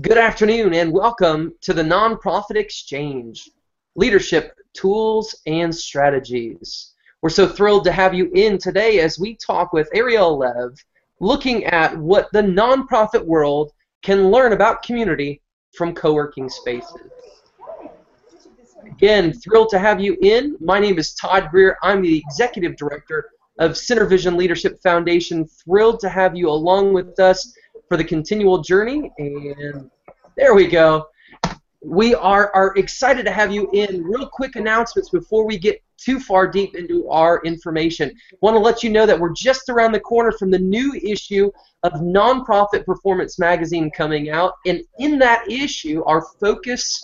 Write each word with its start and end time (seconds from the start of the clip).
Good 0.00 0.16
afternoon 0.16 0.72
and 0.72 0.90
welcome 0.90 1.52
to 1.60 1.74
the 1.74 1.82
Nonprofit 1.82 2.56
Exchange 2.56 3.50
Leadership 3.94 4.58
Tools 4.72 5.34
and 5.46 5.72
Strategies. 5.72 6.94
We're 7.20 7.28
so 7.28 7.46
thrilled 7.46 7.84
to 7.84 7.92
have 7.92 8.14
you 8.14 8.30
in 8.34 8.56
today 8.56 9.00
as 9.00 9.18
we 9.18 9.36
talk 9.36 9.74
with 9.74 9.90
Ariel 9.92 10.38
Lev, 10.38 10.82
looking 11.20 11.66
at 11.66 11.94
what 11.94 12.32
the 12.32 12.40
nonprofit 12.40 13.22
world 13.22 13.72
can 14.00 14.30
learn 14.30 14.54
about 14.54 14.82
community 14.82 15.42
from 15.74 15.94
co 15.94 16.14
working 16.14 16.48
spaces. 16.48 17.10
Again, 18.86 19.34
thrilled 19.34 19.68
to 19.68 19.78
have 19.78 20.00
you 20.00 20.16
in. 20.22 20.56
My 20.58 20.80
name 20.80 20.98
is 20.98 21.12
Todd 21.12 21.50
Greer. 21.50 21.76
I'm 21.82 22.00
the 22.00 22.16
Executive 22.16 22.76
Director 22.76 23.28
of 23.58 23.76
Center 23.76 24.06
Vision 24.06 24.38
Leadership 24.38 24.80
Foundation. 24.82 25.46
Thrilled 25.46 26.00
to 26.00 26.08
have 26.08 26.34
you 26.34 26.48
along 26.48 26.94
with 26.94 27.20
us 27.20 27.54
for 27.92 27.98
the 27.98 28.04
continual 28.04 28.62
journey. 28.62 29.12
And 29.18 29.90
there 30.34 30.54
we 30.54 30.66
go. 30.66 31.08
We 31.84 32.14
are, 32.14 32.50
are 32.54 32.74
excited 32.78 33.26
to 33.26 33.30
have 33.30 33.52
you 33.52 33.68
in. 33.74 34.02
Real 34.02 34.26
quick 34.26 34.56
announcements 34.56 35.10
before 35.10 35.44
we 35.44 35.58
get 35.58 35.82
too 35.98 36.18
far 36.18 36.46
deep 36.46 36.74
into 36.74 37.06
our 37.10 37.42
information. 37.44 38.10
Want 38.40 38.54
to 38.54 38.60
let 38.60 38.82
you 38.82 38.88
know 38.88 39.04
that 39.04 39.20
we're 39.20 39.34
just 39.34 39.68
around 39.68 39.92
the 39.92 40.00
corner 40.00 40.32
from 40.32 40.50
the 40.50 40.58
new 40.58 40.94
issue 41.04 41.50
of 41.82 41.92
Nonprofit 42.00 42.86
Performance 42.86 43.38
Magazine 43.38 43.90
coming 43.90 44.30
out. 44.30 44.54
And 44.64 44.80
in 44.98 45.18
that 45.18 45.50
issue, 45.50 46.02
our 46.04 46.24
focus 46.40 46.98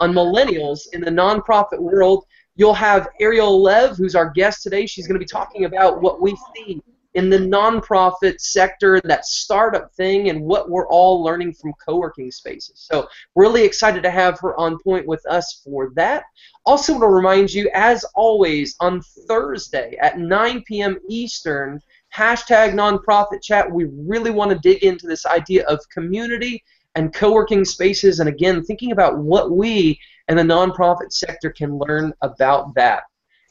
on 0.00 0.12
millennials 0.12 0.80
in 0.92 1.00
the 1.00 1.10
nonprofit 1.10 1.78
world. 1.78 2.26
You'll 2.56 2.74
have 2.74 3.08
Ariel 3.22 3.62
Lev, 3.62 3.96
who's 3.96 4.14
our 4.14 4.28
guest 4.28 4.62
today. 4.62 4.84
She's 4.84 5.06
going 5.06 5.18
to 5.18 5.24
be 5.24 5.24
talking 5.24 5.64
about 5.64 6.02
what 6.02 6.20
we 6.20 6.36
see 6.54 6.82
in 7.16 7.30
the 7.30 7.38
nonprofit 7.38 8.38
sector, 8.40 9.00
that 9.04 9.24
startup 9.24 9.90
thing, 9.94 10.28
and 10.28 10.40
what 10.40 10.68
we're 10.68 10.86
all 10.88 11.24
learning 11.24 11.54
from 11.54 11.72
co-working 11.84 12.30
spaces. 12.30 12.86
So 12.90 13.08
really 13.34 13.64
excited 13.64 14.02
to 14.02 14.10
have 14.10 14.38
her 14.40 14.54
on 14.60 14.78
point 14.78 15.06
with 15.06 15.24
us 15.26 15.62
for 15.64 15.92
that. 15.96 16.24
Also 16.66 16.92
want 16.92 17.02
to 17.02 17.08
remind 17.08 17.52
you, 17.52 17.70
as 17.72 18.04
always, 18.14 18.76
on 18.80 19.00
Thursday 19.26 19.96
at 20.00 20.18
9 20.18 20.62
p.m. 20.66 20.98
Eastern, 21.08 21.80
hashtag 22.14 22.74
nonprofit 22.74 23.42
chat, 23.42 23.70
we 23.70 23.84
really 23.84 24.30
want 24.30 24.50
to 24.50 24.58
dig 24.58 24.84
into 24.84 25.06
this 25.06 25.24
idea 25.24 25.66
of 25.66 25.80
community 25.92 26.62
and 26.96 27.14
co-working 27.14 27.64
spaces, 27.64 28.20
and 28.20 28.28
again, 28.28 28.62
thinking 28.62 28.92
about 28.92 29.18
what 29.18 29.50
we 29.50 29.98
and 30.28 30.38
the 30.38 30.42
nonprofit 30.42 31.12
sector 31.12 31.50
can 31.50 31.78
learn 31.78 32.12
about 32.20 32.74
that 32.74 33.04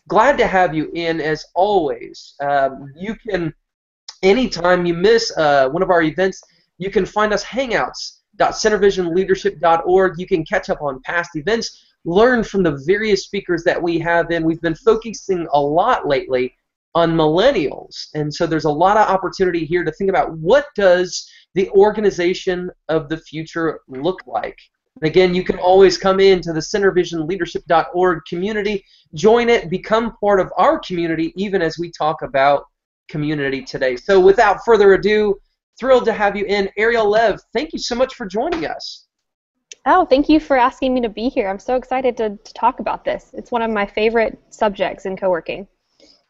glad 0.07 0.37
to 0.37 0.47
have 0.47 0.73
you 0.75 0.89
in 0.93 1.19
as 1.19 1.43
always. 1.55 2.35
Um, 2.39 2.93
you 2.95 3.15
can, 3.15 3.53
anytime 4.23 4.85
you 4.85 4.93
miss 4.93 5.35
uh, 5.37 5.67
one 5.69 5.81
of 5.81 5.89
our 5.89 6.03
events, 6.03 6.41
you 6.77 6.91
can 6.91 7.05
find 7.05 7.33
us 7.33 7.43
hangouts.centervisionleadership.org. 7.43 10.13
You 10.17 10.27
can 10.27 10.45
catch 10.45 10.69
up 10.69 10.81
on 10.81 11.01
past 11.01 11.35
events, 11.35 11.83
learn 12.03 12.43
from 12.43 12.63
the 12.63 12.81
various 12.85 13.23
speakers 13.23 13.63
that 13.63 13.81
we 13.81 13.97
have 13.99 14.29
in. 14.31 14.43
We've 14.43 14.59
been 14.61 14.75
focusing 14.75 15.47
a 15.53 15.59
lot 15.59 16.07
lately 16.07 16.53
on 16.93 17.11
millennials, 17.11 18.07
and 18.13 18.33
so 18.33 18.47
there's 18.47 18.65
a 18.65 18.71
lot 18.71 18.97
of 18.97 19.09
opportunity 19.09 19.65
here 19.65 19.83
to 19.83 19.91
think 19.91 20.09
about 20.09 20.31
what 20.37 20.67
does 20.75 21.29
the 21.53 21.69
organization 21.71 22.69
of 22.89 23.09
the 23.09 23.17
future 23.17 23.81
look 23.87 24.21
like. 24.25 24.57
And 25.01 25.09
again, 25.09 25.35
you 25.35 25.43
can 25.43 25.57
always 25.57 25.97
come 25.97 26.19
into 26.19 26.53
the 26.53 26.59
centervisionleadership.org 26.59 28.19
community, 28.27 28.83
join 29.13 29.49
it, 29.49 29.69
become 29.69 30.15
part 30.21 30.39
of 30.39 30.51
our 30.57 30.79
community, 30.79 31.33
even 31.35 31.61
as 31.61 31.77
we 31.77 31.91
talk 31.91 32.21
about 32.21 32.65
community 33.09 33.61
today. 33.63 33.95
So 33.97 34.19
without 34.19 34.63
further 34.65 34.93
ado, 34.93 35.35
thrilled 35.77 36.05
to 36.05 36.13
have 36.13 36.35
you 36.37 36.45
in. 36.45 36.69
Ariel 36.77 37.09
Lev, 37.09 37.41
thank 37.53 37.73
you 37.73 37.79
so 37.79 37.95
much 37.95 38.15
for 38.15 38.25
joining 38.25 38.65
us. 38.65 39.07
Oh, 39.85 40.05
thank 40.05 40.29
you 40.29 40.39
for 40.39 40.57
asking 40.57 40.93
me 40.93 41.01
to 41.01 41.09
be 41.09 41.29
here. 41.29 41.47
I'm 41.47 41.59
so 41.59 41.75
excited 41.75 42.17
to, 42.17 42.37
to 42.37 42.53
talk 42.53 42.79
about 42.79 43.05
this. 43.05 43.31
It's 43.33 43.51
one 43.51 43.61
of 43.61 43.69
my 43.69 43.85
favorite 43.85 44.39
subjects 44.49 45.05
in 45.05 45.15
co-working. 45.15 45.67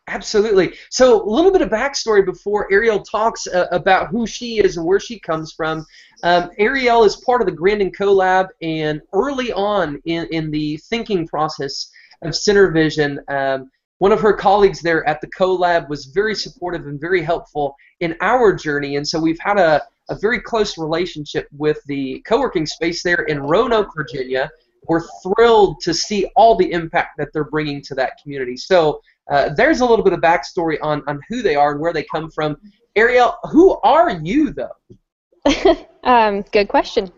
Absolutely. 0.08 0.74
So, 0.92 1.24
a 1.24 1.30
little 1.30 1.52
bit 1.52 1.64
of 1.64 1.70
backstory 1.70 2.24
before 2.24 2.72
Ariel 2.72 3.02
talks 3.02 3.48
uh, 3.48 3.66
about 3.72 4.10
who 4.10 4.28
she 4.28 4.60
is 4.60 4.78
and 4.78 4.86
where 4.86 5.00
she 5.00 5.20
comes 5.20 5.52
from. 5.52 5.86
Um, 6.24 6.52
Ariel 6.60 7.04
is 7.04 7.16
part 7.18 7.42
of 7.42 7.48
the 7.48 7.54
Grandin 7.54 7.92
CoLab, 7.92 8.50
and 8.62 9.02
early 9.14 9.52
on 9.52 10.00
in, 10.06 10.28
in 10.32 10.52
the 10.52 10.78
thinking 10.78 11.28
process 11.28 11.90
of 12.22 12.36
Center 12.36 12.70
Vision, 12.70 13.20
um, 13.30 13.72
one 13.98 14.12
of 14.12 14.22
her 14.22 14.34
colleagues 14.34 14.82
there 14.82 15.08
at 15.08 15.22
the 15.22 15.28
CoLab 15.28 15.90
was 15.90 16.06
very 16.06 16.36
supportive 16.36 16.86
and 16.86 17.02
very 17.02 17.24
helpful 17.24 17.76
in 18.00 18.16
our 18.22 18.54
journey, 18.54 18.98
and 18.98 19.08
so 19.08 19.20
we've 19.20 19.40
had 19.40 19.58
a, 19.58 19.82
a 20.10 20.20
very 20.20 20.40
close 20.40 20.78
relationship 20.78 21.48
with 21.52 21.82
the 21.88 22.22
co 22.28 22.40
working 22.40 22.68
space 22.68 23.02
there 23.02 23.24
in 23.24 23.42
Roanoke, 23.42 23.90
Virginia. 23.96 24.52
We're 24.88 25.06
thrilled 25.24 25.82
to 25.82 25.96
see 25.96 26.30
all 26.36 26.56
the 26.56 26.72
impact 26.72 27.18
that 27.18 27.30
they're 27.34 27.50
bringing 27.50 27.82
to 27.84 27.96
that 27.96 28.14
community. 28.22 28.56
So, 28.56 29.02
uh, 29.30 29.50
there's 29.56 29.82
a 29.82 29.86
little 29.86 30.04
bit 30.04 30.14
of 30.14 30.20
backstory 30.20 30.78
on, 30.82 31.02
on 31.08 31.20
who 31.30 31.42
they 31.42 31.56
are 31.56 31.72
and 31.72 31.82
where 31.82 31.94
they 31.94 32.04
come 32.04 32.30
from. 32.32 32.58
Ariel, 32.96 33.36
who 33.52 33.80
are 33.84 34.12
you 34.12 34.54
though? 34.54 35.86
um, 36.04 36.42
good 36.52 36.68
question. 36.68 37.12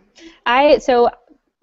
I 0.45 0.77
so 0.79 1.09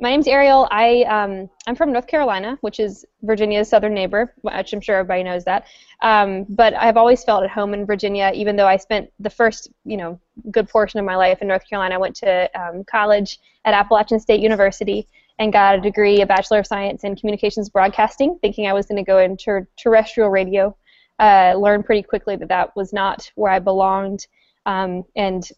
my 0.00 0.10
name's 0.10 0.28
Ariel. 0.28 0.68
I 0.70 1.02
um, 1.02 1.48
I'm 1.66 1.74
from 1.74 1.92
North 1.92 2.06
Carolina, 2.06 2.58
which 2.60 2.80
is 2.80 3.04
Virginia's 3.22 3.68
southern 3.68 3.94
neighbor, 3.94 4.34
which 4.42 4.72
I'm 4.72 4.80
sure 4.80 4.96
everybody 4.96 5.22
knows 5.22 5.44
that. 5.44 5.66
Um, 6.02 6.44
but 6.48 6.74
I've 6.74 6.96
always 6.96 7.24
felt 7.24 7.42
at 7.44 7.50
home 7.50 7.74
in 7.74 7.86
Virginia, 7.86 8.30
even 8.34 8.56
though 8.56 8.66
I 8.66 8.76
spent 8.76 9.10
the 9.20 9.30
first 9.30 9.70
you 9.84 9.96
know 9.96 10.20
good 10.50 10.68
portion 10.68 11.00
of 11.00 11.06
my 11.06 11.16
life 11.16 11.40
in 11.42 11.48
North 11.48 11.68
Carolina. 11.68 11.94
I 11.94 11.98
went 11.98 12.16
to 12.16 12.50
um, 12.60 12.84
college 12.84 13.40
at 13.64 13.74
Appalachian 13.74 14.20
State 14.20 14.40
University, 14.40 15.08
and 15.38 15.52
got 15.52 15.76
a 15.76 15.80
degree, 15.80 16.20
a 16.20 16.26
Bachelor 16.26 16.60
of 16.60 16.66
Science 16.66 17.04
in 17.04 17.16
Communications 17.16 17.68
Broadcasting, 17.68 18.38
thinking 18.40 18.66
I 18.66 18.72
was 18.72 18.86
going 18.86 19.02
to 19.04 19.08
go 19.08 19.18
into 19.18 19.66
terrestrial 19.76 20.30
radio. 20.30 20.76
Uh, 21.18 21.54
learned 21.56 21.84
pretty 21.84 22.02
quickly 22.02 22.34
that 22.36 22.48
that 22.48 22.74
was 22.74 22.92
not 22.92 23.30
where 23.36 23.52
I 23.52 23.60
belonged, 23.60 24.26
um, 24.66 25.04
and 25.14 25.48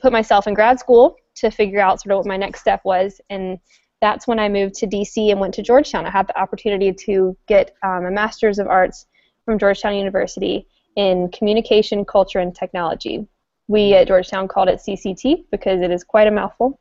put 0.00 0.12
myself 0.12 0.46
in 0.46 0.54
grad 0.54 0.78
school 0.78 1.16
to 1.36 1.50
figure 1.50 1.80
out 1.80 2.00
sort 2.00 2.12
of 2.12 2.18
what 2.18 2.26
my 2.26 2.36
next 2.36 2.60
step 2.60 2.82
was. 2.84 3.20
And 3.30 3.58
that's 4.00 4.26
when 4.26 4.38
I 4.38 4.48
moved 4.48 4.74
to 4.76 4.86
DC 4.86 5.30
and 5.30 5.40
went 5.40 5.54
to 5.54 5.62
Georgetown. 5.62 6.06
I 6.06 6.10
had 6.10 6.26
the 6.26 6.38
opportunity 6.38 6.92
to 6.92 7.36
get 7.46 7.74
um, 7.82 8.04
a 8.04 8.10
Master's 8.10 8.58
of 8.58 8.66
Arts 8.66 9.06
from 9.44 9.58
Georgetown 9.58 9.94
University 9.94 10.66
in 10.96 11.30
Communication, 11.30 12.04
Culture, 12.04 12.40
and 12.40 12.54
Technology. 12.54 13.26
We 13.68 13.94
at 13.94 14.08
Georgetown 14.08 14.48
called 14.48 14.68
it 14.68 14.80
CCT 14.80 15.46
because 15.50 15.80
it 15.80 15.90
is 15.90 16.04
quite 16.04 16.26
a 16.26 16.30
mouthful. 16.30 16.78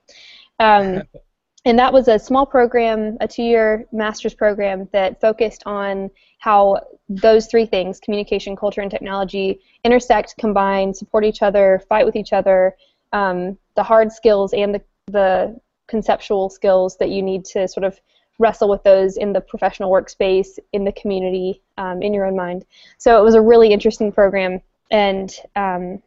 Um, 0.60 1.04
and 1.66 1.80
that 1.80 1.92
was 1.92 2.08
a 2.08 2.20
small 2.20 2.46
program, 2.46 3.18
a 3.22 3.28
two-year 3.28 3.86
master's 3.92 4.34
program 4.34 4.88
that 4.94 5.20
focused 5.20 5.64
on 5.66 6.12
how 6.38 6.80
those 7.10 7.48
three 7.48 7.66
things, 7.66 8.00
communication, 8.00 8.56
culture, 8.56 8.82
and 8.82 8.92
technology, 8.92 9.60
intersect, 9.84 10.36
combine, 10.38 10.94
support 10.94 11.26
each 11.26 11.42
other, 11.42 11.82
fight 11.90 12.06
with 12.06 12.16
each 12.16 12.34
other, 12.34 12.76
um, 13.14 13.58
the 13.76 13.84
hard 13.84 14.12
skills 14.12 14.54
and 14.54 14.76
the, 14.76 14.82
the 15.08 15.60
conceptual 15.88 16.50
skills 16.50 16.98
that 16.98 17.10
you 17.10 17.22
need 17.22 17.46
to 17.46 17.68
sort 17.68 17.84
of 17.84 18.00
wrestle 18.38 18.70
with 18.70 18.84
those 18.84 19.18
in 19.18 19.34
the 19.34 19.42
professional 19.42 19.92
workspace, 19.92 20.60
in 20.74 20.84
the 20.84 20.92
community, 20.92 21.62
um, 21.78 22.02
in 22.02 22.14
your 22.14 22.26
own 22.26 22.36
mind. 22.36 22.66
So 22.98 23.20
it 23.20 23.24
was 23.24 23.36
a 23.36 23.42
really 23.42 23.72
interesting 23.72 24.12
program, 24.12 24.62
and 24.92 25.34
um, 25.56 26.02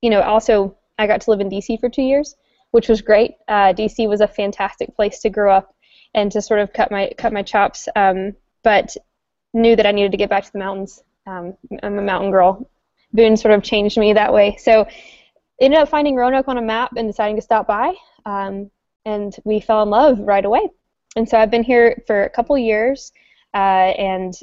you 0.00 0.10
know, 0.10 0.20
also 0.20 0.76
I 0.98 1.06
got 1.06 1.22
to 1.22 1.30
live 1.30 1.40
in 1.40 1.48
DC 1.48 1.80
for 1.80 1.88
two 1.88 2.02
years, 2.02 2.36
which 2.72 2.88
was 2.88 3.00
great. 3.00 3.34
Uh, 3.46 3.72
DC 3.72 4.08
was 4.08 4.20
a 4.20 4.26
fantastic 4.28 4.94
place 4.96 5.20
to 5.20 5.30
grow 5.30 5.54
up 5.54 5.74
and 6.14 6.32
to 6.32 6.42
sort 6.42 6.60
of 6.60 6.72
cut 6.72 6.90
my 6.90 7.12
cut 7.16 7.32
my 7.32 7.42
chops. 7.42 7.88
Um, 7.94 8.34
but 8.62 8.96
knew 9.54 9.76
that 9.76 9.86
I 9.86 9.92
needed 9.92 10.12
to 10.12 10.18
get 10.18 10.30
back 10.30 10.44
to 10.44 10.52
the 10.52 10.58
mountains. 10.58 11.02
Um, 11.26 11.54
I'm 11.82 11.98
a 11.98 12.02
mountain 12.02 12.30
girl. 12.30 12.68
Boone 13.12 13.36
sort 13.36 13.54
of 13.54 13.62
changed 13.62 13.98
me 13.98 14.14
that 14.14 14.32
way. 14.32 14.56
So 14.58 14.86
ended 15.60 15.78
up 15.78 15.88
finding 15.88 16.16
Roanoke 16.16 16.48
on 16.48 16.58
a 16.58 16.62
map 16.62 16.92
and 16.96 17.08
deciding 17.08 17.36
to 17.36 17.42
stop 17.42 17.66
by. 17.66 17.94
Um, 18.24 18.70
and 19.04 19.34
we 19.44 19.60
fell 19.60 19.82
in 19.82 19.90
love 19.90 20.18
right 20.20 20.44
away. 20.44 20.68
And 21.16 21.28
so 21.28 21.38
I've 21.38 21.50
been 21.50 21.62
here 21.62 22.02
for 22.06 22.24
a 22.24 22.30
couple 22.30 22.56
years 22.56 23.12
uh, 23.54 23.92
and 23.98 24.34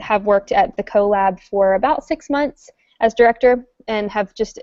have 0.00 0.24
worked 0.24 0.52
at 0.52 0.76
the 0.76 0.82
CoLab 0.82 1.40
for 1.40 1.74
about 1.74 2.04
six 2.04 2.28
months 2.28 2.68
as 3.00 3.14
director 3.14 3.64
and 3.86 4.10
have 4.10 4.34
just 4.34 4.58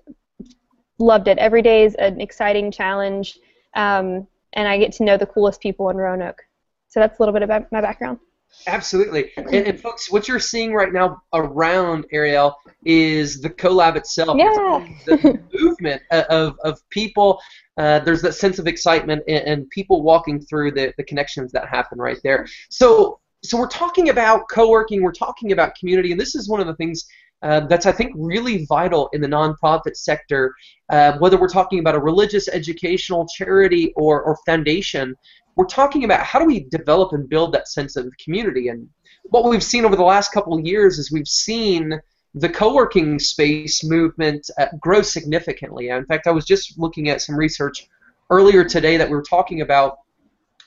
loved 1.00 1.28
it. 1.28 1.38
Every 1.38 1.62
day 1.62 1.84
is 1.84 1.96
an 1.96 2.22
exciting 2.22 2.72
challenge, 2.72 3.38
um, 3.76 4.28
and 4.54 4.68
I 4.68 4.78
get 4.78 4.92
to 4.94 5.04
know 5.04 5.18
the 5.18 5.26
coolest 5.26 5.62
people 5.62 5.90
in 5.90 5.98
Roanoke. 5.98 6.42
So 6.90 7.00
that's 7.00 7.20
a 7.20 7.22
little 7.22 7.34
bit 7.34 7.44
about 7.44 7.72
my 7.72 7.82
background. 7.82 8.20
Absolutely. 8.68 9.32
And, 9.36 9.50
and, 9.52 9.80
folks, 9.80 10.12
what 10.12 10.28
you're 10.28 10.40
seeing 10.40 10.74
right 10.74 10.94
now 10.94 11.22
around 11.34 12.06
Ariel 12.12 12.56
is 12.86 13.42
the 13.42 13.50
CoLab 13.50 13.96
itself. 13.96 14.38
Yeah. 14.38 14.88
the 15.06 15.42
movement 15.54 16.02
of, 16.12 16.56
of 16.64 16.88
people. 16.90 17.42
Uh, 17.78 18.00
there's 18.00 18.22
that 18.22 18.34
sense 18.34 18.60
of 18.60 18.68
excitement 18.68 19.24
and, 19.28 19.48
and, 19.48 19.70
people 19.72 20.04
walking 20.04 20.40
through 20.40 20.72
the, 20.72 20.94
the 20.98 21.04
connections 21.04 21.52
that 21.52 21.68
happen 21.68 21.98
right 21.98 22.20
there. 22.24 22.46
So, 22.70 23.20
so 23.42 23.58
we're 23.58 23.68
talking 23.68 24.10
about 24.10 24.48
co-working, 24.50 25.02
we're 25.02 25.12
talking 25.12 25.52
about 25.52 25.74
community, 25.76 26.12
and 26.12 26.22
this 26.22 26.36
is 26.36 26.48
one 26.48 26.60
of 26.60 26.68
the 26.68 26.76
things 26.76 27.06
uh, 27.44 27.60
that's 27.68 27.86
I 27.86 27.92
think 27.92 28.14
really 28.16 28.66
vital 28.66 29.10
in 29.14 29.22
the 29.22 29.28
nonprofit 29.28 29.96
sector. 29.96 30.56
Uh, 30.90 31.18
whether 31.20 31.40
we're 31.40 31.50
talking 31.50 31.80
about 31.80 31.96
a 31.96 32.00
religious, 32.00 32.48
educational, 32.48 33.28
charity, 33.28 33.94
or, 33.96 34.22
or 34.22 34.38
foundation, 34.46 35.16
we're 35.56 35.66
talking 35.66 36.04
about 36.06 36.22
how 36.22 36.40
do 36.40 36.46
we 36.46 36.62
develop 36.62 37.14
and 37.14 37.30
build 37.30 37.54
that 37.54 37.68
sense 37.68 37.96
of 37.96 38.12
community. 38.24 38.70
And 38.70 38.90
what 39.24 39.44
we've 39.44 39.64
seen 39.64 39.86
over 39.86 39.96
the 39.96 40.04
last 40.04 40.32
couple 40.32 40.58
of 40.58 40.66
years 40.66 40.98
is 40.98 41.12
we've 41.12 41.28
seen 41.28 42.00
the 42.36 42.50
co-working 42.50 43.20
space 43.20 43.84
movement 43.84 44.50
uh, 44.58 44.68
grow 44.80 45.02
significantly. 45.02 45.90
In 45.90 46.06
fact, 46.06 46.28
I 46.28 46.32
was 46.32 46.46
just 46.46 46.80
looking 46.80 47.10
at 47.10 47.22
some 47.22 47.36
research 47.36 47.88
earlier 48.30 48.64
today 48.64 48.98
that 48.98 49.10
we 49.10 49.16
were 49.16 49.22
talking 49.24 49.62
about. 49.62 49.98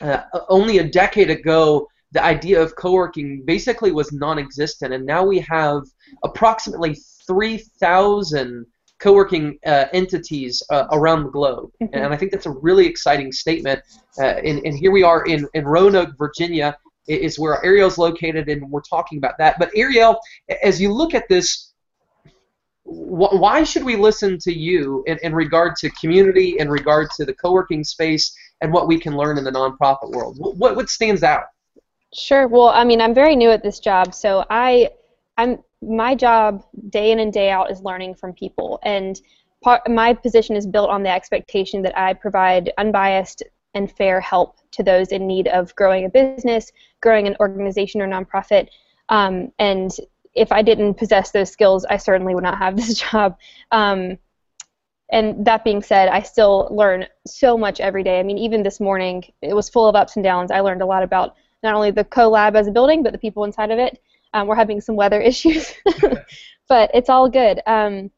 Uh, 0.01 0.21
only 0.51 0.79
a 0.79 0.85
decade 0.85 1.31
ago, 1.31 1.89
the 2.13 2.23
idea 2.23 2.63
of 2.63 2.77
co-working 2.77 3.43
basically 3.45 3.93
was 3.93 4.13
non-existent, 4.13 4.93
and 4.93 5.05
now 5.05 5.25
we 5.25 5.41
have 5.41 5.83
approximately 6.25 6.97
3,000 7.27 8.65
co-working 8.99 9.59
uh, 9.67 9.87
entities 9.93 10.63
uh, 10.71 10.87
around 10.93 11.25
the 11.25 11.31
globe, 11.31 11.71
mm-hmm. 11.83 11.95
and 11.95 12.15
I 12.15 12.17
think 12.17 12.33
that's 12.33 12.47
a 12.47 12.51
really 12.51 12.87
exciting 12.87 13.33
statement. 13.33 13.81
Uh, 14.19 14.25
and, 14.25 14.65
and 14.65 14.77
here 14.77 14.91
we 14.91 15.03
are 15.03 15.25
in, 15.27 15.47
in 15.55 15.65
Roanoke, 15.65 16.17
Virginia, 16.17 16.77
is 17.09 17.39
where 17.39 17.65
Ariel's 17.65 17.99
located, 17.99 18.49
and 18.49 18.71
we're 18.71 18.81
talking 18.81 19.19
about 19.19 19.39
that. 19.39 19.59
But 19.59 19.71
Ariel, 19.77 20.19
as 20.63 20.81
you 20.81 20.93
look 20.93 21.15
at 21.15 21.29
this, 21.29 21.73
wh- 22.85 23.35
why 23.35 23.63
should 23.65 23.85
we 23.85 23.97
listen 23.97 24.39
to 24.41 24.53
you 24.53 25.05
in, 25.07 25.19
in 25.23 25.35
regard 25.35 25.77
to 25.77 25.91
community, 25.91 26.59
in 26.59 26.69
regard 26.69 27.11
to 27.17 27.25
the 27.25 27.35
co-working 27.35 27.85
space, 27.85 28.35
and 28.61 28.73
what 28.73 28.89
we 28.89 28.99
can 28.99 29.17
learn 29.17 29.39
in 29.39 29.45
the 29.45 29.53
nonprofit 29.53 30.11
world? 30.11 30.37
What, 30.39 30.77
what 30.77 30.89
stands 30.89 31.23
out? 31.23 31.45
Sure. 32.17 32.49
Well, 32.49 32.69
I 32.69 32.85
mean, 32.85 33.01
I'm 33.03 33.13
very 33.13 33.37
new 33.37 33.51
at 33.51 33.63
this 33.63 33.79
job, 33.79 34.15
so 34.15 34.45
I, 34.49 34.91
I'm 35.37 35.63
my 35.83 36.15
job 36.15 36.65
day 36.89 37.13
in 37.13 37.19
and 37.19 37.31
day 37.31 37.51
out 37.51 37.71
is 37.71 37.83
learning 37.83 38.15
from 38.15 38.33
people, 38.33 38.79
and 38.83 39.21
part, 39.63 39.83
my 39.87 40.15
position 40.15 40.57
is 40.57 40.67
built 40.67 40.89
on 40.89 41.03
the 41.03 41.11
expectation 41.11 41.83
that 41.83 41.97
I 41.97 42.15
provide 42.15 42.73
unbiased 42.79 43.43
and 43.75 43.93
fair 43.93 44.19
help 44.23 44.57
to 44.73 44.83
those 44.83 45.09
in 45.09 45.27
need 45.27 45.49
of 45.49 45.75
growing 45.77 46.07
a 46.07 46.09
business, 46.09 46.73
growing 47.03 47.27
an 47.27 47.37
organization 47.39 48.01
or 48.01 48.09
nonprofit. 48.09 48.69
Um, 49.11 49.53
and 49.59 49.91
if 50.35 50.53
I 50.53 50.63
didn't 50.63 50.95
possess 50.95 51.33
those 51.33 51.51
skills, 51.53 51.85
I 51.85 51.99
certainly 51.99 52.35
would 52.35 52.45
not 52.45 52.57
have 52.57 52.77
this 52.79 52.99
job. 52.99 53.37
Um, 53.73 54.17
and 55.11 55.45
that 55.45 55.65
being 55.65 55.83
said, 55.83 56.09
I 56.09 56.23
still 56.23 56.69
learn 56.71 57.07
so 57.27 57.59
much 57.59 57.79
every 57.79 58.03
day. 58.03 58.19
I 58.19 58.23
mean, 58.23 58.39
even 58.39 58.63
this 58.63 58.81
morning, 58.81 59.23
it 59.43 59.55
was 59.55 59.69
full 59.69 59.87
of 59.87 59.95
ups 59.95 60.17
and 60.17 60.25
downs. 60.25 60.51
I 60.51 60.61
learned 60.61 60.81
a 60.81 60.87
lot 60.87 61.03
about 61.03 61.37
not 61.63 61.75
only 61.75 61.91
the 61.91 62.05
co-lab 62.05 62.57
as 62.57 62.67
a 62.67 62.71
building, 62.71 63.03
but 63.03 63.13
the 63.13 63.19
people 63.19 63.45
inside 63.45 63.71
of 63.71 63.79
it. 63.79 64.01
Um, 64.35 64.47
we're 64.47 64.57
having 64.57 64.81
some 64.81 64.97
weather 64.97 65.21
issues, 65.33 65.73
but 66.69 66.91
it's 66.95 67.09
all 67.09 67.29
good. 67.29 67.61
Um, 67.67 68.11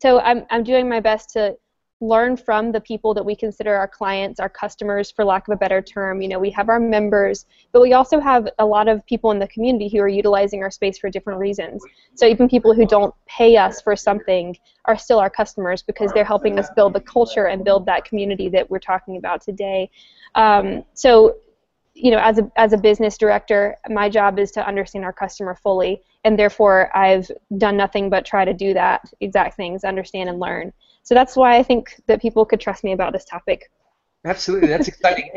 so 0.00 0.20
I'm, 0.20 0.44
I'm 0.50 0.62
doing 0.62 0.88
my 0.88 1.00
best 1.00 1.30
to 1.30 1.56
learn 2.00 2.36
from 2.36 2.72
the 2.72 2.80
people 2.80 3.14
that 3.14 3.24
we 3.24 3.34
consider 3.34 3.74
our 3.74 3.88
clients, 3.88 4.38
our 4.38 4.50
customers, 4.50 5.10
for 5.10 5.24
lack 5.24 5.48
of 5.48 5.54
a 5.54 5.56
better 5.56 5.80
term. 5.80 6.20
You 6.20 6.28
know, 6.28 6.38
we 6.38 6.50
have 6.50 6.68
our 6.68 6.78
members, 6.78 7.46
but 7.72 7.80
we 7.80 7.94
also 7.94 8.20
have 8.20 8.48
a 8.58 8.66
lot 8.66 8.88
of 8.88 9.04
people 9.06 9.30
in 9.30 9.38
the 9.38 9.48
community 9.48 9.88
who 9.88 10.00
are 10.00 10.08
utilizing 10.08 10.62
our 10.62 10.70
space 10.70 10.98
for 10.98 11.08
different 11.08 11.38
reasons. 11.38 11.82
So 12.14 12.26
even 12.26 12.48
people 12.48 12.74
who 12.74 12.86
don't 12.86 13.14
pay 13.26 13.56
us 13.56 13.80
for 13.80 13.96
something 13.96 14.56
are 14.84 14.98
still 14.98 15.18
our 15.18 15.30
customers 15.30 15.82
because 15.82 16.12
they're 16.12 16.24
helping 16.24 16.58
us 16.58 16.68
build 16.76 16.92
the 16.92 17.00
culture 17.00 17.46
and 17.46 17.64
build 17.64 17.86
that 17.86 18.04
community 18.04 18.50
that 18.50 18.68
we're 18.68 18.78
talking 18.78 19.16
about 19.16 19.40
today. 19.40 19.90
Um, 20.34 20.84
so 20.92 21.36
you 21.96 22.10
know, 22.10 22.18
as 22.18 22.38
a 22.38 22.50
as 22.56 22.74
a 22.74 22.76
business 22.76 23.16
director, 23.16 23.76
my 23.88 24.08
job 24.08 24.38
is 24.38 24.50
to 24.52 24.66
understand 24.66 25.04
our 25.04 25.14
customer 25.14 25.54
fully, 25.54 26.02
and 26.24 26.38
therefore 26.38 26.94
I've 26.94 27.30
done 27.56 27.76
nothing 27.76 28.10
but 28.10 28.26
try 28.26 28.44
to 28.44 28.52
do 28.52 28.74
that 28.74 29.10
exact 29.20 29.56
things, 29.56 29.82
understand 29.82 30.28
and 30.28 30.38
learn. 30.38 30.72
So 31.02 31.14
that's 31.14 31.36
why 31.36 31.56
I 31.56 31.62
think 31.62 32.00
that 32.06 32.20
people 32.20 32.44
could 32.44 32.60
trust 32.60 32.84
me 32.84 32.92
about 32.92 33.14
this 33.14 33.24
topic. 33.24 33.70
Absolutely, 34.26 34.68
that's 34.68 34.88
exciting. 34.88 35.30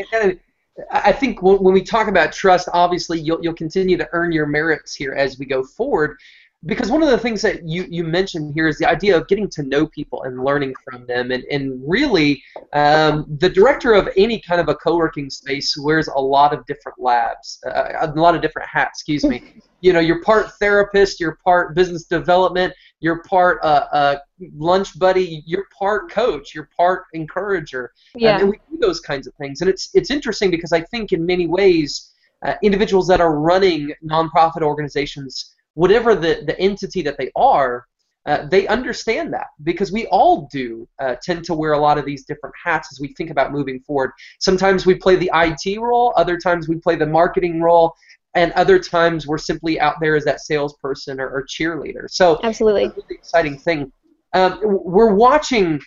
I 0.92 1.12
think 1.12 1.42
when 1.42 1.74
we 1.74 1.82
talk 1.82 2.08
about 2.08 2.34
trust, 2.34 2.68
obviously 2.74 3.20
you'll 3.20 3.42
you'll 3.42 3.54
continue 3.54 3.96
to 3.96 4.10
earn 4.12 4.34
your 4.34 4.46
merits 4.46 4.94
here 4.94 5.14
as 5.14 5.40
we 5.40 5.46
go 5.46 5.64
forward 5.64 6.18
because 6.66 6.92
one 6.92 7.02
of 7.02 7.10
the 7.10 7.18
things 7.18 7.42
that 7.42 7.68
you, 7.68 7.86
you 7.90 8.04
mentioned 8.04 8.54
here 8.54 8.68
is 8.68 8.78
the 8.78 8.86
idea 8.86 9.16
of 9.16 9.28
getting 9.30 9.50
to 9.50 9.64
know 9.64 9.88
people 9.88 10.24
and 10.24 10.44
learning 10.44 10.74
from 10.84 11.06
them. 11.06 11.32
And, 11.32 11.46
and 11.46 11.82
really 11.88 12.44
um, 12.74 13.26
the 13.40 13.50
director 13.50 13.94
of 13.94 14.10
any 14.18 14.42
kind 14.42 14.60
of 14.60 14.68
a 14.68 14.76
co-working 14.76 15.30
space 15.30 15.78
wears 15.78 16.08
a 16.08 16.20
lot 16.20 16.54
of 16.54 16.66
different 16.66 17.00
labs 17.00 17.60
uh, 17.66 17.94
a 18.02 18.08
lot 18.20 18.36
of 18.36 18.42
different 18.42 18.68
hats 18.68 19.00
excuse 19.00 19.24
me. 19.24 19.44
You 19.82 19.94
know 19.94 20.02
you're 20.02 20.22
part 20.22 20.52
therapist 20.60 21.22
you're 21.22 21.38
part 21.42 21.74
business 21.74 22.04
development 22.04 22.74
you're 23.00 23.24
part 23.24 23.60
uh, 23.64 23.86
uh, 23.94 24.18
lunch 24.58 25.00
buddy 25.00 25.42
you're 25.46 25.68
part 25.78 26.12
coach 26.12 26.54
you're 26.54 26.70
part 26.76 27.06
encourager. 27.14 27.94
Yeah. 28.14 28.40
and 28.40 28.50
we 28.50 28.60
do 28.70 28.78
those 28.78 29.00
kinds 29.00 29.26
of 29.26 29.34
things. 29.36 29.62
And 29.62 29.70
it's 29.70 29.90
it's 29.94 30.12
interesting 30.12 30.52
because 30.52 30.74
i 30.74 30.82
think 30.82 31.14
in 31.14 31.26
many 31.26 31.48
ways 31.48 32.12
uh, 32.46 32.56
individuals 32.62 33.08
that 33.08 33.22
are 33.22 33.40
running 33.40 33.94
nonprofit 34.04 34.64
organizations 34.64 35.56
whatever 35.74 36.16
the, 36.16 36.44
the 36.46 36.60
entity 36.60 37.02
that 37.04 37.18
they 37.18 37.32
are, 37.36 37.86
uh, 38.26 38.46
they 38.48 38.68
understand 38.68 39.34
that 39.34 39.48
because 39.64 39.92
we 39.92 40.06
all 40.08 40.48
do 40.52 40.88
uh, 41.00 41.16
tend 41.24 41.44
to 41.46 41.54
wear 41.54 41.74
a 41.74 41.80
lot 41.80 41.98
of 41.98 42.06
these 42.06 42.26
different 42.26 42.54
hats 42.64 42.90
as 42.92 43.00
we 43.00 43.14
think 43.14 43.30
about 43.30 43.52
moving 43.52 43.80
forward. 43.80 44.12
Sometimes 44.40 44.86
we 44.86 44.94
play 44.96 45.16
the 45.16 45.32
IT 45.34 45.80
role, 45.80 46.14
other 46.16 46.38
times 46.38 46.68
we 46.68 46.76
play 46.76 46.96
the 46.96 47.06
marketing 47.06 47.62
role, 47.62 47.96
and 48.36 48.52
other 48.52 48.78
times 48.78 49.26
we're 49.26 49.38
simply 49.38 49.80
out 49.80 49.96
there 50.00 50.16
as 50.16 50.26
that 50.26 50.42
salesperson 50.42 51.20
or, 51.20 51.30
or 51.30 51.46
cheerleader. 51.46 52.10
So 52.10 52.40
absolutely, 52.44 52.88
really 52.90 53.04
exciting 53.10 53.58
thing. 53.58 53.92
Um, 54.34 54.60
we're 54.62 55.14
watching 55.14 55.82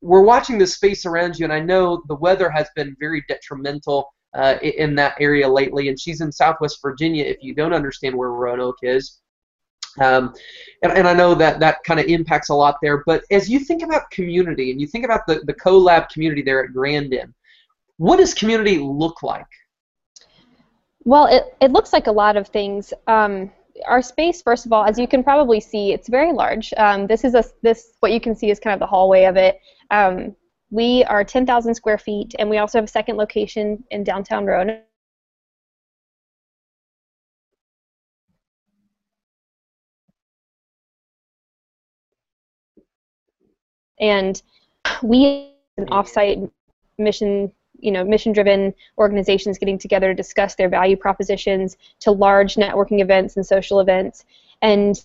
we're 0.00 0.22
watching 0.22 0.58
the 0.58 0.66
space 0.66 1.06
around 1.06 1.38
you, 1.38 1.44
and 1.44 1.52
I 1.52 1.60
know 1.60 2.02
the 2.08 2.16
weather 2.16 2.50
has 2.50 2.68
been 2.76 2.96
very 3.00 3.24
detrimental 3.28 4.12
uh, 4.34 4.56
in 4.62 4.94
that 4.96 5.14
area 5.20 5.48
lately. 5.48 5.88
And 5.88 5.98
she's 5.98 6.20
in 6.20 6.32
Southwest 6.32 6.80
Virginia. 6.82 7.24
If 7.24 7.38
you 7.42 7.54
don't 7.54 7.72
understand 7.74 8.16
where 8.16 8.30
Roanoke 8.30 8.78
is, 8.82 9.20
um, 10.00 10.34
and, 10.82 10.92
and 10.92 11.06
I 11.06 11.12
know 11.12 11.34
that 11.34 11.60
that 11.60 11.82
kind 11.84 12.00
of 12.00 12.06
impacts 12.06 12.48
a 12.48 12.54
lot 12.54 12.76
there. 12.82 13.02
But 13.04 13.24
as 13.30 13.48
you 13.48 13.58
think 13.58 13.82
about 13.82 14.10
community 14.10 14.70
and 14.70 14.80
you 14.80 14.86
think 14.86 15.04
about 15.04 15.26
the, 15.26 15.40
the 15.44 15.54
CoLab 15.54 16.08
community 16.08 16.42
there 16.42 16.64
at 16.64 16.72
Grandin, 16.72 17.34
what 17.98 18.16
does 18.16 18.34
community 18.34 18.78
look 18.78 19.22
like? 19.22 19.46
Well, 21.04 21.26
it, 21.26 21.56
it 21.60 21.72
looks 21.72 21.92
like 21.92 22.06
a 22.06 22.12
lot 22.12 22.36
of 22.36 22.48
things. 22.48 22.92
Um, 23.06 23.50
our 23.86 24.02
space, 24.02 24.42
first 24.42 24.66
of 24.66 24.72
all, 24.72 24.84
as 24.84 24.98
you 24.98 25.08
can 25.08 25.24
probably 25.24 25.60
see, 25.60 25.92
it's 25.92 26.08
very 26.08 26.32
large. 26.32 26.72
Um, 26.76 27.06
this 27.06 27.24
is 27.24 27.34
a 27.34 27.44
this 27.62 27.94
what 28.00 28.12
you 28.12 28.20
can 28.20 28.34
see 28.34 28.50
is 28.50 28.60
kind 28.60 28.74
of 28.74 28.80
the 28.80 28.86
hallway 28.86 29.24
of 29.24 29.36
it. 29.36 29.58
Um, 29.90 30.36
we 30.72 31.04
are 31.04 31.22
10,000 31.22 31.74
square 31.74 31.98
feet, 31.98 32.34
and 32.38 32.48
we 32.48 32.56
also 32.56 32.78
have 32.78 32.86
a 32.86 32.88
second 32.88 33.18
location 33.18 33.84
in 33.90 34.02
downtown 34.04 34.46
Roanoke. 34.46 34.80
And 44.00 44.42
we, 45.02 45.52
an 45.76 45.86
offsite 45.88 46.50
mission, 46.96 47.52
you 47.78 47.92
know, 47.92 48.02
mission-driven 48.02 48.72
organizations 48.96 49.58
getting 49.58 49.76
together 49.76 50.08
to 50.08 50.14
discuss 50.14 50.54
their 50.54 50.70
value 50.70 50.96
propositions 50.96 51.76
to 52.00 52.10
large 52.10 52.54
networking 52.54 53.02
events 53.02 53.36
and 53.36 53.46
social 53.46 53.78
events. 53.78 54.24
And 54.62 54.98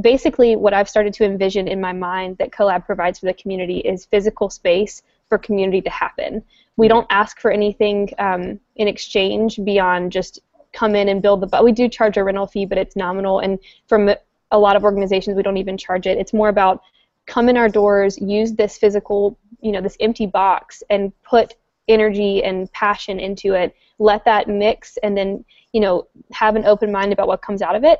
basically, 0.00 0.56
what 0.56 0.74
I've 0.74 0.88
started 0.88 1.12
to 1.14 1.24
envision 1.24 1.68
in 1.68 1.80
my 1.80 1.92
mind 1.92 2.38
that 2.38 2.50
CoLab 2.50 2.86
provides 2.86 3.18
for 3.18 3.26
the 3.26 3.34
community 3.34 3.78
is 3.78 4.04
physical 4.04 4.50
space 4.50 5.02
for 5.28 5.38
community 5.38 5.80
to 5.82 5.90
happen. 5.90 6.42
We 6.76 6.88
don't 6.88 7.06
ask 7.10 7.40
for 7.40 7.50
anything 7.50 8.10
um, 8.18 8.60
in 8.76 8.88
exchange 8.88 9.58
beyond 9.64 10.12
just 10.12 10.40
come 10.72 10.94
in 10.94 11.08
and 11.08 11.22
build 11.22 11.40
the. 11.40 11.46
But 11.46 11.64
we 11.64 11.72
do 11.72 11.88
charge 11.88 12.16
a 12.16 12.24
rental 12.24 12.46
fee, 12.46 12.66
but 12.66 12.78
it's 12.78 12.96
nominal. 12.96 13.40
And 13.40 13.58
from 13.86 14.10
a 14.50 14.58
lot 14.58 14.76
of 14.76 14.84
organizations, 14.84 15.36
we 15.36 15.42
don't 15.42 15.56
even 15.56 15.76
charge 15.76 16.06
it. 16.06 16.18
It's 16.18 16.32
more 16.32 16.48
about 16.48 16.82
come 17.26 17.48
in 17.48 17.56
our 17.56 17.68
doors, 17.68 18.18
use 18.18 18.52
this 18.52 18.78
physical, 18.78 19.38
you 19.60 19.72
know, 19.72 19.80
this 19.80 19.96
empty 20.00 20.26
box 20.26 20.82
and 20.88 21.12
put 21.22 21.56
energy 21.88 22.42
and 22.42 22.70
passion 22.72 23.18
into 23.18 23.54
it. 23.54 23.74
Let 23.98 24.24
that 24.24 24.48
mix 24.48 24.96
and 25.02 25.16
then, 25.16 25.44
you 25.72 25.80
know, 25.80 26.06
have 26.32 26.56
an 26.56 26.64
open 26.64 26.92
mind 26.92 27.12
about 27.12 27.28
what 27.28 27.42
comes 27.42 27.60
out 27.60 27.74
of 27.74 27.84
it. 27.84 27.98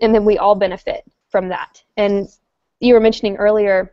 And 0.00 0.14
then 0.14 0.24
we 0.24 0.38
all 0.38 0.54
benefit 0.54 1.04
from 1.32 1.48
that. 1.48 1.82
And 1.96 2.28
you 2.78 2.94
were 2.94 3.00
mentioning 3.00 3.36
earlier 3.36 3.92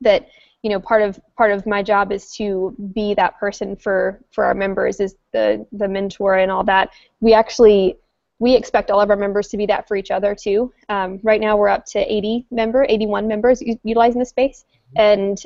that 0.00 0.28
you 0.62 0.70
know 0.70 0.80
part 0.80 1.02
of 1.02 1.20
part 1.36 1.50
of 1.50 1.66
my 1.66 1.82
job 1.82 2.12
is 2.12 2.32
to 2.36 2.74
be 2.94 3.14
that 3.14 3.38
person 3.38 3.76
for 3.76 4.20
for 4.30 4.44
our 4.44 4.54
members 4.54 5.00
is 5.00 5.16
the 5.32 5.66
the 5.72 5.88
mentor 5.88 6.34
and 6.34 6.50
all 6.50 6.64
that 6.64 6.90
we 7.20 7.32
actually 7.34 7.96
we 8.38 8.54
expect 8.54 8.90
all 8.90 9.00
of 9.00 9.10
our 9.10 9.16
members 9.16 9.48
to 9.48 9.56
be 9.56 9.64
that 9.66 9.88
for 9.88 9.96
each 9.96 10.10
other 10.10 10.34
too. 10.34 10.72
Um, 10.88 11.20
right 11.22 11.40
now 11.40 11.56
we're 11.56 11.68
up 11.68 11.86
to 11.86 12.00
80 12.00 12.46
member, 12.50 12.84
81 12.86 13.26
members 13.26 13.62
utilizing 13.82 14.18
the 14.18 14.26
space, 14.26 14.66
and 14.94 15.42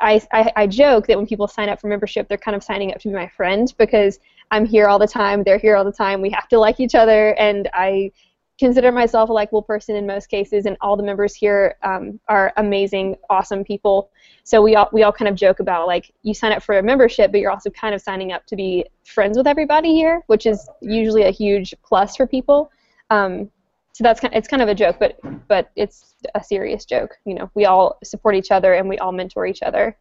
I, 0.00 0.20
I, 0.32 0.52
I, 0.56 0.66
joke 0.66 1.06
that 1.06 1.16
when 1.16 1.26
people 1.26 1.46
sign 1.46 1.68
up 1.68 1.80
for 1.80 1.86
membership, 1.86 2.28
they're 2.28 2.38
kind 2.38 2.56
of 2.56 2.64
signing 2.64 2.92
up 2.92 3.00
to 3.00 3.08
be 3.08 3.14
my 3.14 3.28
friend 3.28 3.72
because 3.78 4.18
I'm 4.50 4.66
here 4.66 4.88
all 4.88 4.98
the 4.98 5.06
time, 5.06 5.44
they're 5.44 5.58
here 5.58 5.76
all 5.76 5.84
the 5.84 5.92
time. 5.92 6.20
We 6.20 6.30
have 6.30 6.48
to 6.48 6.58
like 6.58 6.80
each 6.80 6.96
other, 6.96 7.34
and 7.38 7.70
I 7.72 8.10
consider 8.58 8.92
myself 8.92 9.30
a 9.30 9.32
likable 9.32 9.62
person 9.62 9.96
in 9.96 10.06
most 10.06 10.26
cases, 10.26 10.66
and 10.66 10.76
all 10.80 10.96
the 10.96 11.02
members 11.02 11.34
here 11.34 11.76
um, 11.82 12.20
are 12.28 12.52
amazing, 12.56 13.16
awesome 13.30 13.64
people. 13.64 14.10
So 14.44 14.62
we 14.62 14.76
all 14.76 14.88
we 14.92 15.02
all 15.02 15.12
kind 15.12 15.28
of 15.28 15.34
joke 15.34 15.60
about 15.60 15.86
like 15.86 16.12
you 16.22 16.34
sign 16.34 16.52
up 16.52 16.62
for 16.62 16.78
a 16.78 16.82
membership, 16.82 17.32
but 17.32 17.40
you're 17.40 17.50
also 17.50 17.70
kind 17.70 17.94
of 17.94 18.00
signing 18.00 18.32
up 18.32 18.46
to 18.46 18.56
be 18.56 18.84
friends 19.04 19.36
with 19.36 19.46
everybody 19.46 19.94
here, 19.94 20.22
which 20.26 20.46
is 20.46 20.68
usually 20.80 21.24
a 21.24 21.30
huge 21.30 21.74
plus 21.84 22.16
for 22.16 22.26
people. 22.26 22.70
Um, 23.10 23.50
so 23.92 24.04
that's 24.04 24.20
kind 24.20 24.32
of, 24.32 24.38
it's 24.38 24.48
kind 24.48 24.62
of 24.62 24.68
a 24.68 24.74
joke, 24.74 24.96
but 24.98 25.18
but 25.48 25.70
it's 25.76 26.14
a 26.34 26.42
serious 26.42 26.84
joke. 26.84 27.16
You 27.24 27.34
know, 27.34 27.50
we 27.54 27.66
all 27.66 27.98
support 28.02 28.34
each 28.34 28.50
other 28.50 28.74
and 28.74 28.88
we 28.88 28.98
all 28.98 29.12
mentor 29.12 29.46
each 29.46 29.62
other. 29.62 29.96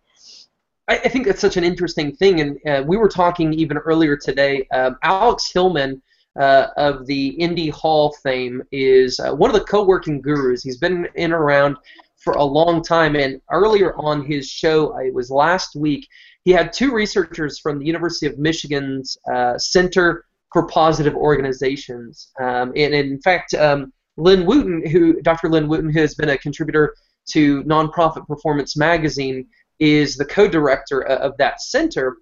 I, 0.88 0.98
I 0.98 1.10
think 1.10 1.26
that's 1.26 1.42
such 1.42 1.58
an 1.58 1.64
interesting 1.64 2.16
thing, 2.16 2.42
and 2.42 2.60
uh, 2.68 2.84
we 2.86 2.98
were 2.98 3.10
talking 3.10 3.54
even 3.54 3.78
earlier 3.78 4.18
today. 4.18 4.68
Um, 4.74 4.98
Alex 5.04 5.52
Hillman 5.52 6.02
uh, 6.40 6.68
of 6.78 7.06
the 7.06 7.30
Indy 7.30 7.70
Hall 7.70 8.14
fame 8.24 8.62
is 8.72 9.20
uh, 9.20 9.34
one 9.34 9.50
of 9.50 9.54
the 9.54 9.66
co-working 9.66 10.22
gurus. 10.22 10.64
He's 10.64 10.78
been 10.78 11.08
in 11.16 11.26
and 11.26 11.34
around 11.34 11.78
for 12.18 12.34
a 12.34 12.44
long 12.44 12.84
time, 12.84 13.16
and 13.16 13.42
earlier 13.52 13.96
on 13.96 14.26
his 14.26 14.48
show, 14.48 14.94
uh, 14.94 15.00
it 15.00 15.14
was 15.14 15.32
last 15.32 15.76
week, 15.76 16.08
he 16.46 16.52
had 16.52 16.72
two 16.72 16.92
researchers 16.94 17.60
from 17.60 17.80
the 17.80 17.86
University 17.86 18.28
of 18.28 18.38
Michigan's 18.38 19.18
uh, 19.32 19.58
Center 19.58 20.26
for 20.54 20.68
Positive 20.68 21.16
Organizations, 21.16 22.32
um, 22.40 22.74
and 22.76 22.94
in 22.94 23.20
fact, 23.22 23.54
um, 23.56 23.92
Lynn 24.18 24.46
Wooten, 24.46 24.86
who 24.88 25.22
Dr. 25.22 25.50
Lynn 25.50 25.68
Wooten, 25.68 25.90
who 25.90 26.00
has 26.00 26.16
been 26.16 26.30
a 26.30 26.38
contributor 26.38 26.96
to 27.30 27.64
Nonprofit 27.64 28.28
Performance 28.28 28.78
Magazine, 28.78 29.48
is 29.80 30.16
the 30.16 30.26
co-director 30.26 31.04
of 31.04 31.36
that 31.38 31.62
center 31.62 32.18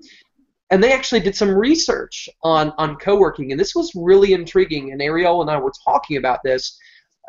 and 0.71 0.83
they 0.83 0.93
actually 0.93 1.19
did 1.19 1.35
some 1.35 1.49
research 1.49 2.29
on 2.43 2.73
on 2.77 2.95
co-working, 2.97 3.51
and 3.51 3.59
this 3.59 3.75
was 3.75 3.91
really 3.95 4.33
intriguing. 4.33 4.91
And 4.91 5.01
Ariel 5.01 5.41
and 5.41 5.49
I 5.49 5.57
were 5.57 5.73
talking 5.85 6.17
about 6.17 6.39
this. 6.43 6.77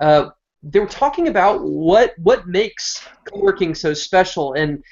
Uh, 0.00 0.30
they 0.62 0.80
were 0.80 0.86
talking 0.86 1.28
about 1.28 1.62
what 1.62 2.14
what 2.18 2.46
makes 2.46 3.06
co-working 3.24 3.74
so 3.74 3.94
special, 3.94 4.54
and 4.54 4.82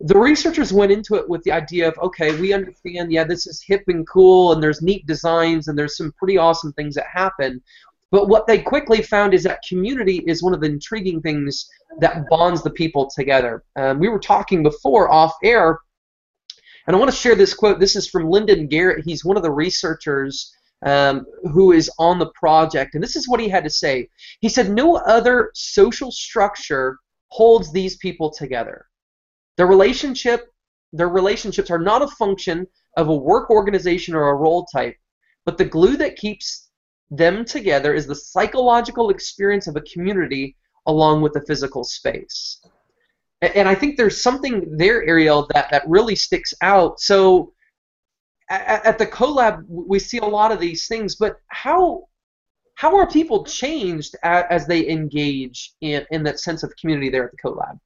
the 0.00 0.18
researchers 0.18 0.72
went 0.72 0.90
into 0.90 1.14
it 1.14 1.28
with 1.28 1.42
the 1.44 1.52
idea 1.52 1.86
of 1.88 1.96
okay, 2.02 2.38
we 2.40 2.52
understand, 2.52 3.12
yeah, 3.12 3.24
this 3.24 3.46
is 3.46 3.62
hip 3.64 3.84
and 3.86 4.06
cool, 4.06 4.52
and 4.52 4.62
there's 4.62 4.82
neat 4.82 5.06
designs, 5.06 5.68
and 5.68 5.78
there's 5.78 5.96
some 5.96 6.12
pretty 6.18 6.36
awesome 6.36 6.72
things 6.72 6.94
that 6.96 7.06
happen. 7.06 7.62
But 8.10 8.28
what 8.28 8.46
they 8.46 8.58
quickly 8.58 9.00
found 9.00 9.32
is 9.32 9.42
that 9.44 9.60
community 9.66 10.22
is 10.26 10.42
one 10.42 10.52
of 10.52 10.60
the 10.60 10.66
intriguing 10.66 11.22
things 11.22 11.66
that 12.00 12.28
bonds 12.28 12.62
the 12.62 12.70
people 12.70 13.08
together. 13.08 13.64
Um, 13.76 13.98
we 14.00 14.08
were 14.08 14.18
talking 14.18 14.62
before 14.62 15.10
off 15.10 15.34
air 15.42 15.78
and 16.86 16.96
I 16.96 16.98
want 16.98 17.10
to 17.10 17.16
share 17.16 17.34
this 17.34 17.54
quote. 17.54 17.78
This 17.78 17.96
is 17.96 18.08
from 18.08 18.28
Lyndon 18.28 18.66
Garrett. 18.66 19.04
He's 19.04 19.24
one 19.24 19.36
of 19.36 19.42
the 19.42 19.50
researchers 19.50 20.52
um, 20.84 21.24
who 21.52 21.72
is 21.72 21.90
on 21.98 22.18
the 22.18 22.30
project. 22.34 22.94
And 22.94 23.02
this 23.02 23.16
is 23.16 23.28
what 23.28 23.40
he 23.40 23.48
had 23.48 23.64
to 23.64 23.70
say. 23.70 24.08
He 24.40 24.48
said, 24.48 24.70
No 24.70 24.96
other 24.96 25.50
social 25.54 26.10
structure 26.10 26.98
holds 27.28 27.72
these 27.72 27.96
people 27.96 28.30
together. 28.30 28.86
Their 29.56 29.66
relationship, 29.66 30.48
their 30.92 31.08
relationships 31.08 31.70
are 31.70 31.78
not 31.78 32.02
a 32.02 32.08
function 32.08 32.66
of 32.96 33.08
a 33.08 33.16
work 33.16 33.48
organization 33.50 34.14
or 34.14 34.30
a 34.30 34.34
role 34.34 34.66
type, 34.66 34.96
but 35.44 35.56
the 35.56 35.64
glue 35.64 35.96
that 35.96 36.16
keeps 36.16 36.70
them 37.10 37.44
together 37.44 37.94
is 37.94 38.06
the 38.06 38.14
psychological 38.14 39.10
experience 39.10 39.66
of 39.66 39.76
a 39.76 39.82
community 39.82 40.56
along 40.86 41.22
with 41.22 41.32
the 41.32 41.42
physical 41.42 41.84
space 41.84 42.60
and 43.42 43.68
I 43.68 43.74
think 43.74 43.96
there's 43.96 44.22
something 44.22 44.76
there, 44.76 45.02
Ariel, 45.02 45.48
that, 45.52 45.70
that 45.70 45.82
really 45.86 46.14
sticks 46.14 46.54
out. 46.62 47.00
So 47.00 47.52
at, 48.48 48.86
at 48.86 48.98
the 48.98 49.06
CoLab, 49.06 49.64
we 49.68 49.98
see 49.98 50.18
a 50.18 50.24
lot 50.24 50.52
of 50.52 50.60
these 50.60 50.86
things, 50.86 51.16
but 51.16 51.36
how 51.48 52.04
how 52.76 52.96
are 52.96 53.06
people 53.06 53.44
changed 53.44 54.16
as, 54.24 54.66
they 54.66 54.88
engage 54.88 55.74
in, 55.82 56.04
in 56.10 56.22
that 56.24 56.40
sense 56.40 56.62
of 56.62 56.74
community 56.76 57.10
there 57.10 57.26
at 57.26 57.30
the 57.30 57.36
CoLab? 57.36 57.78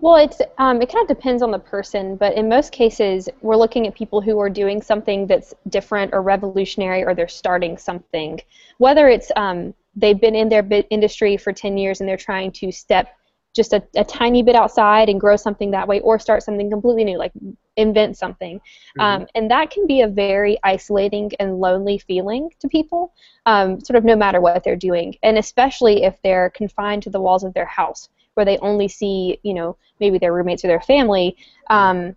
Well, 0.00 0.16
it's 0.16 0.40
um, 0.58 0.80
it 0.80 0.92
kind 0.92 1.02
of 1.02 1.08
depends 1.08 1.42
on 1.42 1.50
the 1.50 1.58
person, 1.58 2.16
but 2.16 2.34
in 2.34 2.48
most 2.48 2.70
cases, 2.70 3.28
we're 3.40 3.56
looking 3.56 3.86
at 3.86 3.94
people 3.94 4.20
who 4.20 4.38
are 4.38 4.50
doing 4.50 4.80
something 4.80 5.26
that's 5.26 5.54
different 5.70 6.12
or 6.14 6.22
revolutionary, 6.22 7.02
or 7.02 7.14
they're 7.14 7.28
starting 7.28 7.76
something. 7.78 8.38
Whether 8.78 9.08
it's 9.08 9.32
um, 9.36 9.74
they've 9.96 10.20
been 10.20 10.34
in 10.34 10.48
their 10.48 10.66
industry 10.90 11.36
for 11.36 11.52
10 11.52 11.78
years 11.78 12.00
and 12.00 12.08
they're 12.08 12.18
trying 12.18 12.52
to 12.52 12.70
step 12.70 13.15
just 13.56 13.72
a, 13.72 13.82
a 13.96 14.04
tiny 14.04 14.42
bit 14.42 14.54
outside 14.54 15.08
and 15.08 15.18
grow 15.18 15.34
something 15.34 15.70
that 15.70 15.88
way 15.88 15.98
or 16.00 16.18
start 16.18 16.42
something 16.42 16.70
completely 16.70 17.02
new 17.04 17.18
like 17.18 17.32
invent 17.76 18.16
something. 18.16 18.58
Mm-hmm. 18.58 19.00
um, 19.00 19.26
and 19.34 19.50
that 19.50 19.70
can 19.70 19.86
be 19.86 20.02
a 20.02 20.08
very 20.08 20.58
isolating 20.62 21.32
and 21.40 21.58
lonely 21.58 21.98
feeling 21.98 22.50
to 22.60 22.68
people 22.68 23.12
um, 23.46 23.80
sort 23.80 23.96
of 23.96 24.04
no 24.04 24.14
matter 24.14 24.40
what 24.40 24.62
they're 24.62 24.76
doing. 24.76 25.16
And 25.22 25.38
especially 25.38 26.04
if 26.04 26.20
they're 26.22 26.50
confined 26.50 27.02
to 27.04 27.10
the 27.10 27.20
walls 27.20 27.44
of 27.44 27.54
their 27.54 27.66
house 27.66 28.10
where 28.34 28.44
they 28.44 28.58
only 28.58 28.86
see 28.86 29.40
you 29.42 29.54
know 29.54 29.76
maybe 29.98 30.18
their 30.18 30.34
roommates 30.34 30.64
or 30.64 30.68
their 30.68 30.80
family. 30.80 31.36
Um, 31.70 32.14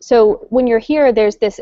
so 0.00 0.46
when 0.50 0.66
you're 0.66 0.78
here 0.78 1.12
there's 1.12 1.36
this 1.36 1.60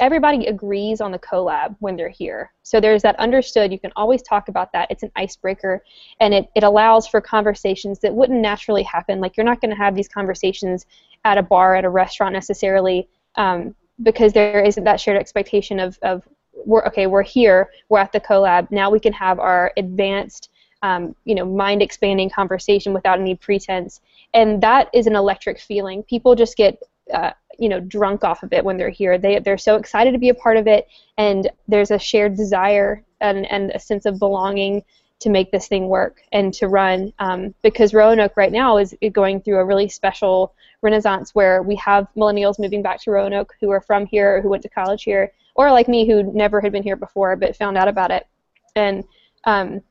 everybody 0.00 0.46
agrees 0.46 1.00
on 1.00 1.12
the 1.12 1.18
CoLab 1.18 1.76
when 1.78 1.94
they're 1.94 2.08
here. 2.08 2.52
So 2.62 2.80
there's 2.80 3.02
that 3.02 3.18
understood. 3.20 3.70
You 3.70 3.78
can 3.78 3.92
always 3.94 4.22
talk 4.22 4.48
about 4.48 4.72
that. 4.72 4.90
It's 4.90 5.02
an 5.02 5.12
icebreaker, 5.14 5.84
and 6.20 6.34
it, 6.34 6.48
it 6.56 6.64
allows 6.64 7.06
for 7.06 7.20
conversations 7.20 8.00
that 8.00 8.14
wouldn't 8.14 8.40
naturally 8.40 8.82
happen. 8.82 9.20
Like 9.20 9.36
you're 9.36 9.44
not 9.44 9.60
going 9.60 9.70
to 9.70 9.76
have 9.76 9.94
these 9.94 10.08
conversations 10.08 10.86
at 11.24 11.38
a 11.38 11.42
bar, 11.42 11.76
at 11.76 11.84
a 11.84 11.88
restaurant 11.88 12.32
necessarily, 12.32 13.08
um, 13.36 13.74
because 14.02 14.32
there 14.32 14.62
isn't 14.62 14.84
that 14.84 14.98
shared 15.00 15.18
expectation 15.18 15.78
of, 15.78 15.98
of 16.02 16.26
we're 16.64 16.84
okay, 16.86 17.06
we're 17.06 17.22
here, 17.22 17.70
we're 17.88 17.98
at 18.00 18.12
the 18.12 18.20
CoLab. 18.20 18.70
Now 18.70 18.90
we 18.90 19.00
can 19.00 19.12
have 19.12 19.38
our 19.38 19.72
advanced, 19.76 20.50
um, 20.82 21.14
you 21.24 21.34
know, 21.34 21.44
mind 21.44 21.82
expanding 21.82 22.30
conversation 22.30 22.92
without 22.92 23.20
any 23.20 23.34
pretense, 23.34 24.00
and 24.34 24.62
that 24.62 24.88
is 24.94 25.06
an 25.06 25.16
electric 25.16 25.60
feeling. 25.60 26.02
People 26.02 26.34
just 26.34 26.56
get 26.56 26.82
uh, 27.12 27.32
you 27.60 27.68
know 27.68 27.78
drunk 27.78 28.24
off 28.24 28.42
of 28.42 28.52
it 28.52 28.64
when 28.64 28.76
they're 28.76 28.90
here. 28.90 29.18
They 29.18 29.38
they're 29.38 29.58
so 29.58 29.76
excited 29.76 30.12
to 30.12 30.18
be 30.18 30.30
a 30.30 30.34
part 30.34 30.56
of 30.56 30.66
it, 30.66 30.88
and 31.18 31.48
there's 31.68 31.90
a 31.90 31.98
shared 31.98 32.36
desire 32.36 33.04
and 33.20 33.46
and 33.52 33.70
a 33.70 33.78
sense 33.78 34.06
of 34.06 34.18
belonging 34.18 34.82
to 35.20 35.28
make 35.28 35.52
this 35.52 35.68
thing 35.68 35.88
work 35.88 36.22
and 36.32 36.52
to 36.54 36.66
run. 36.66 37.12
Um, 37.18 37.54
because 37.62 37.92
Roanoke 37.92 38.36
right 38.38 38.50
now 38.50 38.78
is 38.78 38.94
going 39.12 39.42
through 39.42 39.58
a 39.58 39.64
really 39.64 39.88
special 39.88 40.54
renaissance 40.80 41.34
where 41.34 41.62
we 41.62 41.76
have 41.76 42.08
millennials 42.16 42.58
moving 42.58 42.82
back 42.82 43.02
to 43.02 43.10
Roanoke 43.10 43.54
who 43.60 43.70
are 43.70 43.82
from 43.82 44.06
here, 44.06 44.40
who 44.40 44.48
went 44.48 44.62
to 44.62 44.70
college 44.70 45.02
here, 45.02 45.32
or 45.54 45.70
like 45.70 45.88
me 45.88 46.06
who 46.06 46.22
never 46.32 46.62
had 46.62 46.72
been 46.72 46.82
here 46.82 46.96
before 46.96 47.36
but 47.36 47.54
found 47.54 47.76
out 47.76 47.88
about 47.88 48.10
it. 48.10 48.26
And 48.74 49.04
um, 49.44 49.82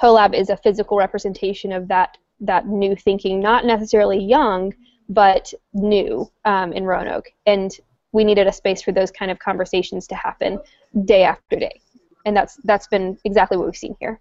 CoLab 0.00 0.34
is 0.34 0.48
a 0.48 0.56
physical 0.56 0.96
representation 0.96 1.70
of 1.70 1.88
that 1.88 2.16
that 2.40 2.66
new 2.66 2.96
thinking, 2.96 3.40
not 3.40 3.64
necessarily 3.64 4.18
young, 4.18 4.74
but 5.08 5.52
new 5.72 6.30
um, 6.44 6.72
in 6.72 6.84
Roanoke. 6.84 7.26
And 7.46 7.76
we 8.12 8.24
needed 8.24 8.46
a 8.46 8.52
space 8.52 8.82
for 8.82 8.92
those 8.92 9.10
kind 9.10 9.30
of 9.30 9.38
conversations 9.38 10.06
to 10.08 10.14
happen 10.14 10.58
day 11.04 11.24
after 11.24 11.56
day. 11.56 11.80
And 12.24 12.36
that's 12.36 12.56
that's 12.64 12.86
been 12.86 13.18
exactly 13.24 13.56
what 13.56 13.66
we've 13.66 13.76
seen 13.76 13.96
here. 14.00 14.20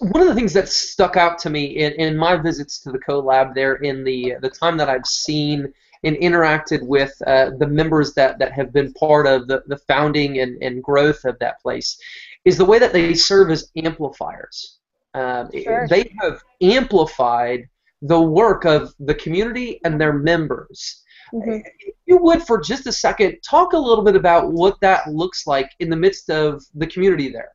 One 0.00 0.22
of 0.22 0.28
the 0.28 0.34
things 0.34 0.52
that 0.52 0.68
stuck 0.68 1.16
out 1.16 1.38
to 1.40 1.50
me 1.50 1.64
in, 1.64 1.92
in 1.94 2.16
my 2.16 2.36
visits 2.36 2.78
to 2.80 2.92
the 2.92 2.98
CoLab 2.98 3.54
there 3.54 3.76
in 3.76 4.04
the 4.04 4.34
the 4.40 4.50
time 4.50 4.76
that 4.76 4.88
I've 4.88 5.06
seen 5.06 5.72
and 6.04 6.16
interacted 6.16 6.86
with 6.86 7.14
uh, 7.26 7.50
the 7.58 7.66
members 7.66 8.12
that, 8.14 8.38
that 8.38 8.52
have 8.52 8.72
been 8.72 8.92
part 8.92 9.26
of 9.26 9.48
the, 9.48 9.62
the 9.66 9.78
founding 9.88 10.38
and, 10.38 10.62
and 10.62 10.82
growth 10.82 11.24
of 11.24 11.38
that 11.38 11.60
place 11.62 11.98
is 12.44 12.58
the 12.58 12.64
way 12.64 12.78
that 12.78 12.92
they 12.92 13.14
serve 13.14 13.50
as 13.50 13.70
amplifiers. 13.74 14.78
Um, 15.14 15.50
sure. 15.52 15.88
They 15.88 16.12
have 16.20 16.42
amplified 16.60 17.68
the 18.04 18.20
work 18.20 18.64
of 18.64 18.92
the 19.00 19.14
community 19.14 19.80
and 19.84 20.00
their 20.00 20.12
members. 20.12 21.02
Mm-hmm. 21.32 21.50
If 21.80 21.94
you 22.06 22.18
would, 22.18 22.42
for 22.42 22.60
just 22.60 22.86
a 22.86 22.92
second, 22.92 23.38
talk 23.42 23.72
a 23.72 23.78
little 23.78 24.04
bit 24.04 24.14
about 24.14 24.52
what 24.52 24.78
that 24.82 25.08
looks 25.08 25.46
like 25.46 25.70
in 25.80 25.88
the 25.88 25.96
midst 25.96 26.28
of 26.30 26.62
the 26.74 26.86
community 26.86 27.30
there. 27.30 27.52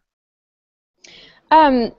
Um, 1.52 1.94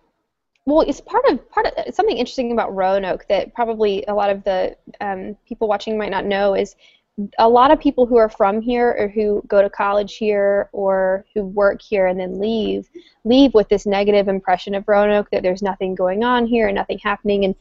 well, 0.67 0.83
it's 0.83 1.01
part 1.01 1.25
of 1.29 1.49
part 1.51 1.67
of 1.67 1.95
something 1.95 2.17
interesting 2.17 2.53
about 2.53 2.75
Roanoke 2.75 3.25
that 3.29 3.55
probably 3.55 4.05
a 4.09 4.15
lot 4.15 4.31
of 4.31 4.43
the 4.45 4.77
um, 5.01 5.37
people 5.47 5.69
watching 5.69 5.97
might 5.97 6.11
not 6.11 6.27
know 6.27 6.55
is 6.55 6.75
a 7.39 7.49
lot 7.49 7.71
of 7.71 7.81
people 7.81 8.07
who 8.07 8.17
are 8.17 8.29
from 8.29 8.61
here 8.61 8.97
or 8.99 9.09
who 9.09 9.43
go 9.47 9.63
to 9.63 9.71
college 9.71 10.17
here 10.17 10.71
or 10.73 11.25
who 11.35 11.45
work 11.45 11.83
here 11.83 12.07
and 12.07 12.19
then 12.19 12.39
leave 12.39 12.89
leave 13.25 13.53
with 13.55 13.69
this 13.69 13.87
negative 13.87 14.29
impression 14.29 14.75
of 14.75 14.87
Roanoke 14.89 15.31
that 15.31 15.43
there's 15.43 15.63
nothing 15.63 15.95
going 15.95 16.25
on 16.25 16.47
here, 16.47 16.69
and 16.69 16.75
nothing 16.75 16.99
happening, 16.99 17.45
and 17.45 17.55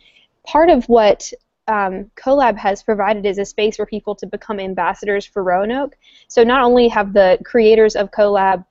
part 0.49 0.71
of 0.71 0.83
what 0.85 1.31
um, 1.67 2.09
CoLab 2.15 2.57
has 2.57 2.81
provided 2.81 3.23
is 3.23 3.37
a 3.37 3.45
space 3.45 3.75
for 3.75 3.85
people 3.85 4.15
to 4.15 4.25
become 4.25 4.59
ambassadors 4.59 5.23
for 5.23 5.43
Roanoke. 5.43 5.95
So 6.27 6.43
not 6.43 6.63
only 6.63 6.87
have 6.87 7.13
the 7.13 7.37
creators 7.45 7.95
of 7.95 8.09
CoLab 8.09 8.65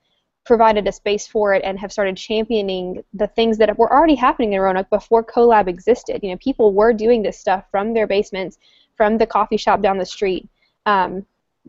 provided 0.45 0.85
a 0.89 0.91
space 0.91 1.25
for 1.25 1.53
it 1.53 1.63
and 1.63 1.79
have 1.79 1.93
started 1.93 2.17
championing 2.17 3.01
the 3.13 3.27
things 3.27 3.57
that 3.59 3.77
were 3.77 3.93
already 3.93 4.15
happening 4.15 4.51
in 4.51 4.59
Roanoke 4.59 4.89
before 4.89 5.23
CoLab 5.23 5.69
existed. 5.69 6.19
You 6.21 6.31
know, 6.31 6.37
people 6.37 6.73
were 6.73 6.91
doing 6.91 7.21
this 7.21 7.39
stuff 7.39 7.63
from 7.71 7.93
their 7.93 8.07
basements, 8.07 8.57
from 8.97 9.17
the 9.17 9.25
coffee 9.25 9.57
shop 9.57 9.81
down 9.81 9.97
the 9.97 10.05
street. 10.05 10.49
Um, 10.85 11.25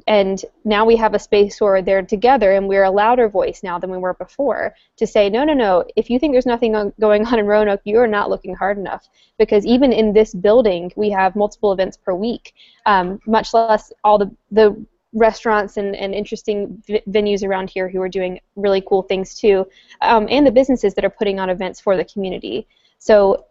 and 0.06 0.44
now 0.64 0.84
we 0.84 0.96
have 0.96 1.14
a 1.14 1.18
space 1.18 1.60
where 1.60 1.82
they're 1.82 2.02
together 2.02 2.52
and 2.52 2.68
we're 2.68 2.84
a 2.84 2.90
louder 2.90 3.28
voice 3.28 3.62
now 3.62 3.78
than 3.78 3.90
we 3.90 3.98
were 3.98 4.14
before 4.14 4.74
to 4.96 5.06
say 5.06 5.28
no 5.30 5.44
no 5.44 5.52
no 5.52 5.84
if 5.96 6.10
you 6.10 6.18
think 6.18 6.32
there's 6.32 6.46
nothing 6.46 6.92
going 7.00 7.26
on 7.26 7.38
in 7.38 7.46
roanoke 7.46 7.80
you're 7.84 8.06
not 8.06 8.30
looking 8.30 8.54
hard 8.54 8.78
enough. 8.78 9.08
Because 9.38 9.64
even 9.64 9.92
in 9.92 10.12
this 10.12 10.34
building 10.34 10.92
we 10.96 11.10
have 11.10 11.36
multiple 11.36 11.72
events 11.72 11.96
per 11.96 12.14
week 12.14 12.54
um, 12.86 13.20
much 13.26 13.54
less 13.54 13.92
all 14.04 14.18
the, 14.18 14.30
the 14.50 14.76
restaurants 15.12 15.76
and, 15.76 15.96
and 15.96 16.14
interesting 16.14 16.82
v- 16.86 17.02
venues 17.08 17.42
around 17.42 17.68
here 17.68 17.88
who 17.88 18.00
are 18.00 18.08
doing 18.08 18.40
really 18.56 18.82
cool 18.86 19.02
things 19.02 19.34
too 19.34 19.66
um, 20.02 20.26
and 20.30 20.46
the 20.46 20.52
businesses 20.52 20.94
that 20.94 21.04
are 21.04 21.10
putting 21.10 21.40
on 21.40 21.50
events 21.50 21.80
for 21.80 21.96
the 21.96 22.04
community. 22.04 22.66
So 22.98 23.46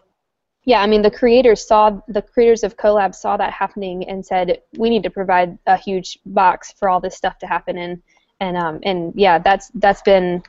yeah, 0.70 0.84
I 0.84 0.86
mean 0.86 1.02
the 1.02 1.10
creators 1.10 1.66
saw 1.66 2.00
the 2.08 2.22
creators 2.22 2.64
of 2.64 2.78
Colab 2.78 3.16
saw 3.16 3.36
that 3.38 3.52
happening 3.52 4.08
and 4.08 4.24
said 4.24 4.62
we 4.78 4.92
need 4.92 5.02
to 5.02 5.10
provide 5.10 5.58
a 5.66 5.76
huge 5.76 6.20
box 6.28 6.74
for 6.74 6.88
all 6.88 7.00
this 7.00 7.16
stuff 7.16 7.40
to 7.40 7.48
happen 7.48 7.76
in, 7.76 8.04
and 8.40 8.56
um, 8.56 8.80
and 8.84 9.12
yeah, 9.16 9.40
that's 9.40 9.72
that's 9.74 10.04
been 10.04 10.44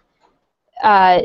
uh, 0.82 1.22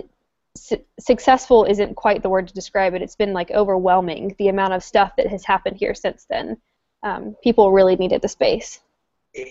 su- 0.56 0.82
successful 0.98 1.66
isn't 1.66 1.98
quite 1.98 2.24
the 2.24 2.30
word 2.30 2.48
to 2.48 2.54
describe 2.54 2.94
it. 2.94 3.02
It's 3.02 3.18
been 3.18 3.34
like 3.34 3.52
overwhelming 3.52 4.34
the 4.40 4.48
amount 4.48 4.72
of 4.72 4.82
stuff 4.82 5.12
that 5.18 5.28
has 5.28 5.44
happened 5.44 5.76
here 5.76 5.94
since 5.94 6.26
then. 6.30 6.56
Um, 7.04 7.36
people 7.44 7.74
really 7.74 7.98
needed 7.98 8.22
the 8.22 8.30
space. 8.30 8.80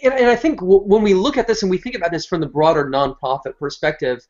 And, 0.03 0.15
and 0.15 0.29
I 0.29 0.37
think 0.37 0.61
when 0.63 1.03
we 1.03 1.13
look 1.13 1.37
at 1.37 1.47
this 1.47 1.61
and 1.61 1.71
we 1.71 1.77
think 1.77 1.97
about 1.97 2.13
this 2.13 2.25
from 2.25 2.41
the 2.41 2.47
broader 2.47 2.87
nonprofit 2.87 3.59
perspective, 3.59 4.27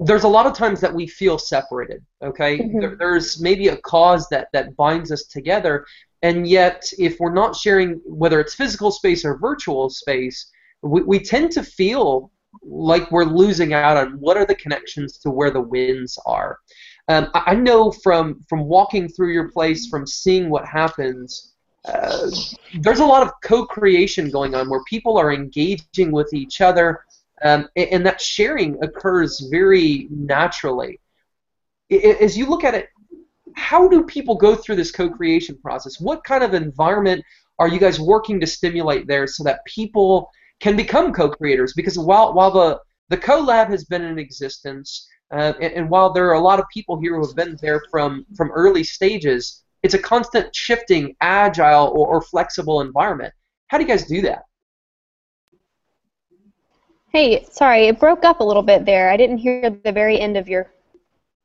there's 0.00 0.24
a 0.24 0.28
lot 0.28 0.46
of 0.46 0.54
times 0.54 0.80
that 0.80 0.94
we 0.94 1.06
feel 1.06 1.38
separated 1.38 2.04
okay 2.22 2.58
mm-hmm. 2.58 2.80
there, 2.80 2.96
there's 2.96 3.40
maybe 3.40 3.68
a 3.68 3.76
cause 3.78 4.28
that 4.28 4.48
that 4.52 4.76
binds 4.76 5.10
us 5.10 5.24
together 5.24 5.84
and 6.22 6.48
yet 6.48 6.90
if 6.98 7.18
we're 7.18 7.32
not 7.32 7.54
sharing 7.54 8.00
whether 8.04 8.40
it's 8.40 8.54
physical 8.54 8.90
space 8.90 9.24
or 9.24 9.38
virtual 9.38 9.90
space 9.90 10.50
we, 10.82 11.02
we 11.02 11.18
tend 11.18 11.50
to 11.50 11.62
feel 11.62 12.30
like 12.62 13.10
we're 13.10 13.24
losing 13.24 13.72
out 13.72 13.96
on 13.96 14.12
what 14.20 14.36
are 14.36 14.46
the 14.46 14.54
connections 14.54 15.18
to 15.18 15.30
where 15.30 15.50
the 15.50 15.60
wins 15.60 16.18
are 16.26 16.58
um, 17.08 17.28
I, 17.34 17.42
I 17.46 17.54
know 17.54 17.90
from 17.90 18.40
from 18.48 18.64
walking 18.64 19.08
through 19.08 19.32
your 19.32 19.50
place 19.50 19.88
from 19.88 20.06
seeing 20.06 20.48
what 20.50 20.66
happens 20.66 21.54
uh, 21.84 22.30
there's 22.80 22.98
a 22.98 23.06
lot 23.06 23.22
of 23.22 23.32
co-creation 23.42 24.30
going 24.30 24.54
on 24.54 24.68
where 24.68 24.82
people 24.84 25.16
are 25.16 25.32
engaging 25.32 26.12
with 26.12 26.32
each 26.34 26.60
other 26.60 27.04
um, 27.42 27.68
and, 27.76 27.88
and, 27.90 28.06
that 28.06 28.20
sharing 28.20 28.82
occurs 28.82 29.40
very 29.50 30.08
naturally. 30.10 31.00
As 31.90 32.36
you 32.36 32.46
look 32.46 32.64
at 32.64 32.74
it, 32.74 32.88
how 33.54 33.88
do 33.88 34.04
people 34.04 34.36
go 34.36 34.54
through 34.54 34.76
this 34.76 34.90
co-creation 34.90 35.58
process? 35.58 36.00
What 36.00 36.24
kind 36.24 36.44
of 36.44 36.54
environment 36.54 37.24
are 37.58 37.68
you 37.68 37.78
guys 37.78 37.98
working 38.00 38.40
to 38.40 38.46
stimulate 38.46 39.06
there 39.06 39.26
so 39.26 39.42
that 39.44 39.64
people 39.66 40.30
can 40.60 40.76
become 40.76 41.12
co-creators? 41.12 41.72
Because 41.74 41.98
while 41.98 42.34
while 42.34 42.50
the 42.50 42.80
the 43.08 43.16
co-lab 43.16 43.68
has 43.68 43.84
been 43.84 44.02
in 44.02 44.18
existence, 44.18 45.08
uh, 45.32 45.54
and, 45.60 45.72
and, 45.72 45.90
while 45.90 46.12
there 46.12 46.28
are 46.28 46.34
a 46.34 46.40
lot 46.40 46.58
of 46.58 46.66
people 46.72 47.00
here 47.00 47.14
who 47.14 47.26
have 47.26 47.36
been 47.36 47.56
there 47.60 47.82
from 47.90 48.26
from 48.36 48.50
early 48.52 48.84
stages, 48.84 49.64
it's 49.82 49.94
a 49.94 49.98
constant 49.98 50.54
shifting, 50.54 51.16
agile 51.20 51.88
or, 51.88 52.08
or 52.08 52.22
flexible 52.22 52.80
environment. 52.80 53.32
How 53.68 53.78
do 53.78 53.84
you 53.84 53.88
guys 53.88 54.06
do 54.06 54.22
that? 54.22 54.42
Hey, 57.10 57.46
sorry, 57.50 57.86
it 57.86 57.98
broke 57.98 58.24
up 58.24 58.40
a 58.40 58.44
little 58.44 58.62
bit 58.62 58.84
there. 58.84 59.10
I 59.10 59.16
didn't 59.16 59.38
hear 59.38 59.70
the 59.70 59.92
very 59.92 60.20
end 60.20 60.36
of 60.36 60.48
your. 60.48 60.70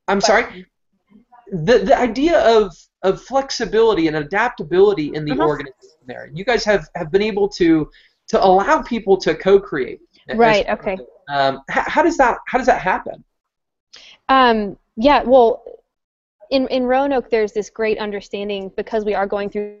I'm 0.08 0.20
sorry. 0.20 0.66
The 1.50 1.78
the 1.78 1.96
idea 1.96 2.40
of 2.40 2.74
of 3.02 3.22
flexibility 3.22 4.08
and 4.08 4.16
adaptability 4.16 5.14
in 5.14 5.24
the 5.24 5.32
uh-huh. 5.32 5.42
organization 5.42 5.98
there. 6.06 6.30
You 6.32 6.44
guys 6.44 6.64
have 6.64 6.88
have 6.96 7.10
been 7.10 7.22
able 7.22 7.48
to 7.50 7.90
to 8.28 8.44
allow 8.44 8.82
people 8.82 9.16
to 9.18 9.34
co-create. 9.34 10.00
Right. 10.34 10.66
okay. 10.68 10.96
Um, 11.28 11.60
how, 11.68 11.82
how 11.86 12.02
does 12.02 12.16
that 12.18 12.38
how 12.46 12.58
does 12.58 12.66
that 12.66 12.80
happen? 12.80 13.24
Um, 14.28 14.76
yeah. 14.96 15.22
Well, 15.22 15.62
in 16.50 16.66
in 16.68 16.84
Roanoke, 16.84 17.30
there's 17.30 17.52
this 17.52 17.70
great 17.70 17.98
understanding 17.98 18.70
because 18.76 19.04
we 19.04 19.14
are 19.14 19.26
going 19.26 19.48
through 19.48 19.78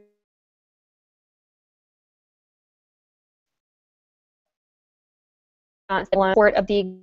of 6.02 6.66
the 6.66 6.98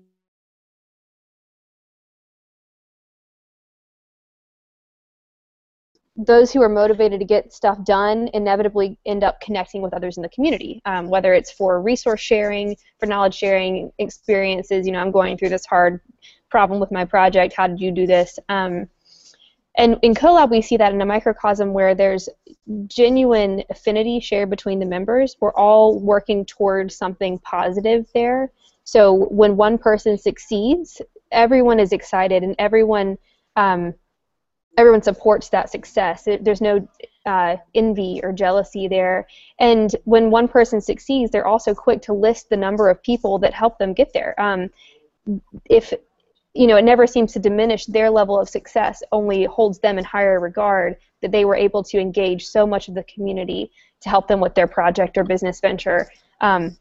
those 6.18 6.52
who 6.52 6.62
are 6.62 6.70
motivated 6.70 7.20
to 7.20 7.26
get 7.26 7.54
stuff 7.54 7.84
done 7.84 8.30
inevitably 8.34 8.98
end 9.06 9.24
up 9.24 9.40
connecting 9.42 9.82
with 9.82 9.94
others 9.94 10.18
in 10.18 10.24
the 10.24 10.30
community, 10.30 10.82
um, 10.86 11.10
whether 11.10 11.34
it's 11.34 11.52
for 11.52 11.82
resource 11.82 12.20
sharing, 12.20 12.76
for 13.00 13.06
knowledge 13.06 13.34
sharing, 13.34 13.92
experiences. 13.98 14.86
You 14.86 14.92
know, 14.92 15.00
I'm 15.00 15.12
going 15.12 15.38
through 15.38 15.50
this 15.50 15.66
hard 15.66 16.02
problem 16.50 16.80
with 16.80 16.92
my 16.92 17.06
project. 17.06 17.54
How 17.56 17.68
did 17.68 17.80
you 17.80 17.92
do 17.92 18.06
this? 18.06 18.38
Um, 18.50 18.88
and 19.78 19.98
in 20.02 20.14
CoLab, 20.14 20.52
we 20.52 20.62
see 20.62 20.76
that 20.78 20.94
in 20.94 21.02
a 21.02 21.06
microcosm 21.06 21.74
where 21.74 21.96
there's 21.96 22.28
genuine 22.88 23.64
affinity 23.70 24.20
shared 24.20 24.50
between 24.50 24.80
the 24.80 24.86
members. 24.86 25.38
We're 25.40 25.54
all 25.54 26.00
working 26.00 26.46
towards 26.46 26.96
something 26.96 27.40
positive 27.40 28.06
there. 28.14 28.52
So 28.84 29.26
when 29.28 29.58
one 29.58 29.78
person 29.78 30.18
succeeds, 30.18 31.02
everyone 31.32 31.80
is 31.80 31.92
excited 31.92 32.44
and 32.44 32.56
everyone 32.60 33.18
um, 33.56 33.94
everyone 34.78 35.02
supports 35.02 35.50
that 35.50 35.70
success. 35.70 36.28
It, 36.28 36.44
there's 36.44 36.62
no 36.62 36.88
uh, 37.26 37.58
envy 37.76 38.22
or 38.24 38.32
jealousy 38.32 38.88
there. 38.88 39.28
And 39.60 39.94
when 40.06 40.32
one 40.32 40.48
person 40.48 40.82
succeeds, 40.82 41.32
they're 41.32 41.46
also 41.48 41.74
quick 41.74 42.02
to 42.04 42.14
list 42.14 42.50
the 42.50 42.58
number 42.58 42.90
of 42.90 43.04
people 43.04 43.38
that 43.40 43.54
help 43.54 43.78
them 43.78 43.94
get 43.94 44.14
there. 44.14 44.40
Um, 44.42 44.70
if 45.66 45.94
you 46.54 46.68
know, 46.68 46.76
it 46.76 46.84
never 46.84 47.08
seems 47.08 47.32
to 47.34 47.40
diminish 47.40 47.86
their 47.86 48.10
level 48.10 48.40
of 48.40 48.50
success. 48.50 49.04
Only 49.12 49.46
holds 49.46 49.80
them 49.80 49.98
in 49.98 50.04
higher 50.04 50.40
regard 50.40 50.98
that 51.22 51.32
they 51.32 51.46
were 51.46 51.56
able 51.56 51.84
to 51.84 52.00
engage 52.00 52.46
so 52.46 52.68
much 52.68 52.90
of 52.90 52.96
the 52.96 53.04
community 53.04 53.72
to 54.02 54.10
help 54.10 54.28
them 54.28 54.42
with 54.42 54.56
their 54.56 54.68
project 54.68 55.18
or 55.18 55.24
business 55.24 55.62
venture. 55.62 56.10
Um, 56.42 56.78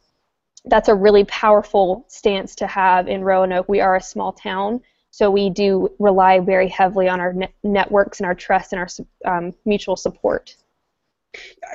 that's 0.64 0.88
a 0.88 0.94
really 0.94 1.24
powerful 1.24 2.04
stance 2.08 2.54
to 2.56 2.66
have 2.66 3.08
in 3.08 3.22
Roanoke. 3.22 3.68
We 3.68 3.80
are 3.80 3.96
a 3.96 4.02
small 4.02 4.32
town, 4.32 4.80
so 5.10 5.30
we 5.30 5.50
do 5.50 5.88
rely 5.98 6.40
very 6.40 6.68
heavily 6.68 7.08
on 7.08 7.20
our 7.20 7.32
ne- 7.32 7.54
networks 7.62 8.20
and 8.20 8.26
our 8.26 8.34
trust 8.34 8.72
and 8.72 8.80
our 8.80 8.88
um, 9.38 9.52
mutual 9.64 9.96
support. 9.96 10.56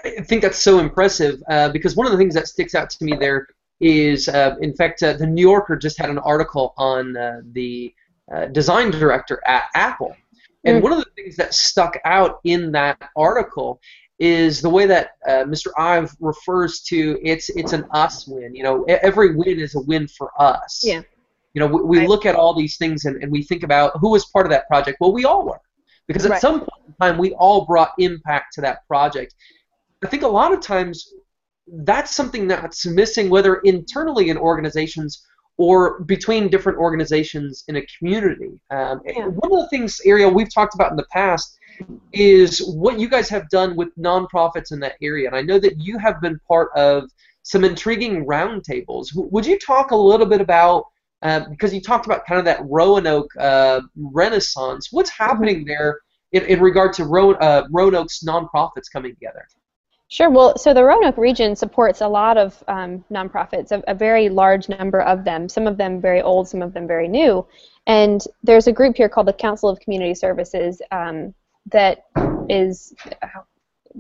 I 0.04 0.22
think 0.22 0.42
that's 0.42 0.60
so 0.60 0.80
impressive 0.80 1.42
uh, 1.50 1.70
because 1.70 1.96
one 1.96 2.06
of 2.06 2.12
the 2.12 2.18
things 2.18 2.34
that 2.36 2.48
sticks 2.48 2.76
out 2.76 2.90
to 2.92 3.06
me 3.06 3.16
there 3.16 3.48
is, 3.80 4.28
uh, 4.28 4.56
in 4.62 4.74
fact, 4.74 5.02
uh, 5.04 5.14
the 5.14 5.28
New 5.28 5.42
Yorker 5.42 5.76
just 5.76 6.00
had 6.00 6.10
an 6.10 6.18
article 6.20 6.74
on 6.78 7.16
uh, 7.16 7.42
the 7.52 7.94
uh, 8.34 8.46
design 8.46 8.92
director 8.92 9.42
at 9.46 9.66
Apple. 9.74 10.16
And 10.64 10.80
mm. 10.80 10.82
one 10.82 10.92
of 10.92 11.00
the 11.00 11.10
things 11.16 11.36
that 11.38 11.54
stuck 11.54 11.98
out 12.06 12.40
in 12.44 12.72
that 12.72 13.10
article 13.16 13.80
is 14.20 14.62
the 14.62 14.70
way 14.70 14.86
that 14.86 15.12
uh, 15.28 15.44
Mr. 15.44 15.68
Ive 15.78 16.16
refers 16.20 16.82
to 16.84 17.20
it's 17.22 17.50
it's 17.50 17.74
an 17.74 17.86
us 17.92 18.28
win. 18.28 18.56
You 18.56 18.64
know, 18.64 18.84
every 18.84 19.36
win 19.36 19.60
is 19.60 19.76
a 19.76 19.82
win 19.82 20.08
for 20.08 20.32
us. 20.40 20.82
Yeah. 20.84 21.02
You 21.54 21.62
know, 21.62 21.68
we, 21.68 21.82
we 21.82 21.98
right. 22.00 22.10
look 22.10 22.26
at 22.26 22.36
all 22.36 22.54
these 22.54 22.78
things 22.78 23.06
and, 23.06 23.22
and 23.22 23.32
we 23.32 23.44
think 23.44 23.64
about 23.64 23.94
who 24.00 24.12
was 24.12 24.26
part 24.26 24.46
of 24.46 24.52
that 24.52 24.68
project. 24.68 24.98
Well, 25.00 25.14
we 25.14 25.26
all 25.26 25.46
were, 25.46 25.60
because 26.08 26.26
at 26.26 26.32
right. 26.32 26.42
some 26.42 26.60
point 26.60 26.88
in 26.88 26.94
time 27.00 27.18
we 27.18 27.34
all 27.34 27.66
brought 27.66 27.92
impact 27.98 28.54
to 28.56 28.62
that 28.62 28.86
project. 28.88 29.34
I 30.04 30.08
think 30.08 30.24
a 30.24 30.28
lot 30.28 30.54
of 30.54 30.62
times 30.62 31.14
that's 31.68 32.14
something 32.14 32.48
that's 32.48 32.86
missing, 32.86 33.30
whether 33.30 33.56
internally 33.58 34.30
in 34.30 34.38
organizations 34.38 35.26
or 35.58 36.02
between 36.02 36.50
different 36.50 36.78
organizations 36.78 37.64
in 37.68 37.78
a 37.78 37.86
community. 37.98 38.60
Um, 38.72 39.02
yeah. 39.06 39.26
One 39.26 39.54
of 39.54 39.60
the 39.60 39.68
things, 39.70 40.02
Ariel, 40.06 40.34
we've 40.34 40.54
talked 40.54 40.76
about 40.76 40.92
in 40.92 40.98
the 40.98 41.08
past 41.12 41.58
is 42.14 42.60
what 42.76 43.00
you 43.00 43.10
guys 43.10 43.30
have 43.30 43.50
done 43.50 43.76
with 43.76 43.90
nonprofits 43.98 44.72
in 44.72 44.80
that 44.80 44.96
area. 45.02 45.28
And 45.28 45.36
I 45.36 45.42
know 45.42 45.60
that 45.60 45.80
you 45.80 45.98
have 45.98 46.22
been 46.22 46.40
part 46.48 46.70
of 46.76 47.10
some 47.44 47.64
intriguing 47.64 48.26
roundtables. 48.26 49.10
would 49.14 49.46
you 49.46 49.60
talk 49.60 49.92
a 49.92 49.96
little 49.96 50.26
bit 50.26 50.42
about, 50.42 50.86
because 51.50 51.74
you 51.74 51.82
talked 51.82 52.06
about 52.06 52.26
kind 52.26 52.40
of 52.40 52.46
that 52.46 52.60
Roanoke 52.64 53.32
uh, 53.40 53.82
renaissance, 53.96 54.90
what's 54.92 55.12
happening 55.12 55.66
there 55.66 56.00
in, 56.32 56.44
in 56.46 56.60
regard 56.60 56.94
to 56.94 57.06
Ro- 57.06 57.34
uh, 57.34 57.68
Roanoke's 57.72 58.24
nonprofits 58.24 58.92
coming 58.92 59.14
together? 59.14 59.46
Sure. 60.08 60.30
Well, 60.30 60.58
so 60.58 60.74
the 60.74 60.84
Roanoke 60.84 61.18
region 61.18 61.56
supports 61.56 62.02
a 62.02 62.08
lot 62.08 62.38
of 62.38 62.64
um, 62.68 63.04
nonprofits, 63.12 63.72
a, 63.72 63.84
a, 63.88 63.96
very 63.96 64.30
large 64.30 64.70
number 64.70 65.02
of 65.02 65.24
them, 65.24 65.50
some 65.50 65.66
of 65.66 65.78
them 65.78 66.00
very 66.00 66.22
old, 66.22 66.48
some 66.48 66.62
of 66.62 66.74
them 66.74 66.88
very 66.88 67.08
new. 67.08 67.46
And 67.88 68.24
there's 68.44 68.68
a 68.68 68.72
group 68.72 68.98
here 68.98 69.10
called 69.10 69.28
the 69.28 69.34
Council 69.34 69.68
of 69.68 69.80
Community 69.80 70.14
Services 70.14 70.80
um, 70.92 71.34
that 71.72 72.06
is 72.50 72.94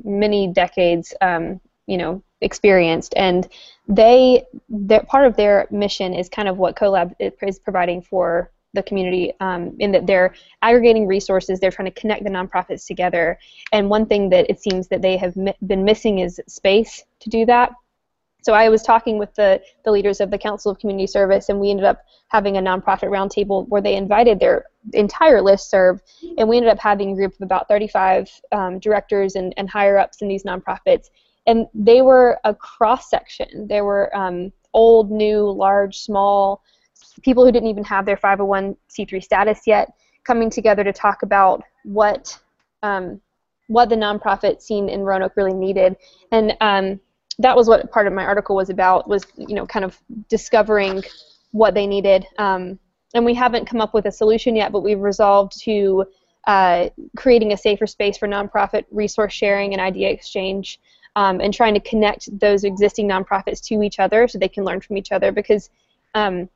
many 0.03 0.47
decades, 0.47 1.13
um, 1.21 1.59
you 1.87 1.97
know, 1.97 2.23
experienced, 2.41 3.13
and 3.15 3.47
they, 3.87 4.43
that 4.69 5.07
part 5.07 5.25
of 5.25 5.35
their 5.35 5.67
mission 5.71 6.13
is 6.13 6.29
kind 6.29 6.47
of 6.47 6.57
what 6.57 6.75
CoLab 6.75 7.15
is 7.19 7.59
providing 7.59 8.01
for 8.01 8.51
the 8.73 8.83
community 8.83 9.33
um, 9.39 9.75
in 9.79 9.91
that 9.93 10.05
they're 10.05 10.33
aggregating 10.61 11.07
resources, 11.07 11.59
they're 11.59 11.71
trying 11.71 11.91
to 11.91 11.99
connect 11.99 12.23
the 12.23 12.29
nonprofits 12.29 12.85
together, 12.85 13.39
and 13.71 13.89
one 13.89 14.05
thing 14.05 14.29
that 14.29 14.49
it 14.49 14.61
seems 14.61 14.87
that 14.89 15.01
they 15.01 15.17
have 15.17 15.35
mi- 15.35 15.55
been 15.65 15.83
missing 15.83 16.19
is 16.19 16.41
space 16.47 17.03
to 17.19 17.29
do 17.29 17.45
that. 17.45 17.71
So 18.45 18.53
I 18.53 18.69
was 18.69 18.83
talking 18.83 19.17
with 19.17 19.33
the, 19.33 19.59
the 19.85 19.91
leaders 19.91 20.21
of 20.21 20.29
the 20.29 20.37
Council 20.37 20.71
of 20.71 20.77
Community 20.77 21.07
Service, 21.07 21.49
and 21.49 21.59
we 21.59 21.71
ended 21.71 21.83
up 21.83 22.03
having 22.27 22.57
a 22.57 22.61
nonprofit 22.61 23.09
roundtable 23.09 23.67
where 23.69 23.81
they 23.81 23.95
invited 23.95 24.39
their 24.39 24.65
entire 24.93 25.41
list 25.41 25.71
serve, 25.71 25.99
and 26.37 26.47
we 26.47 26.57
ended 26.57 26.71
up 26.71 26.77
having 26.77 27.13
a 27.13 27.15
group 27.15 27.33
of 27.33 27.41
about 27.41 27.67
35 27.67 28.29
um, 28.51 28.77
directors 28.77 29.33
and, 29.33 29.51
and 29.57 29.67
higher 29.67 29.97
ups 29.97 30.21
in 30.21 30.27
these 30.27 30.43
nonprofits, 30.43 31.09
and 31.47 31.65
they 31.73 32.03
were 32.03 32.37
a 32.43 32.53
cross 32.53 33.09
section. 33.09 33.65
There 33.67 33.83
were 33.83 34.15
um, 34.15 34.51
old, 34.75 35.09
new, 35.09 35.49
large, 35.49 35.97
small, 35.97 36.61
people 37.23 37.43
who 37.43 37.51
didn't 37.51 37.69
even 37.69 37.83
have 37.83 38.05
their 38.05 38.17
501c3 38.17 39.23
status 39.23 39.61
yet, 39.65 39.91
coming 40.23 40.51
together 40.51 40.83
to 40.83 40.93
talk 40.93 41.23
about 41.23 41.63
what 41.83 42.37
um, 42.83 43.19
what 43.69 43.89
the 43.89 43.95
nonprofit 43.95 44.61
scene 44.61 44.87
in 44.87 45.01
Roanoke 45.01 45.35
really 45.35 45.55
needed, 45.55 45.95
and 46.31 46.55
um, 46.61 46.99
that 47.39 47.55
was 47.55 47.67
what 47.67 47.91
part 47.91 48.07
of 48.07 48.13
my 48.13 48.25
article 48.25 48.55
was 48.55 48.69
about. 48.69 49.07
Was 49.07 49.25
you 49.35 49.55
know 49.55 49.65
kind 49.65 49.85
of 49.85 49.99
discovering 50.29 51.03
what 51.51 51.73
they 51.73 51.87
needed, 51.87 52.25
um, 52.37 52.79
and 53.13 53.25
we 53.25 53.33
haven't 53.33 53.65
come 53.65 53.81
up 53.81 53.93
with 53.93 54.05
a 54.05 54.11
solution 54.11 54.55
yet, 54.55 54.71
but 54.71 54.81
we've 54.81 54.99
resolved 54.99 55.59
to 55.63 56.05
uh, 56.47 56.89
creating 57.17 57.53
a 57.53 57.57
safer 57.57 57.87
space 57.87 58.17
for 58.17 58.27
nonprofit 58.27 58.85
resource 58.91 59.33
sharing 59.33 59.73
and 59.73 59.81
idea 59.81 60.09
exchange, 60.09 60.79
um, 61.15 61.41
and 61.41 61.53
trying 61.53 61.73
to 61.73 61.79
connect 61.79 62.37
those 62.39 62.63
existing 62.63 63.07
nonprofits 63.07 63.63
to 63.65 63.81
each 63.81 63.99
other 63.99 64.27
so 64.27 64.37
they 64.37 64.47
can 64.47 64.63
learn 64.63 64.81
from 64.81 64.97
each 64.97 65.11
other 65.11 65.31
because 65.31 65.69
um, 66.13 66.49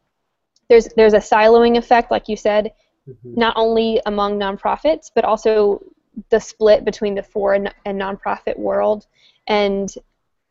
there's 0.69 0.87
there's 0.95 1.13
a 1.13 1.19
siloing 1.19 1.77
effect, 1.77 2.11
like 2.11 2.29
you 2.29 2.37
said, 2.37 2.73
mm-hmm. 3.07 3.33
not 3.35 3.55
only 3.57 4.01
among 4.05 4.39
nonprofits 4.39 5.11
but 5.13 5.25
also 5.25 5.81
the 6.29 6.39
split 6.39 6.83
between 6.83 7.15
the 7.15 7.23
for 7.23 7.53
and, 7.53 7.73
and 7.85 7.99
nonprofit 7.99 8.57
world, 8.57 9.05
and 9.47 9.93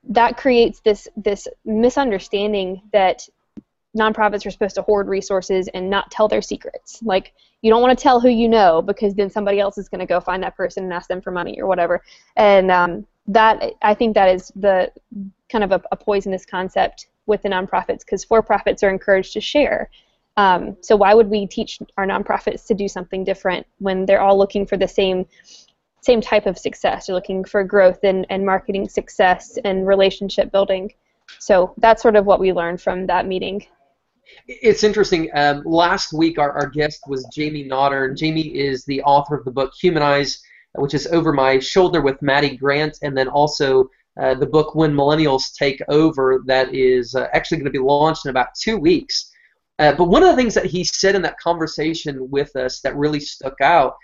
that 0.08 0.36
creates 0.36 0.80
this 0.80 1.06
this 1.16 1.46
misunderstanding 1.64 2.82
that 2.92 3.28
nonprofits 3.96 4.46
are 4.46 4.50
supposed 4.50 4.74
to 4.74 4.82
hoard 4.82 5.08
resources 5.08 5.68
and 5.74 5.88
not 5.88 6.10
tell 6.10 6.28
their 6.28 6.42
secrets. 6.42 7.02
Like 7.02 7.32
you 7.62 7.70
don't 7.70 7.82
want 7.82 7.96
to 7.98 8.02
tell 8.02 8.20
who 8.20 8.28
you 8.28 8.48
know 8.48 8.82
because 8.82 9.14
then 9.14 9.30
somebody 9.30 9.60
else 9.60 9.78
is 9.78 9.88
going 9.88 10.00
to 10.00 10.06
go 10.06 10.20
find 10.20 10.42
that 10.42 10.56
person 10.56 10.84
and 10.84 10.92
ask 10.92 11.08
them 11.08 11.20
for 11.20 11.30
money 11.30 11.60
or 11.60 11.66
whatever. 11.66 12.02
And 12.36 12.70
um, 12.70 13.06
that 13.26 13.62
I 13.82 13.94
think 13.94 14.14
that 14.14 14.34
is 14.34 14.52
the 14.56 14.90
kind 15.50 15.64
of 15.64 15.72
a, 15.72 15.82
a 15.92 15.96
poisonous 15.96 16.46
concept 16.46 17.08
with 17.26 17.42
the 17.42 17.48
nonprofits 17.48 18.00
because 18.00 18.24
for-profits 18.24 18.82
are 18.82 18.90
encouraged 18.90 19.34
to 19.34 19.40
share. 19.40 19.90
Um, 20.36 20.76
so 20.80 20.96
why 20.96 21.14
would 21.14 21.28
we 21.28 21.46
teach 21.46 21.80
our 21.96 22.06
nonprofits 22.06 22.66
to 22.66 22.74
do 22.74 22.88
something 22.88 23.24
different 23.24 23.66
when 23.78 24.06
they're 24.06 24.20
all 24.20 24.38
looking 24.38 24.66
for 24.66 24.76
the 24.76 24.88
same 24.88 25.26
same 26.00 26.20
type 26.20 26.46
of 26.46 26.58
success? 26.58 27.08
You're 27.08 27.14
looking 27.14 27.44
for 27.44 27.64
growth 27.64 28.00
and, 28.04 28.26
and 28.30 28.44
marketing 28.44 28.88
success 28.88 29.58
and 29.64 29.86
relationship 29.86 30.52
building. 30.52 30.92
So 31.38 31.74
that's 31.78 32.02
sort 32.02 32.16
of 32.16 32.26
what 32.26 32.40
we 32.40 32.52
learned 32.52 32.80
from 32.80 33.06
that 33.06 33.26
meeting. 33.26 33.66
It's 34.46 34.84
interesting. 34.84 35.30
Um, 35.34 35.62
last 35.64 36.12
week, 36.12 36.38
our, 36.38 36.52
our 36.52 36.68
guest 36.68 37.00
was 37.08 37.26
Jamie 37.34 37.68
Notter, 37.68 38.16
Jamie 38.16 38.56
is 38.56 38.84
the 38.84 39.02
author 39.02 39.34
of 39.36 39.44
the 39.44 39.50
book 39.50 39.72
Humanize, 39.80 40.42
which 40.74 40.94
is 40.94 41.06
over 41.08 41.32
my 41.32 41.58
shoulder 41.58 42.00
with 42.00 42.20
Maddie 42.22 42.56
Grant, 42.56 42.98
and 43.02 43.16
then 43.16 43.28
also 43.28 43.88
uh, 44.20 44.34
the 44.34 44.46
book 44.46 44.74
When 44.74 44.92
Millennials 44.92 45.54
Take 45.54 45.80
Over, 45.88 46.42
that 46.46 46.74
is 46.74 47.14
uh, 47.14 47.28
actually 47.32 47.58
going 47.58 47.72
to 47.72 47.78
be 47.78 47.78
launched 47.78 48.26
in 48.26 48.30
about 48.30 48.54
two 48.60 48.76
weeks. 48.76 49.30
Uh, 49.78 49.92
but 49.92 50.04
one 50.04 50.22
of 50.22 50.28
the 50.28 50.36
things 50.36 50.54
that 50.54 50.66
he 50.66 50.82
said 50.82 51.14
in 51.14 51.22
that 51.22 51.38
conversation 51.38 52.28
with 52.30 52.54
us 52.56 52.80
that 52.80 52.96
really 52.96 53.20
stuck 53.20 53.60
out 53.60 53.94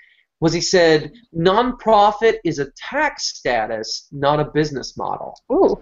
was 0.44 0.52
he 0.52 0.60
said, 0.60 1.10
nonprofit 1.34 2.34
is 2.44 2.58
a 2.58 2.70
tax 2.72 3.28
status, 3.38 4.08
not 4.12 4.38
a 4.40 4.44
business 4.44 4.94
model. 4.94 5.40
Ooh. 5.50 5.80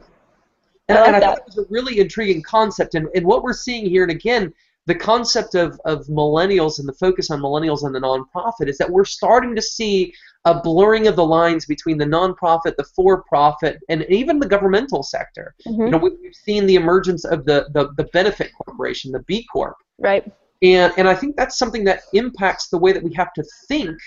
And 0.89 0.99
I, 0.99 1.01
like 1.01 1.09
and 1.09 1.17
I 1.17 1.21
thought 1.21 1.39
it 1.39 1.45
was 1.47 1.59
a 1.59 1.67
really 1.69 1.99
intriguing 1.99 2.43
concept. 2.43 2.95
And, 2.95 3.09
and 3.17 3.27
what 3.27 3.43
we're 3.43 3.55
seeing 3.55 3.85
here, 3.85 4.05
and 4.05 4.13
again, 4.13 4.55
the 4.87 4.95
concept 4.95 5.57
of, 5.57 5.81
of 5.85 6.07
millennials 6.07 6.79
and 6.79 6.89
the 6.89 6.93
focus 6.93 7.29
on 7.33 7.41
millennials 7.41 7.83
and 7.83 7.93
the 7.93 7.99
nonprofit 7.99 8.69
is 8.69 8.79
that 8.79 8.89
we're 8.89 9.05
starting 9.05 9.57
to 9.57 9.63
see 9.63 10.15
a 10.45 10.61
blurring 10.61 11.09
of 11.09 11.17
the 11.17 11.25
lines 11.25 11.67
between 11.67 11.99
the 11.99 12.05
nonprofit, 12.05 12.77
the 12.77 12.87
for-profit, 12.95 13.81
and 13.89 14.07
even 14.09 14.39
the 14.39 14.47
governmental 14.47 15.03
sector. 15.03 15.57
Mm-hmm. 15.67 15.87
You 15.87 15.91
know, 15.91 15.99
we've 15.99 16.35
seen 16.47 16.67
the 16.67 16.77
emergence 16.77 17.25
of 17.25 17.45
the, 17.47 17.67
the, 17.75 17.93
the 17.97 18.05
benefit 18.13 18.53
corporation, 18.57 19.11
the 19.11 19.25
B 19.25 19.45
Corp. 19.53 19.75
Right. 19.99 20.25
And, 20.63 20.93
and 20.97 21.09
I 21.09 21.17
think 21.17 21.35
that's 21.35 21.59
something 21.59 21.83
that 21.83 22.03
impacts 22.13 22.69
the 22.69 22.79
way 22.79 22.93
that 22.93 23.03
we 23.03 23.13
have 23.15 23.33
to 23.33 23.45
think 23.67 23.99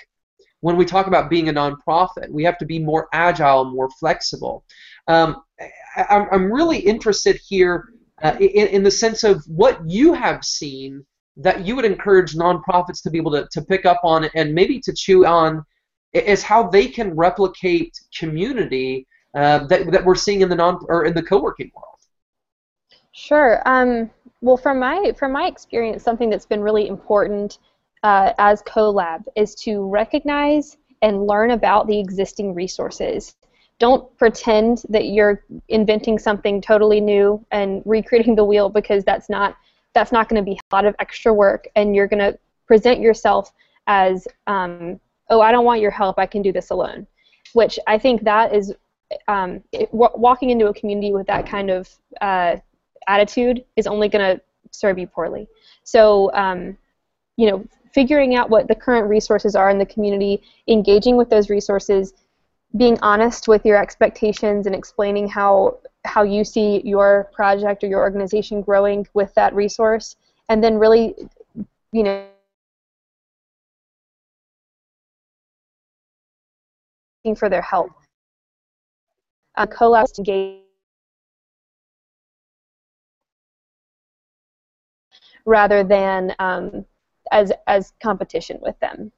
when 0.66 0.78
we 0.78 0.84
talk 0.84 1.06
about 1.06 1.30
being 1.30 1.48
a 1.48 1.54
nonprofit. 1.54 2.28
We 2.32 2.44
have 2.44 2.58
to 2.58 2.66
be 2.66 2.80
more 2.80 3.08
agile, 3.14 3.66
more 3.66 3.88
flexible. 4.00 4.64
Um, 5.08 5.44
I, 5.96 6.26
I'm 6.32 6.52
really 6.52 6.80
interested 6.80 7.40
here 7.48 7.84
uh, 8.24 8.36
in, 8.40 8.68
in 8.70 8.82
the 8.82 8.90
sense 8.90 9.24
of 9.24 9.44
what 9.46 9.80
you 9.88 10.14
have 10.14 10.44
seen 10.44 11.06
that 11.38 11.68
you 11.68 11.76
would 11.76 11.86
encourage 11.86 12.34
nonprofits 12.34 13.04
to 13.04 13.12
be 13.12 13.20
able 13.20 13.30
to, 13.34 13.48
to 13.52 13.62
pick 13.62 13.86
up 13.86 14.00
on 14.04 14.28
and 14.34 14.56
maybe 14.56 14.80
to 14.80 14.92
chew 14.92 15.28
on 15.28 15.64
is 16.14 16.42
how 16.42 16.68
they 16.68 16.88
can 16.88 17.16
replicate 17.16 17.94
community 18.18 19.06
uh, 19.36 19.68
that, 19.68 19.92
that 19.92 20.04
we're 20.04 20.16
seeing 20.16 20.42
in 20.42 20.50
the 20.50 20.56
non 20.56 20.80
or 20.88 21.06
in 21.06 21.14
the 21.14 21.22
co-working 21.22 21.70
world. 21.76 22.00
Sure. 23.12 23.62
Um, 23.68 24.10
well, 24.42 24.58
from 24.58 24.80
my 24.80 25.14
from 25.16 25.32
my 25.32 25.46
experience, 25.46 26.02
something 26.02 26.32
that's 26.32 26.48
been 26.48 26.62
really 26.62 26.88
important 26.88 27.60
uh, 28.06 28.34
as 28.38 28.62
CoLab 28.62 29.24
is 29.36 29.56
to 29.56 29.84
recognize 29.90 30.78
and 31.02 31.26
learn 31.26 31.52
about 31.52 31.88
the 31.88 32.00
existing 32.00 32.54
resources. 32.54 33.36
Don't 33.80 34.16
pretend 34.18 34.84
that 34.90 35.08
you're 35.08 35.44
inventing 35.70 36.20
something 36.20 36.62
totally 36.62 37.02
new 37.02 37.44
and 37.50 37.82
recreating 37.86 38.36
the 38.36 38.46
wheel 38.46 38.70
because 38.70 39.04
that's 39.04 39.28
not 39.28 39.58
that's 39.96 40.12
not 40.12 40.30
going 40.30 40.40
to 40.40 40.46
be 40.46 40.60
a 40.72 40.76
lot 40.76 40.86
of 40.86 40.94
extra 41.00 41.34
work 41.34 41.68
and 41.76 41.96
you're 41.96 42.08
going 42.08 42.20
to 42.20 42.38
present 42.68 43.00
yourself 43.00 43.52
as 43.88 44.28
um, 44.46 45.00
oh 45.30 45.42
i 45.42 45.52
don't 45.52 45.66
want 45.66 45.82
your 45.82 45.92
help 45.92 46.20
i 46.20 46.28
can 46.28 46.44
do 46.44 46.52
this 46.52 46.70
alone. 46.70 47.08
Which 47.54 47.80
i 47.88 47.98
think 47.98 48.24
that 48.24 48.54
is 48.54 48.72
um, 49.28 49.64
it, 49.72 49.90
walking 49.92 50.52
into 50.52 50.68
a 50.68 50.74
community 50.76 51.12
with 51.12 51.26
that 51.26 51.48
kind 51.48 51.72
of 51.72 51.90
uh, 52.22 52.58
attitude 53.08 53.66
is 53.76 53.88
only 53.88 54.10
going 54.10 54.38
to 54.38 54.42
serve 54.72 55.00
you 55.00 55.08
poorly. 55.08 55.48
So 55.84 56.32
um, 56.34 56.78
you 57.38 57.50
know 57.50 57.68
figuring 57.96 58.36
out 58.36 58.50
what 58.50 58.68
the 58.68 58.76
current 58.76 59.08
resources 59.10 59.56
are 59.56 59.70
in 59.70 59.80
the 59.80 59.86
community 59.86 60.44
engaging 60.68 61.16
with 61.16 61.30
those 61.30 61.50
resources 61.50 62.14
being 62.76 63.00
honest 63.02 63.48
with 63.48 63.66
your 63.66 63.82
expectations 63.82 64.68
and 64.68 64.76
explaining 64.76 65.28
how 65.30 65.78
how 66.04 66.22
you 66.22 66.44
see 66.44 66.82
your 66.84 67.30
project 67.34 67.84
or 67.84 67.88
your 67.88 68.02
organization 68.02 68.62
growing 68.62 69.08
with 69.14 69.34
that 69.34 69.56
resource 69.56 70.18
and 70.50 70.62
then 70.62 70.78
really 70.78 71.16
you 71.94 72.04
know 72.04 72.28
for 77.34 77.50
their 77.50 77.62
help. 77.62 77.92
Uh, 79.56 79.66
collabs 79.66 80.20
engage 80.20 80.62
rather 85.46 85.84
than 85.84 86.36
um, 86.40 86.86
as 87.32 87.52
as 87.68 87.94
competition 88.02 88.60
with 88.62 88.80
them 88.80 89.12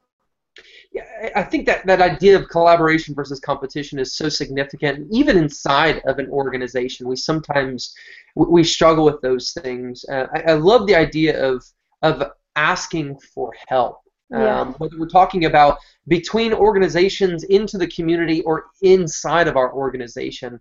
yeah, 0.92 1.30
I 1.36 1.42
think 1.42 1.66
that, 1.66 1.86
that 1.86 2.00
idea 2.00 2.38
of 2.38 2.48
collaboration 2.48 3.14
versus 3.14 3.40
competition 3.40 3.98
is 3.98 4.16
so 4.16 4.28
significant. 4.28 5.08
Even 5.10 5.36
inside 5.36 6.00
of 6.06 6.18
an 6.18 6.28
organization, 6.30 7.06
we 7.06 7.16
sometimes 7.16 7.94
we 8.34 8.64
struggle 8.64 9.04
with 9.04 9.20
those 9.20 9.52
things. 9.52 10.04
Uh, 10.10 10.26
I, 10.34 10.52
I, 10.52 10.52
love 10.54 10.86
the 10.86 10.94
idea 10.94 11.42
of 11.44 11.64
of 12.02 12.22
asking 12.56 13.18
for 13.34 13.52
help. 13.68 14.00
Yeah. 14.30 14.60
Um, 14.60 14.74
whether 14.74 14.98
we're 14.98 15.08
talking 15.08 15.46
about 15.46 15.78
between 16.06 16.52
organizations 16.52 17.44
into 17.44 17.78
the 17.78 17.86
community 17.86 18.42
or 18.42 18.66
inside 18.82 19.48
of 19.48 19.56
our 19.56 19.72
organization, 19.72 20.60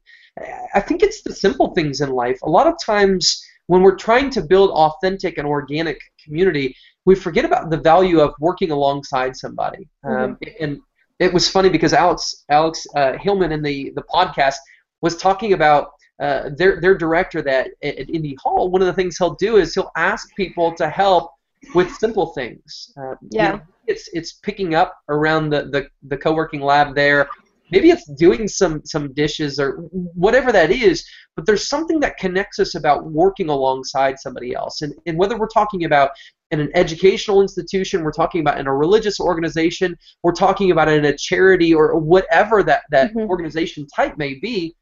I 0.74 0.80
think 0.80 1.04
it's 1.04 1.22
the 1.22 1.34
simple 1.34 1.74
things 1.74 2.00
in 2.00 2.12
life. 2.12 2.40
A 2.44 2.50
lot 2.50 2.68
of 2.68 2.76
times 2.82 3.44
when 3.68 3.82
we're 3.82 3.96
trying 3.96 4.30
to 4.32 4.42
build 4.42 4.72
authentic 4.72 5.38
and 5.38 5.48
organic 5.48 6.00
community, 6.24 6.76
we 7.06 7.16
forget 7.16 7.46
about 7.46 7.70
the 7.70 7.78
value 7.78 8.20
of 8.20 8.34
working 8.40 8.72
alongside 8.72 9.36
somebody. 9.36 9.88
Mm-hmm. 10.06 10.24
Um, 10.24 10.38
and 10.60 10.80
it 11.20 11.34
was 11.34 11.48
funny 11.48 11.70
because 11.70 11.94
Alex 11.94 12.46
Alex 12.50 12.86
uh, 12.96 13.14
Hillman 13.20 13.52
in 13.52 13.62
the 13.62 13.92
the 13.96 14.04
podcast 14.04 14.56
was 15.02 15.18
talking 15.18 15.54
about 15.54 15.92
uh, 16.20 16.50
their 16.56 16.82
their 16.82 16.98
director 16.98 17.42
that 17.42 17.70
at 17.84 18.10
Indy 18.10 18.36
Hall. 18.42 18.70
One 18.70 18.82
of 18.82 18.88
the 18.88 18.94
things 18.94 19.18
he'll 19.18 19.36
do 19.36 19.58
is 19.58 19.74
he'll 19.74 19.92
ask 19.96 20.28
people 20.36 20.74
to 20.76 20.90
help 20.90 21.32
with 21.74 21.92
simple 21.96 22.28
things. 22.28 22.94
Uh, 22.98 23.16
yeah. 23.30 23.46
You 23.46 23.58
know, 23.58 23.62
it's 23.88 24.10
it's 24.14 24.34
picking 24.34 24.76
up 24.76 24.96
around 25.10 25.50
the, 25.50 25.66
the, 25.66 25.88
the 26.04 26.18
co-working 26.18 26.62
lab 26.62 26.96
there. 26.96 27.30
Maybe 27.72 27.90
it's 27.90 28.06
doing 28.06 28.48
some 28.48 28.82
some 28.86 29.14
dishes 29.14 29.60
or 29.60 29.78
whatever 29.92 30.52
that 30.52 30.72
is, 30.72 31.06
but 31.36 31.46
there's 31.46 31.68
something 31.68 32.00
that 32.00 32.18
connects 32.18 32.60
us 32.60 32.76
about 32.76 33.12
working 33.12 33.50
alongside 33.50 34.20
somebody 34.20 34.54
else. 34.56 34.82
And, 34.82 34.94
and 35.06 35.18
whether 35.18 35.38
we're 35.38 35.48
talking 35.48 35.86
about 35.86 36.12
in 36.52 36.60
an 36.60 36.72
educational 36.76 37.42
institution, 37.42 38.04
we're 38.04 38.12
talking 38.12 38.42
about 38.42 38.60
in 38.60 38.68
a 38.68 38.74
religious 38.74 39.20
organization, 39.20 39.98
we're 40.24 40.32
talking 40.32 40.72
about 40.72 40.88
in 40.88 41.06
a 41.06 41.18
charity 41.18 41.74
or 41.74 41.98
whatever 42.00 42.64
that, 42.64 42.84
that 42.90 43.10
mm-hmm. 43.12 43.30
organization 43.30 43.86
type 43.88 44.18
may 44.18 44.36
be, 44.36 44.74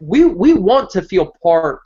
we, 0.00 0.24
we 0.24 0.54
want 0.54 0.88
to 0.90 1.02
feel 1.02 1.34
part 1.42 1.80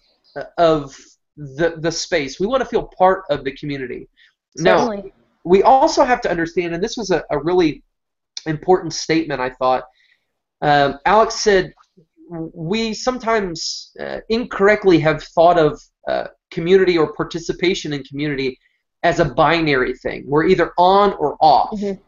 of 0.58 0.96
the 1.36 1.74
the 1.78 1.90
space. 1.90 2.38
We 2.38 2.46
want 2.46 2.62
to 2.62 2.68
feel 2.68 2.90
part 2.98 3.24
of 3.30 3.44
the 3.44 3.52
community. 3.52 4.08
Certainly. 4.56 4.96
Now, 4.96 5.04
we 5.44 5.62
also 5.62 6.04
have 6.04 6.20
to 6.22 6.30
understand, 6.30 6.74
and 6.74 6.82
this 6.82 6.96
was 6.96 7.10
a, 7.10 7.24
a 7.30 7.38
really 7.38 7.82
important 8.46 8.92
statement, 8.92 9.40
I 9.40 9.50
thought. 9.50 9.84
Um, 10.62 10.98
Alex 11.04 11.36
said, 11.36 11.72
we 12.28 12.94
sometimes 12.94 13.92
uh, 14.00 14.20
incorrectly 14.28 14.98
have 15.00 15.22
thought 15.22 15.58
of 15.58 15.80
uh, 16.08 16.28
community 16.50 16.96
or 16.96 17.12
participation 17.12 17.92
in 17.92 18.02
community 18.04 18.58
as 19.02 19.20
a 19.20 19.24
binary 19.24 19.94
thing. 19.94 20.24
We're 20.26 20.46
either 20.46 20.72
on 20.78 21.12
or 21.14 21.36
off. 21.40 21.78
Mhm. 21.78 22.00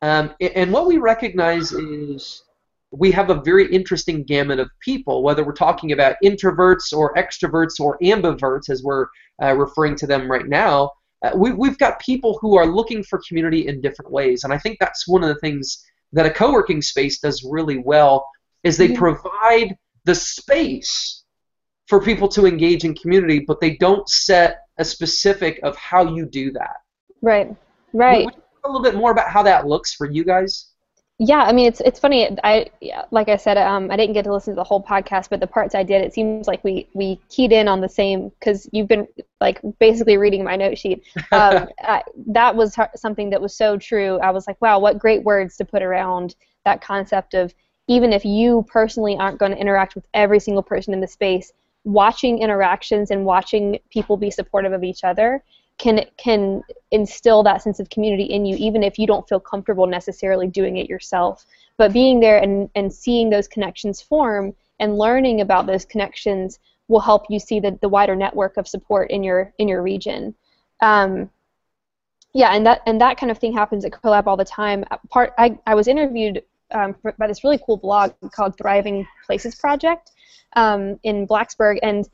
Um, 0.00 0.34
and 0.40 0.72
what 0.72 0.86
we 0.86 0.98
recognize 0.98 1.72
is 1.72 2.44
we 2.90 3.10
have 3.10 3.30
a 3.30 3.42
very 3.42 3.70
interesting 3.72 4.22
gamut 4.22 4.58
of 4.58 4.70
people, 4.80 5.22
whether 5.22 5.44
we're 5.44 5.52
talking 5.52 5.92
about 5.92 6.16
introverts 6.24 6.96
or 6.96 7.12
extroverts 7.14 7.80
or 7.80 7.98
ambiverts, 7.98 8.70
as 8.70 8.82
we're 8.82 9.06
uh, 9.42 9.54
referring 9.54 9.96
to 9.96 10.06
them 10.06 10.30
right 10.30 10.46
now. 10.46 10.90
Uh, 11.22 11.32
we, 11.34 11.52
we've 11.52 11.78
got 11.78 11.98
people 11.98 12.38
who 12.40 12.56
are 12.56 12.66
looking 12.66 13.02
for 13.02 13.20
community 13.28 13.66
in 13.66 13.80
different 13.80 14.10
ways, 14.10 14.44
and 14.44 14.52
I 14.52 14.58
think 14.58 14.78
that's 14.78 15.06
one 15.06 15.22
of 15.22 15.28
the 15.28 15.40
things 15.40 15.84
that 16.12 16.26
a 16.26 16.30
co-working 16.30 16.82
space 16.82 17.18
does 17.18 17.44
really 17.44 17.78
well 17.78 18.26
is 18.64 18.76
they 18.76 18.92
provide 18.92 19.76
the 20.04 20.14
space 20.14 21.24
for 21.86 22.00
people 22.00 22.28
to 22.28 22.46
engage 22.46 22.84
in 22.84 22.94
community, 22.94 23.44
but 23.46 23.60
they 23.60 23.76
don't 23.76 24.08
set 24.08 24.60
a 24.78 24.84
specific 24.84 25.58
of 25.62 25.76
how 25.76 26.14
you 26.14 26.26
do 26.26 26.52
that. 26.52 26.76
Right. 27.22 27.54
Right. 27.92 28.26
Would 28.26 28.34
you 28.34 28.40
talk 28.40 28.64
a 28.64 28.68
little 28.68 28.82
bit 28.82 28.94
more 28.94 29.10
about 29.10 29.30
how 29.30 29.42
that 29.42 29.66
looks 29.66 29.94
for 29.94 30.10
you 30.10 30.24
guys? 30.24 30.72
Yeah, 31.20 31.38
I 31.42 31.52
mean 31.52 31.66
it's 31.66 31.80
it's 31.80 31.98
funny. 31.98 32.28
I 32.44 32.66
yeah, 32.80 33.02
like 33.10 33.28
I 33.28 33.36
said, 33.36 33.58
um, 33.58 33.90
I 33.90 33.96
didn't 33.96 34.14
get 34.14 34.22
to 34.26 34.32
listen 34.32 34.54
to 34.54 34.56
the 34.56 34.62
whole 34.62 34.80
podcast, 34.80 35.30
but 35.30 35.40
the 35.40 35.48
parts 35.48 35.74
I 35.74 35.82
did, 35.82 36.02
it 36.02 36.14
seems 36.14 36.46
like 36.46 36.62
we 36.62 36.88
we 36.94 37.20
keyed 37.28 37.50
in 37.50 37.66
on 37.66 37.80
the 37.80 37.88
same 37.88 38.28
because 38.28 38.68
you've 38.72 38.86
been 38.86 39.08
like 39.40 39.60
basically 39.80 40.16
reading 40.16 40.44
my 40.44 40.54
note 40.54 40.78
sheet. 40.78 41.04
Um, 41.32 41.68
I, 41.80 42.04
that 42.28 42.54
was 42.54 42.76
har- 42.76 42.92
something 42.94 43.30
that 43.30 43.40
was 43.42 43.52
so 43.52 43.76
true. 43.76 44.18
I 44.20 44.30
was 44.30 44.46
like, 44.46 44.62
wow, 44.62 44.78
what 44.78 44.98
great 44.98 45.24
words 45.24 45.56
to 45.56 45.64
put 45.64 45.82
around 45.82 46.36
that 46.64 46.80
concept 46.80 47.34
of 47.34 47.52
even 47.88 48.12
if 48.12 48.24
you 48.24 48.64
personally 48.68 49.16
aren't 49.16 49.38
going 49.38 49.50
to 49.50 49.58
interact 49.58 49.96
with 49.96 50.06
every 50.14 50.38
single 50.38 50.62
person 50.62 50.94
in 50.94 51.00
the 51.00 51.08
space, 51.08 51.52
watching 51.82 52.38
interactions 52.38 53.10
and 53.10 53.24
watching 53.24 53.80
people 53.90 54.16
be 54.16 54.30
supportive 54.30 54.72
of 54.72 54.84
each 54.84 55.02
other 55.02 55.42
can 55.78 56.04
can 56.16 56.62
instill 56.90 57.42
that 57.42 57.62
sense 57.62 57.78
of 57.80 57.88
community 57.90 58.24
in 58.24 58.44
you 58.44 58.56
even 58.58 58.82
if 58.82 58.98
you 58.98 59.06
don't 59.06 59.28
feel 59.28 59.40
comfortable 59.40 59.86
necessarily 59.86 60.46
doing 60.46 60.76
it 60.76 60.88
yourself. 60.88 61.46
But 61.76 61.92
being 61.92 62.20
there 62.20 62.38
and, 62.38 62.68
and 62.74 62.92
seeing 62.92 63.30
those 63.30 63.46
connections 63.46 64.00
form 64.02 64.54
and 64.80 64.98
learning 64.98 65.40
about 65.40 65.66
those 65.66 65.84
connections 65.84 66.58
will 66.88 67.00
help 67.00 67.26
you 67.28 67.38
see 67.38 67.60
the, 67.60 67.78
the 67.80 67.88
wider 67.88 68.16
network 68.16 68.56
of 68.56 68.66
support 68.66 69.10
in 69.10 69.22
your 69.22 69.52
in 69.58 69.68
your 69.68 69.82
region. 69.82 70.34
Um, 70.80 71.30
yeah 72.34 72.50
and 72.50 72.66
that 72.66 72.82
and 72.86 73.00
that 73.00 73.16
kind 73.18 73.30
of 73.30 73.38
thing 73.38 73.52
happens 73.52 73.84
at 73.84 73.92
CoLab 73.92 74.26
all 74.26 74.36
the 74.36 74.44
time. 74.44 74.84
Part 75.10 75.32
i, 75.38 75.56
I 75.66 75.74
was 75.74 75.88
interviewed 75.88 76.42
um, 76.72 76.96
by 77.18 77.26
this 77.26 77.44
really 77.44 77.60
cool 77.64 77.76
blog 77.76 78.12
called 78.32 78.56
thriving 78.58 79.06
places 79.26 79.54
project 79.54 80.12
um, 80.56 80.98
in 81.02 81.26
blacksburg. 81.26 81.78
And 81.82 82.08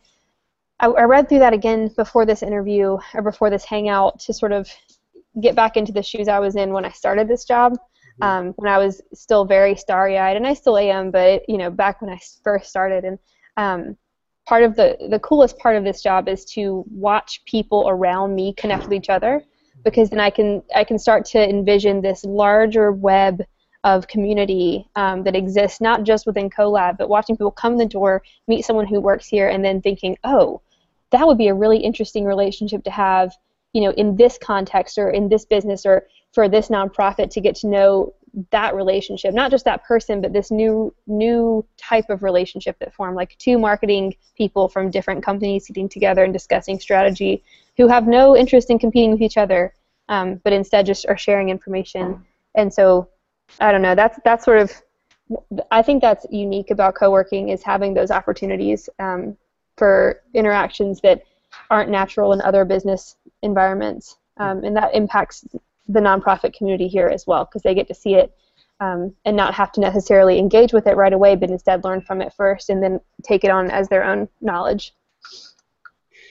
I, 0.81 0.87
I 0.87 1.03
read 1.05 1.29
through 1.29 1.39
that 1.41 1.53
again 1.53 1.89
before 1.97 2.27
this 2.27 2.43
interview 2.43 2.99
or 3.15 3.23
before 3.23 3.51
this 3.51 3.65
hangout 3.65 4.21
to 4.21 4.35
sort 4.35 4.53
of 4.53 4.69
get 5.41 5.55
back 5.55 5.77
into 5.77 5.93
the 5.93 6.03
shoes 6.03 6.29
I 6.29 6.39
was 6.39 6.57
in 6.57 6.73
when 6.73 6.85
I 6.85 6.91
started 6.91 7.29
this 7.29 7.45
job. 7.45 7.77
Um, 8.21 8.53
when 8.57 8.71
I 8.73 8.79
was 8.79 9.01
still 9.13 9.45
very 9.45 9.75
starry-eyed, 9.75 10.37
and 10.37 10.47
I 10.47 10.55
still 10.55 10.79
am, 10.79 11.11
but 11.11 11.43
you 11.49 11.59
know, 11.59 11.69
back 11.69 12.01
when 12.01 12.11
I 12.11 12.21
first 12.45 12.71
started, 12.71 13.05
and 13.05 13.19
um, 13.57 13.97
part 14.47 14.63
of 14.63 14.77
the 14.77 14.97
the 15.11 15.19
coolest 15.19 15.59
part 15.59 15.75
of 15.75 15.83
this 15.83 16.01
job 16.01 16.29
is 16.29 16.45
to 16.53 16.85
watch 16.89 17.43
people 17.45 17.87
around 17.89 18.33
me 18.37 18.55
connect 18.55 18.85
with 18.85 18.93
each 18.93 19.11
other, 19.11 19.43
because 19.85 20.11
then 20.11 20.21
I 20.21 20.31
can 20.31 20.63
I 20.77 20.85
can 20.85 20.97
start 20.97 21.25
to 21.27 21.43
envision 21.43 22.01
this 22.01 22.25
larger 22.25 22.93
web 22.93 23.43
of 23.83 24.07
community 24.07 24.89
um, 24.95 25.25
that 25.25 25.35
exists 25.35 25.81
not 25.81 26.05
just 26.05 26.25
within 26.25 26.49
CoLab, 26.49 26.97
but 26.97 27.09
watching 27.09 27.37
people 27.37 27.51
come 27.51 27.73
in 27.73 27.79
the 27.79 27.87
door, 27.87 28.23
meet 28.47 28.65
someone 28.65 28.87
who 28.87 29.01
works 29.01 29.27
here, 29.27 29.49
and 29.49 29.65
then 29.65 29.83
thinking, 29.83 30.17
oh, 30.23 30.61
that 31.15 31.27
would 31.27 31.39
be 31.39 31.49
a 31.49 31.55
really 31.55 31.79
interesting 31.79 32.25
relationship 32.25 32.83
to 32.83 32.91
have, 32.91 33.33
you 33.73 33.83
know, 33.83 33.91
in 33.93 34.17
this 34.17 34.37
context 34.37 34.99
or 34.99 35.11
in 35.11 35.29
this 35.29 35.45
business 35.45 35.87
or 35.87 36.09
for 36.33 36.49
this 36.49 36.69
nonprofit 36.69 37.31
to 37.31 37.41
get 37.41 37.55
to 37.55 37.69
know 37.69 38.13
that 38.51 38.75
relationship, 38.75 39.33
not 39.33 39.49
just 39.53 39.65
that 39.65 39.85
person, 39.85 40.21
but 40.21 40.33
this 40.33 40.51
new 40.51 40.93
new 41.07 41.65
type 41.77 42.11
of 42.11 42.25
relationship 42.25 42.77
that 42.81 42.93
formed, 42.93 43.15
like 43.15 43.39
two 43.39 43.59
marketing 43.59 44.17
people 44.37 44.69
from 44.69 44.91
different 44.91 45.25
companies 45.25 45.69
sitting 45.69 45.89
together 45.89 46.25
and 46.25 46.33
discussing 46.33 46.81
strategy, 46.81 47.45
who 47.77 47.87
have 47.87 48.09
no 48.09 48.37
interest 48.37 48.71
in 48.71 48.79
competing 48.81 49.13
with 49.13 49.23
each 49.23 49.37
other, 49.37 49.73
um, 50.09 50.41
but 50.43 50.53
instead 50.53 50.85
just 50.85 51.07
are 51.07 51.17
sharing 51.17 51.49
information. 51.49 52.25
And 52.57 52.75
so, 52.75 53.09
I 53.61 53.71
don't 53.71 53.83
know. 53.83 53.95
That's 53.95 54.19
that's 54.25 54.45
sort 54.45 54.59
of 54.59 54.73
I 55.71 55.83
think 55.83 56.03
that's 56.03 56.27
unique 56.31 56.73
about 56.73 56.97
co-working 56.97 57.51
is 57.51 57.63
having 57.63 57.95
those 57.95 58.11
opportunities 58.11 58.89
um, 58.99 59.37
for 59.77 60.23
interactions 60.35 61.01
that 61.01 61.23
aren't 61.71 61.91
natural 61.91 62.33
in 62.33 62.41
other 62.43 62.65
business 62.65 63.17
environments, 63.43 64.17
um, 64.39 64.65
and 64.65 64.77
that 64.77 64.95
impacts 64.95 65.45
the 65.89 66.01
nonprofit 66.01 66.55
community 66.55 66.89
here 66.89 67.09
as 67.09 67.27
well 67.27 67.45
because 67.45 67.63
they 67.63 67.75
get 67.75 67.89
to 67.89 67.95
see 67.95 68.15
it 68.15 68.33
um, 68.81 69.15
and 69.25 69.37
not 69.37 69.55
have 69.55 69.73
to 69.73 69.81
necessarily 69.81 70.39
engage 70.39 70.73
with 70.73 70.87
it 70.87 70.97
right 70.97 71.13
away, 71.13 71.37
but 71.37 71.51
instead 71.51 71.85
learn 71.85 72.01
from 72.01 72.21
it 72.21 72.33
first 72.33 72.71
and 72.71 72.83
then 72.83 73.01
take 73.23 73.45
it 73.45 73.51
on 73.51 73.71
as 73.71 73.89
their 73.89 74.05
own 74.05 74.29
knowledge. 74.41 74.95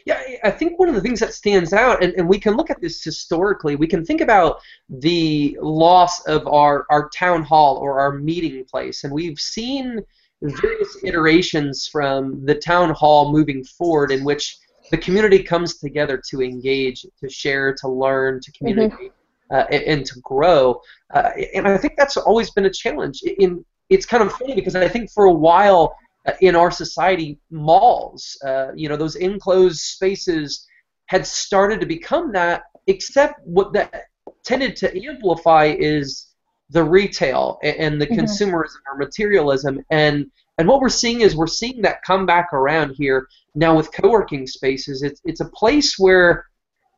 Yeah, 0.06 0.22
I- 0.44 0.52
think 0.52 0.78
one 0.78 0.90
of 0.90 0.96
the 0.96 1.02
things 1.02 1.22
that 1.22 1.34
stands 1.34 1.72
out, 1.72 2.04
and, 2.04 2.14
and 2.16 2.28
we 2.28 2.38
can 2.38 2.56
look 2.56 2.70
at 2.70 2.82
this 2.82 3.02
historically, 3.02 3.78
we 3.78 3.88
can 3.88 4.04
think 4.04 4.20
about 4.20 4.60
the 4.90 5.58
loss 5.62 6.26
of 6.26 6.46
our, 6.48 6.86
our 6.90 7.10
town 7.10 7.44
hall 7.44 7.78
or 7.78 8.00
our 8.02 8.12
meeting 8.12 8.66
place, 8.66 9.06
and 9.06 9.14
we've 9.14 9.40
seen 9.40 10.02
various 10.44 10.98
iterations 11.04 11.88
from 11.88 12.46
the 12.46 12.56
town 12.56 12.90
hall 12.92 13.32
moving 13.32 13.64
forward 13.64 14.12
in 14.12 14.24
which 14.24 14.58
the 14.92 14.98
community 14.98 15.42
comes 15.42 15.78
together 15.78 16.22
to 16.30 16.42
engage, 16.42 17.06
to 17.20 17.30
share, 17.30 17.74
to 17.76 17.88
learn, 17.88 18.40
to 18.42 18.52
communicate, 18.52 19.14
uh, 19.52 19.64
and, 19.72 19.84
and 19.84 20.06
to 20.06 20.20
grow. 20.20 20.80
Uh, 21.14 21.30
and 21.56 21.68
I 21.68 21.78
think 21.78 21.94
that's 21.98 22.18
always 22.18 22.52
been 22.52 22.66
a 22.66 22.70
challenge. 22.70 23.22
In 23.40 23.64
it's 23.90 24.06
kind 24.06 24.24
of 24.24 24.32
funny 24.34 24.56
because 24.56 24.76
I 24.76 24.88
think 24.88 25.12
for 25.12 25.26
a 25.26 25.34
while 25.34 25.96
uh, 26.28 26.34
in 26.42 26.56
our 26.56 26.72
society, 26.72 27.40
malls, 27.52 28.38
uh, 28.46 28.68
you 28.76 28.90
know, 28.90 28.96
those 28.96 29.16
enclosed 29.16 29.80
spaces 29.80 30.66
had 31.08 31.26
started 31.28 31.80
to 31.80 31.86
become 31.86 32.32
that, 32.34 32.64
except 32.88 33.40
what 33.46 33.74
that 33.74 34.06
tended 34.44 34.76
to 34.78 35.08
amplify 35.08 35.76
is 35.78 36.33
the 36.74 36.84
retail 36.84 37.60
and 37.64 38.02
the 38.02 38.08
Mhm. 38.08 38.20
consumerism 38.20 38.82
or 38.92 38.98
materialism. 38.98 39.80
And 39.90 40.30
and 40.60 40.68
what 40.68 40.82
we're 40.82 40.90
seeing 40.90 41.22
is 41.22 41.36
we're 41.36 41.48
seeing 41.48 41.82
that 41.82 42.04
come 42.04 42.28
back 42.28 42.54
around 42.54 42.92
here 42.92 43.28
now 43.56 43.76
with 43.76 43.92
co-working 43.92 44.46
spaces. 44.46 45.02
It's 45.02 45.22
it's 45.26 45.40
a 45.40 45.50
place 45.62 45.98
where 45.98 46.46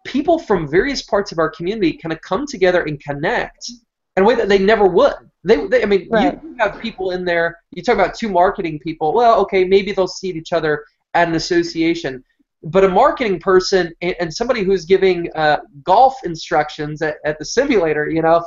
people 0.06 0.38
from 0.40 0.68
various 0.68 1.02
parts 1.02 1.32
of 1.32 1.40
our 1.40 1.50
community 1.50 1.94
kind 1.94 2.14
of 2.14 2.22
come 2.22 2.46
together 2.46 2.84
and 2.84 3.02
connect 3.02 3.70
in 4.16 4.24
a 4.24 4.26
way 4.26 4.36
that 4.36 4.50
they 4.50 4.60
never 4.60 4.88
would. 4.88 5.16
They, 5.44 5.68
they 5.68 5.84
I 5.84 5.86
mean, 5.86 6.08
Right. 6.10 6.40
you 6.44 6.56
have 6.60 6.80
people 6.80 7.12
in 7.12 7.26
there. 7.26 7.48
You 7.72 7.82
talk 7.84 7.96
about 7.96 8.14
two 8.16 8.30
marketing 8.30 8.80
people. 8.80 9.14
Well, 9.14 9.40
okay, 9.42 9.64
maybe 9.66 9.92
they'll 9.92 10.08
see 10.08 10.30
each 10.30 10.54
other 10.54 10.86
at 11.16 11.28
an 11.28 11.36
association, 11.36 12.24
but 12.64 12.84
a 12.84 12.90
marketing 12.90 13.40
person 13.40 13.94
and, 14.02 14.16
and 14.20 14.34
somebody 14.34 14.64
who's 14.64 14.86
giving 14.86 15.30
uh, 15.36 15.58
golf 15.84 16.16
instructions 16.24 17.02
at, 17.02 17.16
at 17.26 17.40
the 17.40 17.46
simulator, 17.46 18.10
you 18.10 18.22
know, 18.22 18.46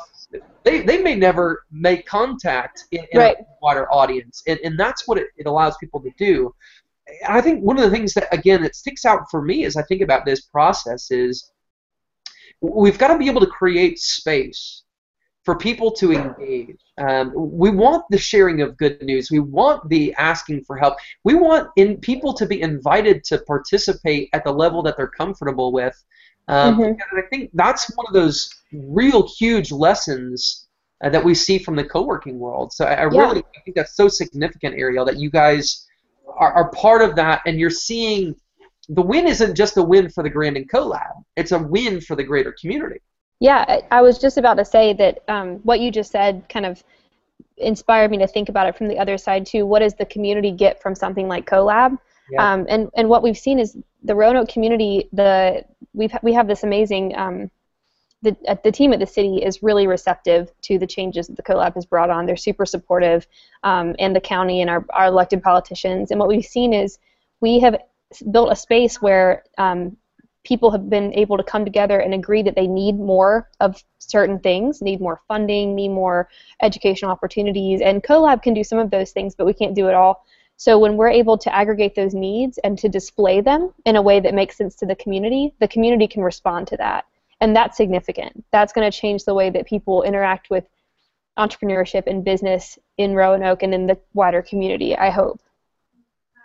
they, 0.68 0.80
they 0.82 1.02
may 1.02 1.14
never 1.14 1.64
make 1.70 2.06
contact 2.06 2.84
in, 2.90 3.04
in 3.12 3.18
Right. 3.18 3.36
a 3.38 3.44
wider 3.62 3.90
audience, 3.90 4.42
and, 4.46 4.58
and 4.60 4.78
that's 4.78 5.08
what 5.08 5.16
it, 5.18 5.28
it 5.36 5.46
allows 5.46 5.76
people 5.78 6.00
to 6.00 6.10
do. 6.18 6.54
And 7.26 7.38
I 7.38 7.40
think 7.40 7.62
one 7.62 7.78
of 7.78 7.84
the 7.84 7.90
things 7.90 8.12
that 8.14 8.28
again 8.32 8.62
that 8.62 8.76
sticks 8.76 9.06
out 9.06 9.30
for 9.30 9.40
me 9.40 9.64
as 9.64 9.76
I 9.76 9.82
think 9.82 10.02
about 10.02 10.26
this 10.26 10.42
process 10.42 11.10
is 11.10 11.50
we've 12.60 12.98
got 12.98 13.08
to 13.08 13.18
be 13.18 13.28
able 13.28 13.40
to 13.40 13.46
create 13.46 13.98
space 13.98 14.82
for 15.44 15.56
people 15.56 15.90
to 15.92 16.12
engage. 16.12 16.78
Um, 16.98 17.32
we 17.34 17.70
want 17.70 18.04
the 18.10 18.18
sharing 18.18 18.60
of 18.60 18.76
good 18.76 19.00
news. 19.02 19.30
We 19.30 19.38
want 19.38 19.88
the 19.88 20.12
asking 20.14 20.64
for 20.64 20.76
help. 20.76 20.96
We 21.24 21.34
want 21.34 21.70
in 21.76 21.96
people 21.98 22.34
to 22.34 22.46
be 22.46 22.60
invited 22.60 23.24
to 23.24 23.38
participate 23.38 24.28
at 24.32 24.44
the 24.44 24.52
level 24.52 24.82
that 24.82 24.96
they're 24.96 25.06
comfortable 25.06 25.72
with. 25.72 25.96
Um, 26.48 26.78
Mhm. 26.78 26.88
And 26.88 27.02
I 27.16 27.22
think 27.30 27.50
that's 27.54 27.94
one 27.96 28.06
of 28.08 28.14
those 28.14 28.50
real 28.72 29.26
huge 29.38 29.70
lessons 29.72 30.66
uh, 31.02 31.08
that 31.10 31.24
we 31.24 31.34
see 31.34 31.58
from 31.58 31.76
the 31.76 31.84
co-working 31.84 32.38
world. 32.38 32.72
So 32.72 32.84
I, 32.84 32.94
I 32.94 33.12
Yeah. 33.12 33.20
really 33.20 33.42
think 33.64 33.76
that's 33.76 33.94
so 33.94 34.08
significant, 34.08 34.74
Ariel, 34.76 35.04
that 35.04 35.16
you 35.16 35.30
guys 35.30 35.86
are, 36.26 36.52
are 36.52 36.70
part 36.72 37.02
of 37.02 37.14
that, 37.16 37.42
and 37.46 37.58
you're 37.58 37.70
seeing 37.70 38.34
the 38.88 39.02
win 39.02 39.26
isn't 39.26 39.54
just 39.54 39.76
a 39.76 39.82
win 39.82 40.08
for 40.08 40.22
the 40.22 40.30
Grandin 40.30 40.66
CoLab. 40.66 41.22
It's 41.36 41.52
a 41.52 41.58
win 41.58 42.00
for 42.00 42.16
the 42.16 42.24
greater 42.24 42.54
community. 42.60 43.00
Yeah, 43.40 43.64
I, 43.68 43.98
I 43.98 44.02
was 44.02 44.18
just 44.18 44.36
about 44.36 44.54
to 44.54 44.64
say 44.64 44.92
that 44.94 45.22
um, 45.28 45.56
what 45.58 45.80
you 45.80 45.90
just 45.90 46.10
said 46.10 46.44
kind 46.48 46.66
of 46.66 46.82
inspired 47.56 48.10
me 48.10 48.18
to 48.18 48.26
think 48.26 48.48
about 48.48 48.66
it 48.68 48.76
from 48.76 48.88
the 48.88 48.98
other 48.98 49.18
side 49.18 49.46
too. 49.46 49.66
What 49.66 49.80
does 49.80 49.94
the 49.94 50.06
community 50.06 50.50
get 50.50 50.82
from 50.82 50.94
something 50.94 51.28
like 51.28 51.46
CoLab? 51.46 51.98
Yeah. 52.30 52.52
Um, 52.52 52.66
and 52.68 52.90
and 52.96 53.08
what 53.08 53.22
we've 53.22 53.38
seen 53.38 53.58
is 53.58 53.76
the 54.02 54.14
Roanoke 54.14 54.48
community. 54.48 55.08
The 55.12 55.64
we've 55.94 56.12
we 56.22 56.32
have 56.34 56.46
this 56.48 56.62
amazing. 56.62 57.16
Um, 57.16 57.50
the, 58.20 58.36
uh, 58.48 58.56
the 58.64 58.72
team 58.72 58.92
at 58.92 58.98
the 58.98 59.06
city 59.06 59.36
is 59.44 59.62
really 59.62 59.86
receptive 59.86 60.50
to 60.62 60.76
the 60.76 60.88
changes 60.88 61.28
that 61.28 61.36
the 61.36 61.42
CoLab 61.42 61.74
has 61.74 61.86
brought 61.86 62.10
on. 62.10 62.26
They're 62.26 62.36
super 62.36 62.66
supportive, 62.66 63.28
um, 63.62 63.94
and 64.00 64.14
the 64.14 64.20
county 64.20 64.60
and 64.60 64.68
our, 64.68 64.84
our 64.90 65.06
elected 65.06 65.40
politicians. 65.40 66.10
And 66.10 66.18
what 66.18 66.28
we've 66.28 66.44
seen 66.44 66.72
is 66.72 66.98
we 67.40 67.60
have 67.60 67.80
built 68.32 68.50
a 68.50 68.56
space 68.56 69.00
where 69.00 69.44
um, 69.56 69.96
people 70.48 70.70
have 70.70 70.88
been 70.88 71.12
able 71.12 71.36
to 71.36 71.42
come 71.42 71.62
together 71.62 72.00
and 72.00 72.14
agree 72.14 72.42
that 72.42 72.56
they 72.56 72.66
need 72.66 72.98
more 72.98 73.50
of 73.60 73.84
certain 73.98 74.38
things, 74.38 74.80
need 74.80 74.98
more 74.98 75.20
funding, 75.28 75.74
need 75.74 75.90
more 75.90 76.26
educational 76.62 77.10
opportunities, 77.10 77.82
and 77.82 78.02
CoLab 78.02 78.42
can 78.42 78.54
do 78.54 78.64
some 78.64 78.78
of 78.78 78.90
those 78.90 79.10
things, 79.10 79.34
but 79.34 79.44
we 79.44 79.52
can't 79.52 79.74
do 79.74 79.88
it 79.88 79.94
all. 79.94 80.24
So 80.56 80.78
when 80.78 80.96
we're 80.96 81.10
able 81.10 81.36
to 81.38 81.54
aggregate 81.54 81.94
those 81.94 82.14
needs 82.14 82.58
and 82.64 82.78
to 82.78 82.88
display 82.88 83.42
them 83.42 83.72
in 83.84 83.96
a 83.96 84.02
way 84.02 84.20
that 84.20 84.34
makes 84.34 84.56
sense 84.56 84.74
to 84.76 84.86
the 84.86 84.96
community, 84.96 85.54
the 85.60 85.68
community 85.68 86.08
can 86.08 86.22
respond 86.22 86.66
to 86.68 86.78
that. 86.78 87.04
And 87.40 87.54
that's 87.54 87.76
significant. 87.76 88.44
That's 88.50 88.72
going 88.72 88.90
to 88.90 88.98
change 88.98 89.24
the 89.24 89.34
way 89.34 89.50
that 89.50 89.66
people 89.66 90.02
interact 90.02 90.50
with 90.50 90.64
entrepreneurship 91.38 92.06
and 92.06 92.24
business 92.24 92.78
in 92.96 93.14
Roanoke 93.14 93.62
and 93.62 93.72
in 93.72 93.86
the 93.86 93.98
wider 94.14 94.42
community, 94.42 94.96
I 94.96 95.10
hope. 95.10 95.40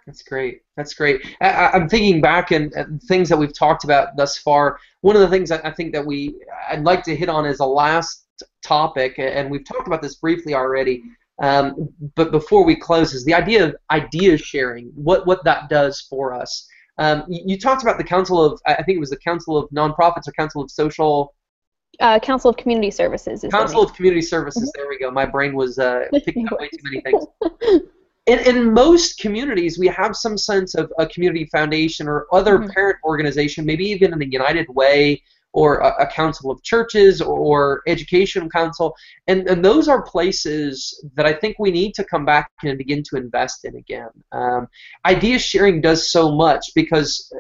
That's 0.06 0.24
great. 0.24 0.62
That's 0.76 0.94
great. 0.94 1.26
I, 1.42 1.72
am 1.74 1.88
thinking 1.88 2.20
back 2.20 2.52
and, 2.52 2.74
and, 2.74 3.02
things 3.04 3.30
that 3.30 3.38
we've 3.38 3.58
talked 3.58 3.84
about 3.84 4.18
thus 4.18 4.38
far. 4.38 4.80
One 5.02 5.16
of 5.16 5.22
the 5.22 5.30
things 5.30 5.52
I, 5.52 5.60
I 5.60 5.72
think 5.72 5.94
that 5.94 6.06
we 6.06 6.36
I'd 6.70 6.84
like 6.84 7.04
to 7.04 7.16
hit 7.16 7.30
on 7.30 7.46
as 7.46 7.60
a 7.60 7.66
last 7.66 8.26
topic, 8.64 9.16
and 9.18 9.50
we've 9.50 9.66
talked 9.66 9.88
about 9.88 10.02
this 10.02 10.16
briefly 10.16 10.56
already. 10.56 11.04
Um, 11.42 11.90
but 12.16 12.32
before 12.32 12.66
we 12.66 12.76
close, 12.76 13.14
is 13.14 13.26
the 13.26 13.34
idea 13.34 13.66
of 13.66 13.76
idea 13.92 14.38
sharing. 14.38 14.92
What 14.96 15.26
what 15.26 15.44
that 15.46 15.70
does 15.70 16.02
for 16.02 16.34
us. 16.34 16.68
Um, 16.98 17.24
you, 17.28 17.42
you, 17.48 17.60
talked 17.60 17.82
about 17.82 17.98
the 17.98 18.04
Council 18.04 18.44
of 18.44 18.62
I 18.68 18.84
think 18.84 18.98
it 18.98 19.00
was 19.00 19.10
the 19.10 19.18
Council 19.18 19.58
of 19.58 19.70
Nonprofits 19.72 20.28
or 20.28 20.32
Council 20.38 20.62
of 20.62 20.70
Social. 20.70 21.34
Uh, 22.00 22.20
Council 22.20 22.50
of 22.50 22.58
Community 22.58 22.92
Services. 22.92 23.46
Council 23.50 23.84
of 23.84 23.94
Community 23.94 24.22
Services. 24.22 24.64
Mm-hmm. 24.64 24.82
There 24.82 24.90
we 24.90 25.00
go. 25.00 25.12
My 25.12 25.26
brain 25.26 25.56
was 25.56 25.80
uh, 25.80 26.06
picking 26.26 26.48
up 26.48 26.60
way 26.60 26.70
too 26.70 26.80
many 26.84 27.02
things. 27.02 27.26
in, 28.26 28.40
in 28.40 28.74
most 28.74 29.20
communities, 29.20 29.78
we 29.78 29.88
have 29.88 30.16
some 30.16 30.38
sense 30.38 30.76
of 30.76 30.92
a 30.98 31.06
community 31.06 31.46
foundation 31.46 32.08
or 32.08 32.28
other 32.32 32.60
mm-hmm. 32.60 32.72
parent 32.72 32.98
organization, 33.04 33.66
maybe 33.66 33.86
even 33.86 34.14
in 34.14 34.20
the 34.20 34.32
United 34.32 34.68
Way 34.70 35.22
or 35.52 35.80
a, 35.80 36.04
a, 36.04 36.08
council 36.08 36.50
of 36.50 36.64
churches 36.64 37.22
or 37.22 37.84
education 37.86 38.50
council. 38.50 38.96
And, 39.28 39.48
and 39.48 39.64
those 39.64 39.88
are 39.88 40.02
places 40.02 41.04
that 41.14 41.28
I 41.28 41.34
think 41.34 41.58
we 41.60 41.70
need 41.70 41.94
to 41.96 42.04
come 42.04 42.26
back 42.26 42.50
and 42.64 42.76
begin 42.78 43.04
to 43.10 43.18
invest 43.18 43.64
in 43.66 43.76
again. 43.76 44.10
Um, 44.32 44.68
idea 45.06 45.38
sharing 45.38 45.80
does 45.80 46.12
so 46.12 46.32
much 46.32 46.72
because 46.74 47.32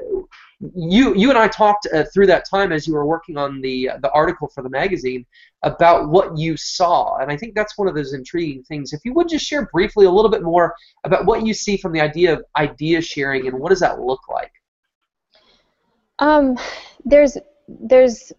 you 0.75 1.15
you 1.15 1.29
and 1.29 1.37
I 1.37 1.47
talked 1.47 1.87
uh, 1.93 2.03
through 2.13 2.27
that 2.27 2.45
time 2.49 2.71
as 2.71 2.87
you 2.87 2.93
were 2.93 3.05
working 3.05 3.37
on 3.37 3.61
the 3.61 3.89
uh, 3.89 3.97
the 4.01 4.11
article 4.11 4.47
for 4.47 4.61
the 4.61 4.69
magazine 4.69 5.25
about 5.63 6.09
what 6.09 6.37
you 6.37 6.55
saw, 6.57 7.17
and 7.17 7.31
I 7.31 7.37
think 7.37 7.55
that's 7.55 7.77
one 7.77 7.87
of 7.87 7.95
those 7.95 8.13
intriguing 8.13 8.63
things. 8.63 8.93
If 8.93 9.01
you 9.03 9.13
would 9.13 9.29
just 9.29 9.45
share 9.45 9.67
briefly 9.71 10.05
a 10.05 10.11
little 10.11 10.31
bit 10.31 10.43
more 10.43 10.75
about 11.03 11.25
what 11.25 11.45
you 11.45 11.53
see 11.53 11.77
from 11.77 11.91
the 11.91 12.01
idea 12.01 12.33
of 12.33 12.45
idea 12.57 13.01
sharing 13.01 13.47
and 13.47 13.59
what 13.59 13.69
does 13.69 13.79
that 13.79 13.99
look 13.99 14.21
like? 14.29 14.51
Um, 16.19 16.57
there's 17.03 17.37
there's 17.67 18.31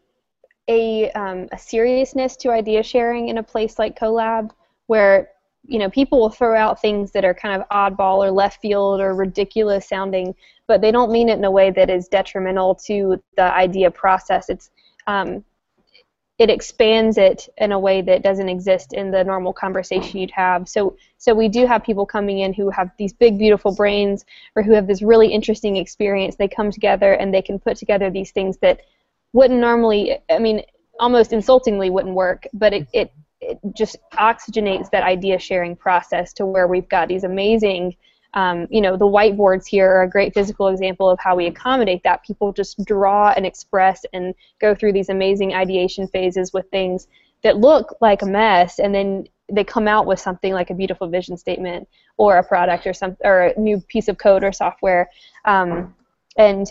a 0.69 1.11
um, 1.13 1.49
a 1.53 1.59
seriousness 1.59 2.37
to 2.37 2.51
idea 2.51 2.83
sharing 2.83 3.29
in 3.29 3.39
a 3.39 3.43
place 3.43 3.79
like 3.79 3.99
CoLab 3.99 4.51
where 4.87 5.31
you 5.67 5.79
know, 5.79 5.91
people 5.91 6.21
will 6.21 6.31
throw 6.31 6.57
out 6.57 6.81
things 6.81 7.11
that 7.13 7.25
are 7.25 7.35
kind 7.35 7.61
of 7.61 7.69
oddball 7.69 8.19
or 8.19 8.31
left 8.31 8.61
field 8.61 9.01
or 9.01 9.15
ridiculous 9.15 9.89
sounding, 9.89 10.35
but 10.67 10.81
they 10.81 10.93
don't 10.93 11.11
mean 11.11 11.29
it 11.29 11.39
in 11.39 11.45
a 11.45 11.51
way 11.51 11.71
that 11.71 11.91
is 11.91 12.09
detrimental 12.09 12.75
to 12.75 13.23
the 13.37 13.43
idea 13.43 13.91
process. 13.91 14.49
It's 14.49 14.71
um, 15.07 15.45
it 16.39 16.51
expands 16.51 17.17
it 17.17 17.49
in 17.59 17.71
a 17.71 17.79
way 17.79 18.03
that 18.03 18.23
doesn't 18.23 18.49
exist 18.49 18.93
in 18.93 19.13
the 19.13 19.23
normal 19.23 19.53
conversation 19.53 20.19
you'd 20.19 20.33
have. 20.33 20.69
So, 20.69 20.97
so 21.17 21.33
we 21.33 21.49
do 21.49 21.65
have 21.65 21.85
people 21.85 22.05
coming 22.05 22.41
in 22.41 22.53
who 22.53 22.71
have 22.71 22.91
these 22.99 23.13
big, 23.13 23.39
beautiful 23.39 23.73
brains, 23.73 24.25
or 24.57 24.63
who 24.65 24.73
have 24.73 24.89
this 24.89 25.01
really 25.01 25.29
interesting 25.29 25.77
experience. 25.77 26.35
They 26.35 26.49
come 26.49 26.73
together 26.73 27.13
and 27.13 27.33
they 27.33 27.43
can 27.43 27.61
put 27.61 27.77
together 27.77 28.11
these 28.11 28.33
things 28.33 28.59
that 28.59 28.81
wouldn't 29.33 29.61
normally. 29.61 30.19
I 30.29 30.41
mean, 30.41 30.63
almost 30.99 31.33
insultingly 31.33 31.91
wouldn't 31.91 32.15
work, 32.15 32.47
but 32.53 32.73
it, 32.73 32.89
it 32.93 33.13
it 33.51 33.59
just 33.77 33.97
oxygenates 34.15 34.91
that 34.91 35.03
idea 35.03 35.39
sharing 35.39 35.77
process 35.77 36.33
to 36.35 36.47
where 36.47 36.67
we've 36.67 36.89
got 36.89 37.09
these 37.09 37.25
amazing 37.25 37.97
um, 38.35 38.67
you 38.69 38.81
know 38.81 38.97
the 38.97 39.07
whiteboards 39.07 39.67
here 39.67 39.89
are 39.89 40.03
a 40.03 40.11
great 40.11 40.35
physical 40.35 40.69
example 40.69 41.09
of 41.09 41.19
how 41.21 41.37
we 41.37 41.47
accommodate 41.47 42.03
that. 42.03 42.25
People 42.25 42.53
just 42.53 42.85
draw 42.85 43.33
and 43.33 43.47
express 43.47 44.05
and 44.13 44.35
go 44.61 44.75
through 44.75 44.93
these 44.93 45.09
amazing 45.09 45.55
ideation 45.55 46.09
phases 46.09 46.53
with 46.53 46.69
things 46.71 47.07
that 47.43 47.59
look 47.59 47.97
like 48.01 48.23
a 48.23 48.27
mess 48.27 48.79
and 48.81 48.95
then 48.95 49.25
they 49.53 49.63
come 49.63 49.87
out 49.87 50.07
with 50.07 50.19
something 50.19 50.53
like 50.53 50.71
a 50.71 50.75
beautiful 50.75 51.07
vision 51.07 51.37
statement 51.37 51.87
or 52.17 52.39
a 52.39 52.45
product 52.45 52.87
or 52.87 52.93
some 52.93 53.17
or 53.23 53.49
a 53.49 53.61
new 53.61 53.81
piece 53.89 54.09
of 54.09 54.19
code 54.19 54.43
or 54.43 54.53
software. 54.53 55.09
Um, 55.45 55.95
and 56.37 56.67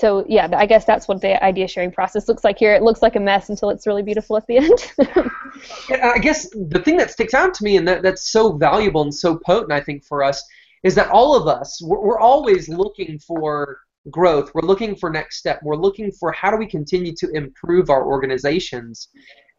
so 0.00 0.24
yeah, 0.26 0.48
I 0.56 0.64
guess 0.64 0.86
that's 0.86 1.06
what 1.08 1.20
the 1.20 1.42
idea 1.44 1.68
sharing 1.68 1.92
process 1.92 2.26
looks 2.26 2.42
like 2.42 2.58
here. 2.58 2.74
It 2.74 2.82
looks 2.82 3.02
like 3.02 3.16
a 3.16 3.20
mess 3.20 3.50
until 3.50 3.68
it's 3.68 3.86
really 3.86 4.02
beautiful 4.02 4.38
at 4.38 4.46
the 4.46 4.56
end. 4.56 4.92
I 6.02 6.18
guess 6.18 6.48
the 6.48 6.80
thing 6.82 6.96
that 6.96 7.10
sticks 7.10 7.34
out 7.34 7.52
to 7.54 7.64
me 7.64 7.76
and 7.76 7.86
that, 7.86 8.02
that's 8.02 8.30
so 8.30 8.52
valuable 8.52 9.02
and 9.02 9.14
so 9.14 9.38
potent, 9.44 9.72
I 9.72 9.80
think, 9.80 10.02
for 10.06 10.24
us 10.24 10.42
is 10.84 10.94
that 10.94 11.10
all 11.10 11.36
of 11.36 11.46
us, 11.46 11.82
we're, 11.82 12.00
we're 12.00 12.18
always 12.18 12.66
looking 12.70 13.18
for 13.18 13.80
growth. 14.10 14.50
We're 14.54 14.66
looking 14.66 14.96
for 14.96 15.10
next 15.10 15.36
step. 15.36 15.60
We're 15.62 15.76
looking 15.76 16.10
for 16.12 16.32
how 16.32 16.50
do 16.50 16.56
we 16.56 16.66
continue 16.66 17.14
to 17.16 17.30
improve 17.34 17.90
our 17.90 18.06
organizations. 18.06 19.08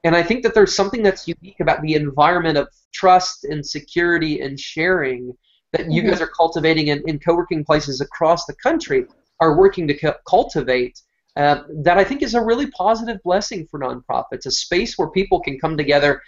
And 0.03 0.15
I 0.15 0.23
think 0.23 0.41
that 0.41 0.55
there's 0.55 0.75
something 0.75 1.03
that's 1.03 1.27
unique 1.27 1.59
about 1.59 1.83
the 1.83 1.93
environment 1.93 2.57
of 2.57 2.67
trust 2.91 3.43
and 3.43 3.63
security 3.63 4.41
and 4.41 4.59
sharing 4.59 5.33
that 5.73 5.91
you 5.91 6.01
mm-hmm. 6.01 6.09
guys 6.09 6.21
are 6.21 6.31
cultivating 6.35 6.87
in, 6.87 7.03
in 7.05 7.19
co-working 7.19 7.63
places 7.63 8.01
across 8.01 8.45
the 8.45 8.55
country 8.55 9.05
are 9.41 9.57
working 9.57 9.87
to 9.87 10.15
cultivate 10.27 11.01
uh, 11.35 11.63
that 11.83 11.97
I 11.97 12.03
think 12.03 12.21
is 12.21 12.35
a 12.35 12.41
really 12.41 12.69
positive 12.71 13.17
blessing 13.23 13.67
for 13.67 13.79
nonprofits, 13.79 14.45
a 14.45 14.51
space 14.51 14.97
where 14.97 15.09
people 15.09 15.39
can 15.39 15.59
come 15.59 15.77
together 15.77 16.21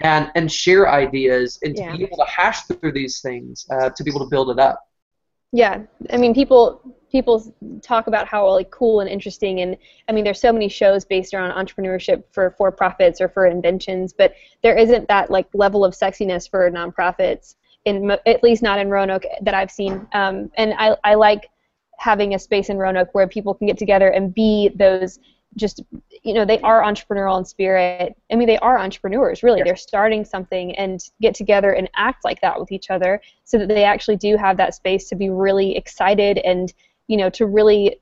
and, 0.00 0.30
and 0.34 0.50
share 0.50 0.88
ideas 0.88 1.58
and 1.62 1.76
yeah. 1.76 1.92
to 1.92 1.98
be 1.98 2.04
able 2.04 2.18
to 2.18 2.24
hash 2.24 2.62
through 2.62 2.92
these 2.92 3.20
things, 3.20 3.66
uh, 3.70 3.90
to 3.90 4.04
be 4.04 4.10
able 4.10 4.20
to 4.20 4.30
build 4.30 4.50
it 4.50 4.58
up. 4.58 4.84
Yeah, 5.52 5.82
I 6.12 6.18
mean, 6.18 6.34
people 6.34 6.94
people 7.10 7.54
talk 7.80 8.06
about 8.06 8.28
how 8.28 8.50
like 8.50 8.70
cool 8.70 9.00
and 9.00 9.08
interesting, 9.08 9.60
and 9.60 9.78
I 10.06 10.12
mean, 10.12 10.24
there's 10.24 10.40
so 10.40 10.52
many 10.52 10.68
shows 10.68 11.06
based 11.06 11.32
around 11.32 11.52
entrepreneurship 11.52 12.24
for 12.32 12.50
for 12.58 12.70
profits 12.70 13.20
or 13.20 13.28
for 13.28 13.46
inventions, 13.46 14.12
but 14.12 14.34
there 14.62 14.76
isn't 14.76 15.08
that 15.08 15.30
like 15.30 15.46
level 15.54 15.86
of 15.86 15.94
sexiness 15.94 16.50
for 16.50 16.70
nonprofits 16.70 17.54
in 17.86 18.10
at 18.10 18.42
least 18.42 18.62
not 18.62 18.78
in 18.78 18.90
Roanoke 18.90 19.24
that 19.40 19.54
I've 19.54 19.70
seen. 19.70 20.06
Um, 20.12 20.50
and 20.58 20.74
I 20.76 20.96
I 21.02 21.14
like 21.14 21.48
having 21.98 22.34
a 22.34 22.38
space 22.38 22.70
in 22.70 22.78
Roanoke 22.78 23.10
where 23.12 23.26
people 23.26 23.54
can 23.54 23.66
get 23.66 23.76
together 23.76 24.08
and 24.08 24.32
be 24.32 24.70
those 24.74 25.18
just 25.56 25.82
you 26.22 26.32
know 26.34 26.44
they 26.44 26.60
are 26.60 26.82
entrepreneurial 26.82 27.38
in 27.38 27.44
spirit. 27.44 28.16
I 28.30 28.36
mean 28.36 28.46
they 28.46 28.58
are 28.58 28.78
entrepreneurs 28.78 29.42
really. 29.42 29.58
Yes. 29.58 29.66
they're 29.66 29.76
starting 29.76 30.24
something 30.24 30.74
and 30.76 31.00
get 31.20 31.34
together 31.34 31.72
and 31.72 31.90
act 31.96 32.24
like 32.24 32.40
that 32.40 32.58
with 32.58 32.70
each 32.70 32.90
other 32.90 33.20
so 33.44 33.58
that 33.58 33.68
they 33.68 33.84
actually 33.84 34.16
do 34.16 34.36
have 34.36 34.56
that 34.58 34.74
space 34.74 35.08
to 35.08 35.16
be 35.16 35.28
really 35.28 35.76
excited 35.76 36.38
and 36.38 36.72
you 37.08 37.16
know 37.16 37.30
to 37.30 37.46
really 37.46 37.96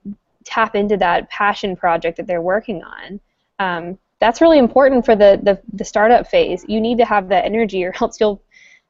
tap 0.45 0.75
into 0.75 0.97
that 0.99 1.29
passion 1.31 1.75
project 1.75 2.19
that 2.19 2.27
they're 2.27 2.43
working 2.43 2.83
on. 2.83 3.21
Um, 3.59 3.99
that's 4.21 4.41
really 4.41 4.59
important 4.59 5.07
for 5.07 5.17
the, 5.17 5.41
the 5.43 5.61
the 5.73 5.85
startup 5.85 6.29
phase. 6.29 6.65
You 6.69 6.81
need 6.81 6.99
to 6.99 7.05
have 7.07 7.29
that 7.31 7.47
energy 7.47 7.83
or 7.85 7.95
else 8.01 8.21
you'll 8.21 8.43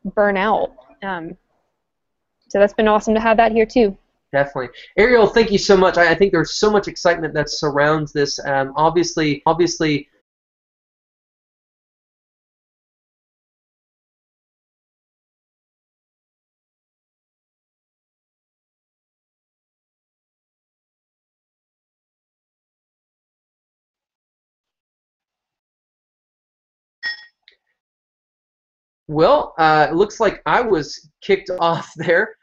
burn 0.05 0.37
out. 0.37 0.73
Um, 1.03 1.37
so 2.49 2.59
that's 2.59 2.75
been 2.75 2.89
awesome 2.89 3.15
to 3.15 3.21
have 3.21 3.37
that 3.37 3.53
here 3.53 3.67
too 3.67 3.97
Definitely, 4.33 4.69
Ariel. 4.99 5.27
Thank 5.29 5.51
you 5.51 5.59
so 5.59 5.77
much. 5.77 5.97
I, 5.99 6.11
I 6.11 6.15
think 6.15 6.33
there's 6.33 6.55
so 6.55 6.71
much 6.71 6.89
excitement 6.89 7.33
that 7.35 7.49
surrounds 7.49 8.13
this. 8.13 8.39
Um, 8.45 8.73
obviously, 8.77 9.43
obviously, 9.47 10.09
Well, 29.09 29.55
uh, 29.59 29.89
it 29.91 29.95
looks 29.95 30.21
like 30.21 30.43
I 30.47 30.61
was 30.61 31.09
kicked 31.21 31.51
off 31.61 31.93
there. 31.97 32.37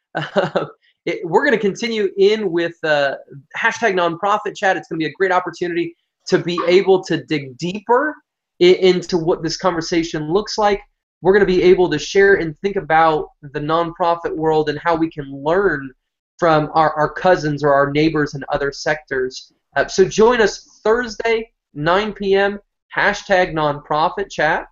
It, 1.05 1.19
we're 1.23 1.45
going 1.45 1.57
to 1.57 1.59
continue 1.59 2.09
in 2.17 2.51
with 2.51 2.75
uh, 2.83 3.15
hashtag 3.57 3.93
nonprofit 3.93 4.55
chat. 4.55 4.77
It's 4.77 4.87
going 4.87 4.99
to 4.99 5.05
be 5.05 5.09
a 5.09 5.13
great 5.13 5.31
opportunity 5.31 5.95
to 6.27 6.37
be 6.37 6.59
able 6.67 7.03
to 7.03 7.23
dig 7.25 7.57
deeper 7.57 8.15
into 8.59 9.17
what 9.17 9.43
this 9.43 9.57
conversation 9.57 10.31
looks 10.31 10.57
like. 10.57 10.81
We're 11.21 11.33
going 11.33 11.45
to 11.45 11.53
be 11.53 11.63
able 11.63 11.89
to 11.89 11.99
share 11.99 12.35
and 12.35 12.57
think 12.59 12.75
about 12.75 13.27
the 13.41 13.59
nonprofit 13.59 14.35
world 14.35 14.69
and 14.69 14.79
how 14.79 14.95
we 14.95 15.09
can 15.09 15.25
learn 15.43 15.91
from 16.37 16.69
our, 16.73 16.93
our 16.93 17.11
cousins 17.11 17.63
or 17.63 17.73
our 17.73 17.91
neighbors 17.91 18.35
in 18.35 18.43
other 18.49 18.71
sectors. 18.71 19.53
Uh, 19.75 19.87
so 19.87 20.05
join 20.05 20.41
us 20.41 20.79
Thursday, 20.83 21.51
9 21.73 22.13
p.m., 22.13 22.59
hashtag 22.95 23.53
nonprofit 23.53 24.29
chat. 24.29 24.67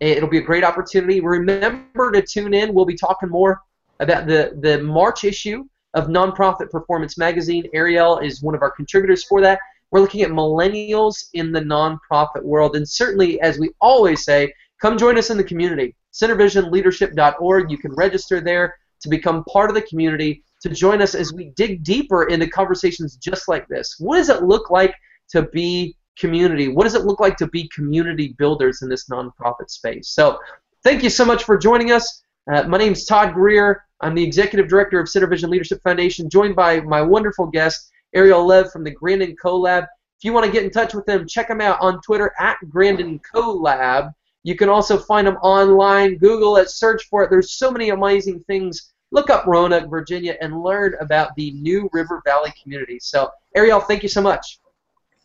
It'll 0.00 0.28
be 0.28 0.38
a 0.38 0.42
great 0.42 0.64
opportunity. 0.64 1.20
Remember 1.20 2.12
to 2.12 2.22
tune 2.22 2.54
in. 2.54 2.74
We'll 2.74 2.84
be 2.84 2.96
talking 2.96 3.28
more 3.28 3.60
about 4.00 4.26
the, 4.26 4.56
the 4.60 4.82
March 4.82 5.24
issue 5.24 5.64
of 5.94 6.06
Nonprofit 6.06 6.70
Performance 6.70 7.18
Magazine. 7.18 7.64
Ariel 7.72 8.18
is 8.18 8.42
one 8.42 8.54
of 8.54 8.62
our 8.62 8.70
contributors 8.70 9.24
for 9.24 9.40
that. 9.40 9.58
We're 9.90 10.00
looking 10.00 10.22
at 10.22 10.30
millennials 10.30 11.28
in 11.32 11.50
the 11.52 11.60
nonprofit 11.60 12.42
world. 12.42 12.76
And 12.76 12.88
certainly, 12.88 13.40
as 13.40 13.58
we 13.58 13.70
always 13.80 14.24
say, 14.24 14.52
come 14.80 14.98
join 14.98 15.16
us 15.18 15.30
in 15.30 15.36
the 15.36 15.44
community. 15.44 15.94
SynerVisionLeadership.org. 16.12 17.70
You 17.70 17.78
can 17.78 17.92
register 17.94 18.40
there 18.40 18.76
to 19.00 19.08
become 19.08 19.44
part 19.44 19.70
of 19.70 19.74
the 19.74 19.82
community, 19.82 20.42
to 20.62 20.68
join 20.68 21.00
us 21.00 21.14
as 21.14 21.32
we 21.32 21.50
dig 21.56 21.84
deeper 21.84 22.24
into 22.24 22.48
conversations 22.48 23.16
just 23.16 23.48
like 23.48 23.66
this. 23.68 23.96
What 23.98 24.16
does 24.16 24.28
it 24.28 24.42
look 24.42 24.70
like 24.70 24.94
to 25.30 25.42
be 25.42 25.96
community? 26.18 26.68
What 26.68 26.84
does 26.84 26.94
it 26.94 27.04
look 27.04 27.20
like 27.20 27.36
to 27.38 27.46
be 27.46 27.68
community 27.74 28.34
builders 28.38 28.82
in 28.82 28.88
this 28.88 29.08
nonprofit 29.08 29.70
space? 29.70 30.08
So, 30.08 30.38
thank 30.82 31.02
you 31.02 31.10
so 31.10 31.24
much 31.24 31.44
for 31.44 31.56
joining 31.56 31.92
us. 31.92 32.22
Uh, 32.50 32.62
my 32.62 32.78
name 32.78 32.92
is 32.92 33.04
Todd 33.04 33.34
Greer. 33.34 33.84
I'm 34.00 34.14
the 34.14 34.24
Executive 34.24 34.68
Director 34.68 34.98
of 34.98 35.06
SynerVision 35.06 35.50
Leadership 35.50 35.82
Foundation, 35.82 36.30
joined 36.30 36.56
by 36.56 36.80
my 36.80 37.02
wonderful 37.02 37.44
guest, 37.44 37.90
Ariel 38.14 38.46
Lev 38.46 38.72
from 38.72 38.84
the 38.84 38.90
Grandin 38.90 39.36
CoLab. 39.36 39.82
If 39.82 40.24
you 40.24 40.32
want 40.32 40.46
to 40.46 40.52
get 40.52 40.64
in 40.64 40.70
touch 40.70 40.94
with 40.94 41.04
them, 41.04 41.28
check 41.28 41.48
them 41.48 41.60
out 41.60 41.78
on 41.82 42.00
Twitter 42.00 42.32
at 42.38 42.56
Grandin 42.70 43.20
CoLab. 43.34 44.14
You 44.44 44.56
can 44.56 44.70
also 44.70 44.96
find 44.96 45.26
them 45.26 45.36
online. 45.36 46.16
Google 46.16 46.56
it, 46.56 46.70
search 46.70 47.04
for 47.10 47.22
it. 47.22 47.28
There's 47.28 47.52
so 47.52 47.70
many 47.70 47.90
amazing 47.90 48.42
things. 48.46 48.94
Look 49.10 49.28
up 49.28 49.44
Roanoke, 49.46 49.90
Virginia, 49.90 50.38
and 50.40 50.62
learn 50.62 50.94
about 51.02 51.34
the 51.36 51.50
new 51.50 51.90
River 51.92 52.22
Valley 52.24 52.54
community. 52.62 52.98
So, 52.98 53.28
Ariel, 53.56 53.80
thank 53.80 54.02
you 54.02 54.08
so 54.08 54.22
much. 54.22 54.58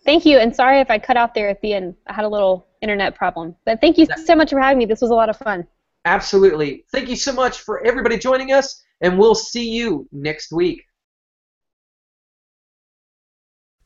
Thank 0.03 0.26
you, 0.26 0.39
and 0.39 0.53
sorry 0.53 0.82
if 0.82 0.91
I 0.91 0.99
cut 0.99 1.15
out 1.15 1.34
there 1.34 1.47
at 1.47 1.61
the 1.61 1.74
end. 1.74 1.95
I 2.05 2.11
had 2.11 2.26
a 2.26 2.30
little 2.30 2.67
internet 2.82 3.15
problem. 3.15 3.55
But 3.63 3.80
thank 3.80 3.97
you 3.97 4.07
so 4.26 4.36
much 4.36 4.49
for 4.49 4.59
having 4.59 4.78
me. 4.78 4.86
This 4.86 4.99
was 4.99 5.11
a 5.11 5.15
lot 5.15 5.30
of 5.30 5.38
fun. 5.38 5.65
Absolutely. 6.06 6.86
Thank 6.91 7.10
you 7.10 7.16
so 7.16 7.34
much 7.34 7.60
for 7.60 7.86
everybody 7.86 8.18
joining 8.18 8.51
us, 8.51 8.84
and 9.01 9.18
we'll 9.18 9.36
see 9.36 9.70
you 9.70 10.08
next 10.12 10.51
week. 10.51 10.84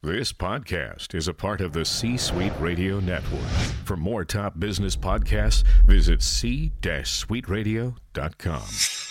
This 0.04 0.32
podcast 0.32 1.16
is 1.16 1.28
a 1.28 1.34
part 1.34 1.60
of 1.60 1.74
the 1.74 1.84
C 1.84 2.18
Suite 2.18 2.54
Radio 2.60 3.00
Network. 3.00 3.42
For 3.84 3.98
more 3.98 4.24
top 4.24 4.60
business 4.60 4.96
podcasts, 4.96 5.64
visit 5.86 6.22
c-suiteradio.com. 6.22 9.07